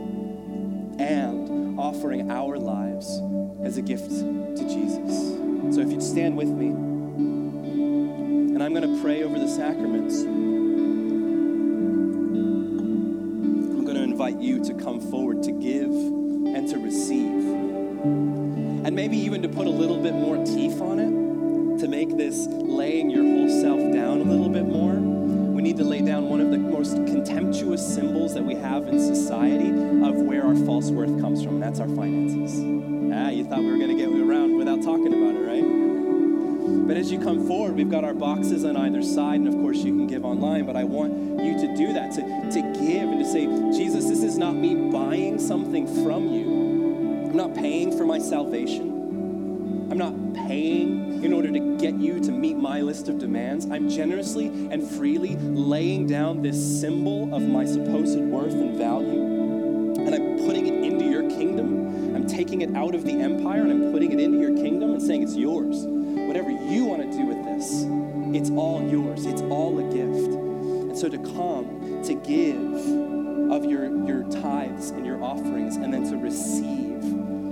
and 0.99 1.79
offering 1.79 2.29
our 2.29 2.57
lives 2.57 3.21
as 3.63 3.77
a 3.77 3.81
gift 3.81 4.09
to 4.09 4.67
Jesus. 4.67 5.29
So 5.73 5.79
if 5.79 5.89
you'd 5.89 6.03
stand 6.03 6.35
with 6.35 6.49
me. 6.49 6.67
And 6.67 8.61
I'm 8.61 8.73
going 8.73 8.93
to 8.93 9.01
pray 9.01 9.23
over 9.23 9.39
the 9.39 9.47
sacraments. 9.47 10.23
I'm 13.71 13.85
going 13.85 13.95
to 13.95 14.03
invite 14.03 14.41
you 14.41 14.61
to 14.65 14.73
come 14.73 14.99
forward 14.99 15.43
to 15.43 15.53
give 15.53 16.19
and 16.55 16.67
to 16.69 16.77
receive. 16.77 17.43
And 18.83 18.95
maybe 18.95 19.17
even 19.17 19.41
to 19.41 19.49
put 19.49 19.67
a 19.67 19.71
little 19.71 20.01
bit 20.01 20.13
more 20.13 20.43
teeth 20.45 20.81
on 20.81 20.99
it, 20.99 21.79
to 21.79 21.87
make 21.87 22.17
this 22.17 22.47
laying 22.47 23.09
your 23.09 23.23
whole 23.23 23.49
self 23.49 23.79
down 23.93 24.21
a 24.21 24.23
little 24.23 24.49
bit 24.49 24.65
more. 24.65 24.93
We 24.93 25.61
need 25.61 25.77
to 25.77 25.83
lay 25.83 26.01
down 26.01 26.29
one 26.29 26.41
of 26.41 26.51
the 26.51 26.57
most 26.57 26.95
contemptuous 26.95 27.95
symbols 27.95 28.33
that 28.33 28.43
we 28.43 28.55
have 28.55 28.87
in 28.87 28.99
society 28.99 29.69
of 29.69 30.15
where 30.15 30.43
our 30.43 30.55
false 30.55 30.89
worth 30.89 31.19
comes 31.21 31.43
from, 31.43 31.55
and 31.55 31.63
that's 31.63 31.79
our 31.79 31.87
finances. 31.89 32.59
Ah, 33.13 33.29
you 33.29 33.43
thought 33.43 33.59
we 33.59 33.71
were 33.71 33.77
going 33.77 33.95
to 33.95 34.03
get 34.03 34.09
around 34.09 34.57
without 34.57 34.81
talking 34.81 35.07
about 35.07 35.35
it, 35.35 35.45
right? 35.45 36.87
But 36.87 36.97
as 36.97 37.11
you 37.11 37.19
come 37.19 37.45
forward, 37.47 37.75
we've 37.75 37.89
got 37.89 38.03
our 38.03 38.13
boxes 38.13 38.65
on 38.65 38.75
either 38.75 39.01
side, 39.01 39.39
and 39.39 39.47
of 39.47 39.53
course 39.55 39.77
you 39.77 39.91
can 39.95 40.07
give 40.07 40.25
online, 40.25 40.65
but 40.65 40.75
I 40.75 40.83
want 40.83 41.30
you 41.43 41.57
to 41.59 41.75
do 41.75 41.93
that, 41.93 42.11
to, 42.13 42.21
to 42.21 42.61
give 42.79 43.09
and 43.09 43.19
to 43.19 43.25
say, 43.25 43.45
Jesus, 43.77 44.07
this 44.07 44.23
is 44.23 44.37
not 44.37 44.53
me 44.53 44.75
buying 44.91 45.39
something 45.39 45.87
from 46.03 46.29
you. 46.29 47.29
I'm 47.29 47.35
not 47.35 47.53
paying 47.53 47.97
for 47.97 48.05
my 48.05 48.19
salvation. 48.19 49.87
I'm 49.91 49.97
not 49.97 50.13
paying 50.47 51.23
in 51.23 51.33
order 51.33 51.51
to 51.51 51.77
get 51.77 51.95
you 51.95 52.19
to 52.21 52.31
meet 52.31 52.57
my 52.57 52.81
list 52.81 53.07
of 53.07 53.19
demands. 53.19 53.65
I'm 53.69 53.89
generously 53.89 54.47
and 54.47 54.87
freely 54.87 55.35
laying 55.35 56.07
down 56.07 56.41
this 56.41 56.81
symbol 56.81 57.33
of 57.33 57.41
my 57.41 57.65
supposed 57.65 58.19
worth 58.19 58.53
and 58.53 58.77
value, 58.77 59.21
and 60.01 60.15
I'm 60.15 60.37
putting 60.45 60.67
it 60.67 60.83
into 60.83 61.05
your 61.05 61.29
kingdom. 61.29 62.15
I'm 62.15 62.27
taking 62.27 62.61
it 62.61 62.75
out 62.75 62.95
of 62.95 63.03
the 63.03 63.13
empire 63.13 63.61
and 63.61 63.71
I'm 63.71 63.91
putting 63.91 64.11
it 64.11 64.19
into 64.19 64.39
your 64.39 64.55
kingdom 64.55 64.91
and 64.91 65.01
saying 65.01 65.23
it's 65.23 65.35
yours 65.35 65.85
whatever 66.31 66.49
you 66.49 66.85
want 66.85 67.01
to 67.01 67.17
do 67.17 67.25
with 67.25 67.43
this, 67.43 67.85
it's 68.33 68.49
all 68.51 68.81
yours. 68.89 69.25
It's 69.25 69.41
all 69.41 69.77
a 69.79 69.93
gift. 69.93 70.40
So 71.01 71.09
to 71.09 71.17
come, 71.17 72.03
to 72.03 72.13
give 72.13 72.75
of 73.51 73.65
your, 73.65 73.85
your 74.05 74.21
tithes 74.29 74.91
and 74.91 75.03
your 75.03 75.23
offerings, 75.23 75.77
and 75.77 75.91
then 75.91 76.07
to 76.11 76.15
receive 76.15 77.01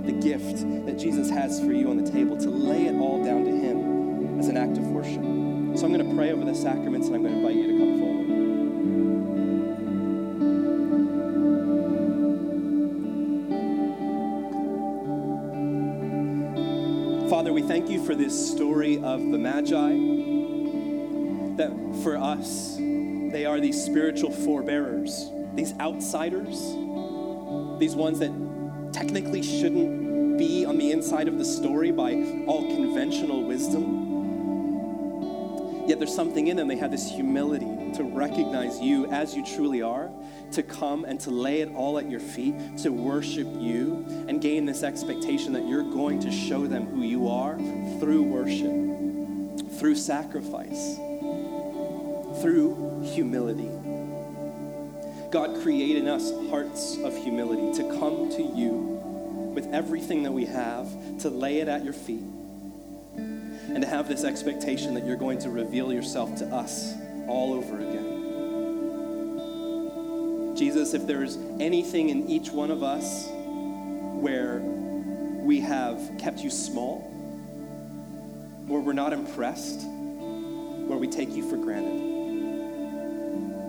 the 0.06 0.12
gift 0.12 0.58
that 0.86 0.96
Jesus 0.96 1.28
has 1.30 1.58
for 1.58 1.72
you 1.72 1.90
on 1.90 1.96
the 1.96 2.08
table, 2.08 2.36
to 2.36 2.48
lay 2.48 2.86
it 2.86 2.94
all 2.94 3.24
down 3.24 3.44
to 3.44 3.50
Him 3.50 4.38
as 4.38 4.46
an 4.46 4.56
act 4.56 4.78
of 4.78 4.86
worship. 4.86 5.24
So 5.76 5.84
I'm 5.84 5.92
going 5.92 6.08
to 6.08 6.14
pray 6.14 6.30
over 6.30 6.44
the 6.44 6.54
sacraments, 6.54 7.08
and 7.08 7.16
I'm 7.16 7.22
going 7.22 7.34
to 7.34 7.40
invite 7.40 7.56
you 7.56 7.66
to 7.72 7.78
come 7.78 7.98
forward. 17.18 17.28
Father, 17.28 17.52
we 17.52 17.62
thank 17.62 17.90
you 17.90 18.00
for 18.06 18.14
this 18.14 18.52
story 18.52 19.02
of 19.02 19.32
the 19.32 19.38
Magi. 19.38 20.20
That 21.56 21.72
for 22.04 22.16
us, 22.16 22.79
They 23.40 23.46
are 23.46 23.58
these 23.58 23.82
spiritual 23.82 24.30
forebearers, 24.30 25.30
these 25.54 25.72
outsiders, 25.80 26.60
these 27.78 27.94
ones 27.94 28.18
that 28.18 28.30
technically 28.92 29.42
shouldn't 29.42 30.36
be 30.36 30.66
on 30.66 30.76
the 30.76 30.90
inside 30.90 31.26
of 31.26 31.38
the 31.38 31.44
story 31.46 31.90
by 31.90 32.44
all 32.46 32.66
conventional 32.66 33.42
wisdom. 33.42 33.88
Yet 35.88 35.98
there's 35.98 36.14
something 36.14 36.48
in 36.48 36.58
them. 36.58 36.68
They 36.68 36.76
have 36.76 36.90
this 36.90 37.10
humility 37.10 37.92
to 37.94 38.04
recognize 38.04 38.78
you 38.78 39.10
as 39.10 39.34
you 39.34 39.42
truly 39.42 39.80
are, 39.80 40.10
to 40.52 40.62
come 40.62 41.06
and 41.06 41.18
to 41.20 41.30
lay 41.30 41.62
it 41.62 41.72
all 41.74 41.96
at 41.98 42.10
your 42.10 42.20
feet, 42.20 42.76
to 42.82 42.90
worship 42.90 43.48
you, 43.58 44.04
and 44.28 44.42
gain 44.42 44.66
this 44.66 44.82
expectation 44.82 45.54
that 45.54 45.66
you're 45.66 45.90
going 45.90 46.20
to 46.20 46.30
show 46.30 46.66
them 46.66 46.84
who 46.88 47.04
you 47.04 47.26
are 47.26 47.56
through 48.00 48.22
worship, 48.22 49.78
through 49.78 49.94
sacrifice, 49.94 50.98
through 52.40 53.02
humility. 53.14 53.70
God 55.30 55.62
created 55.62 56.02
in 56.02 56.08
us 56.08 56.32
hearts 56.50 56.98
of 57.04 57.16
humility 57.16 57.72
to 57.82 57.98
come 57.98 58.30
to 58.30 58.42
you 58.42 58.98
with 59.54 59.72
everything 59.72 60.24
that 60.24 60.32
we 60.32 60.44
have, 60.46 60.88
to 61.20 61.30
lay 61.30 61.60
it 61.60 61.68
at 61.68 61.84
your 61.84 61.92
feet, 61.92 62.24
and 63.16 63.80
to 63.80 63.86
have 63.86 64.08
this 64.08 64.24
expectation 64.24 64.94
that 64.94 65.06
you're 65.06 65.16
going 65.16 65.38
to 65.40 65.50
reveal 65.50 65.92
yourself 65.92 66.34
to 66.36 66.46
us 66.46 66.94
all 67.28 67.52
over 67.52 67.76
again. 67.76 68.16
Jesus, 70.56 70.94
if 70.94 71.06
there's 71.06 71.36
anything 71.60 72.08
in 72.10 72.28
each 72.28 72.50
one 72.50 72.70
of 72.70 72.82
us 72.82 73.28
where 73.30 74.58
we 74.58 75.60
have 75.60 76.00
kept 76.18 76.40
you 76.40 76.50
small, 76.50 77.00
where 78.66 78.80
we're 78.80 78.92
not 78.92 79.12
impressed, 79.12 79.86
where 79.86 80.98
we 80.98 81.06
take 81.06 81.30
you 81.30 81.48
for 81.48 81.56
granted, 81.56 82.09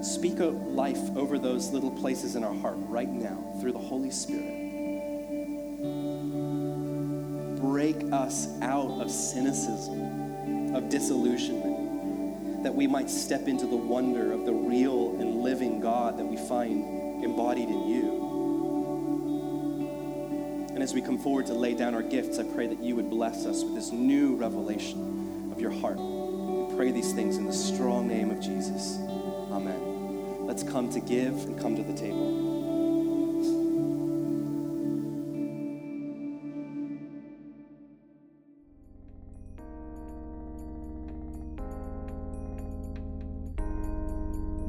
speak 0.01 0.39
a 0.39 0.45
life 0.45 1.15
over 1.15 1.37
those 1.37 1.69
little 1.71 1.91
places 1.91 2.35
in 2.35 2.43
our 2.43 2.55
heart 2.55 2.77
right 2.79 3.09
now 3.09 3.55
through 3.59 3.71
the 3.71 3.79
Holy 3.79 4.09
Spirit. 4.09 4.57
Break 7.61 8.11
us 8.11 8.47
out 8.61 8.99
of 8.99 9.11
cynicism, 9.11 10.75
of 10.75 10.89
disillusionment, 10.89 12.63
that 12.63 12.73
we 12.73 12.87
might 12.87 13.09
step 13.09 13.47
into 13.47 13.67
the 13.67 13.75
wonder 13.75 14.31
of 14.31 14.45
the 14.45 14.53
real 14.53 15.15
and 15.19 15.41
living 15.41 15.79
God 15.79 16.17
that 16.17 16.25
we 16.25 16.37
find 16.37 17.23
embodied 17.23 17.69
in 17.69 17.87
you. 17.87 18.21
And 20.73 20.81
as 20.81 20.95
we 20.95 21.01
come 21.01 21.19
forward 21.19 21.45
to 21.47 21.53
lay 21.53 21.75
down 21.75 21.93
our 21.93 22.01
gifts, 22.01 22.39
I 22.39 22.43
pray 22.43 22.65
that 22.65 22.79
you 22.79 22.95
would 22.95 23.11
bless 23.11 23.45
us 23.45 23.63
with 23.63 23.75
this 23.75 23.91
new 23.91 24.35
revelation 24.35 25.51
of 25.51 25.61
your 25.61 25.69
heart. 25.69 25.99
We 25.99 26.75
pray 26.75 26.91
these 26.91 27.13
things 27.13 27.37
in 27.37 27.45
the 27.45 27.53
strong 27.53 28.07
name 28.07 28.31
of 28.31 28.39
Jesus. 28.39 28.97
Let's 30.61 30.73
come 30.73 30.91
to 30.91 30.99
give 30.99 31.33
and 31.45 31.59
come 31.59 31.75
to 31.75 31.81
the 31.81 31.93
table. 31.93 32.37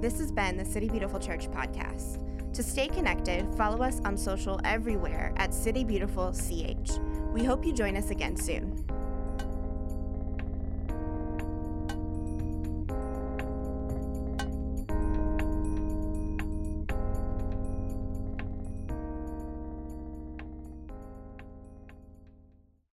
This 0.00 0.18
has 0.18 0.32
been 0.32 0.56
the 0.56 0.64
City 0.64 0.88
Beautiful 0.88 1.20
Church 1.20 1.50
podcast. 1.50 2.18
To 2.54 2.62
stay 2.62 2.88
connected, 2.88 3.46
follow 3.54 3.82
us 3.82 4.00
on 4.06 4.16
social 4.16 4.62
everywhere 4.64 5.34
at 5.36 5.52
City 5.52 5.84
Beautiful 5.84 6.32
CH. 6.32 6.92
We 7.34 7.44
hope 7.44 7.66
you 7.66 7.74
join 7.74 7.98
us 7.98 8.08
again 8.08 8.34
soon. 8.34 8.71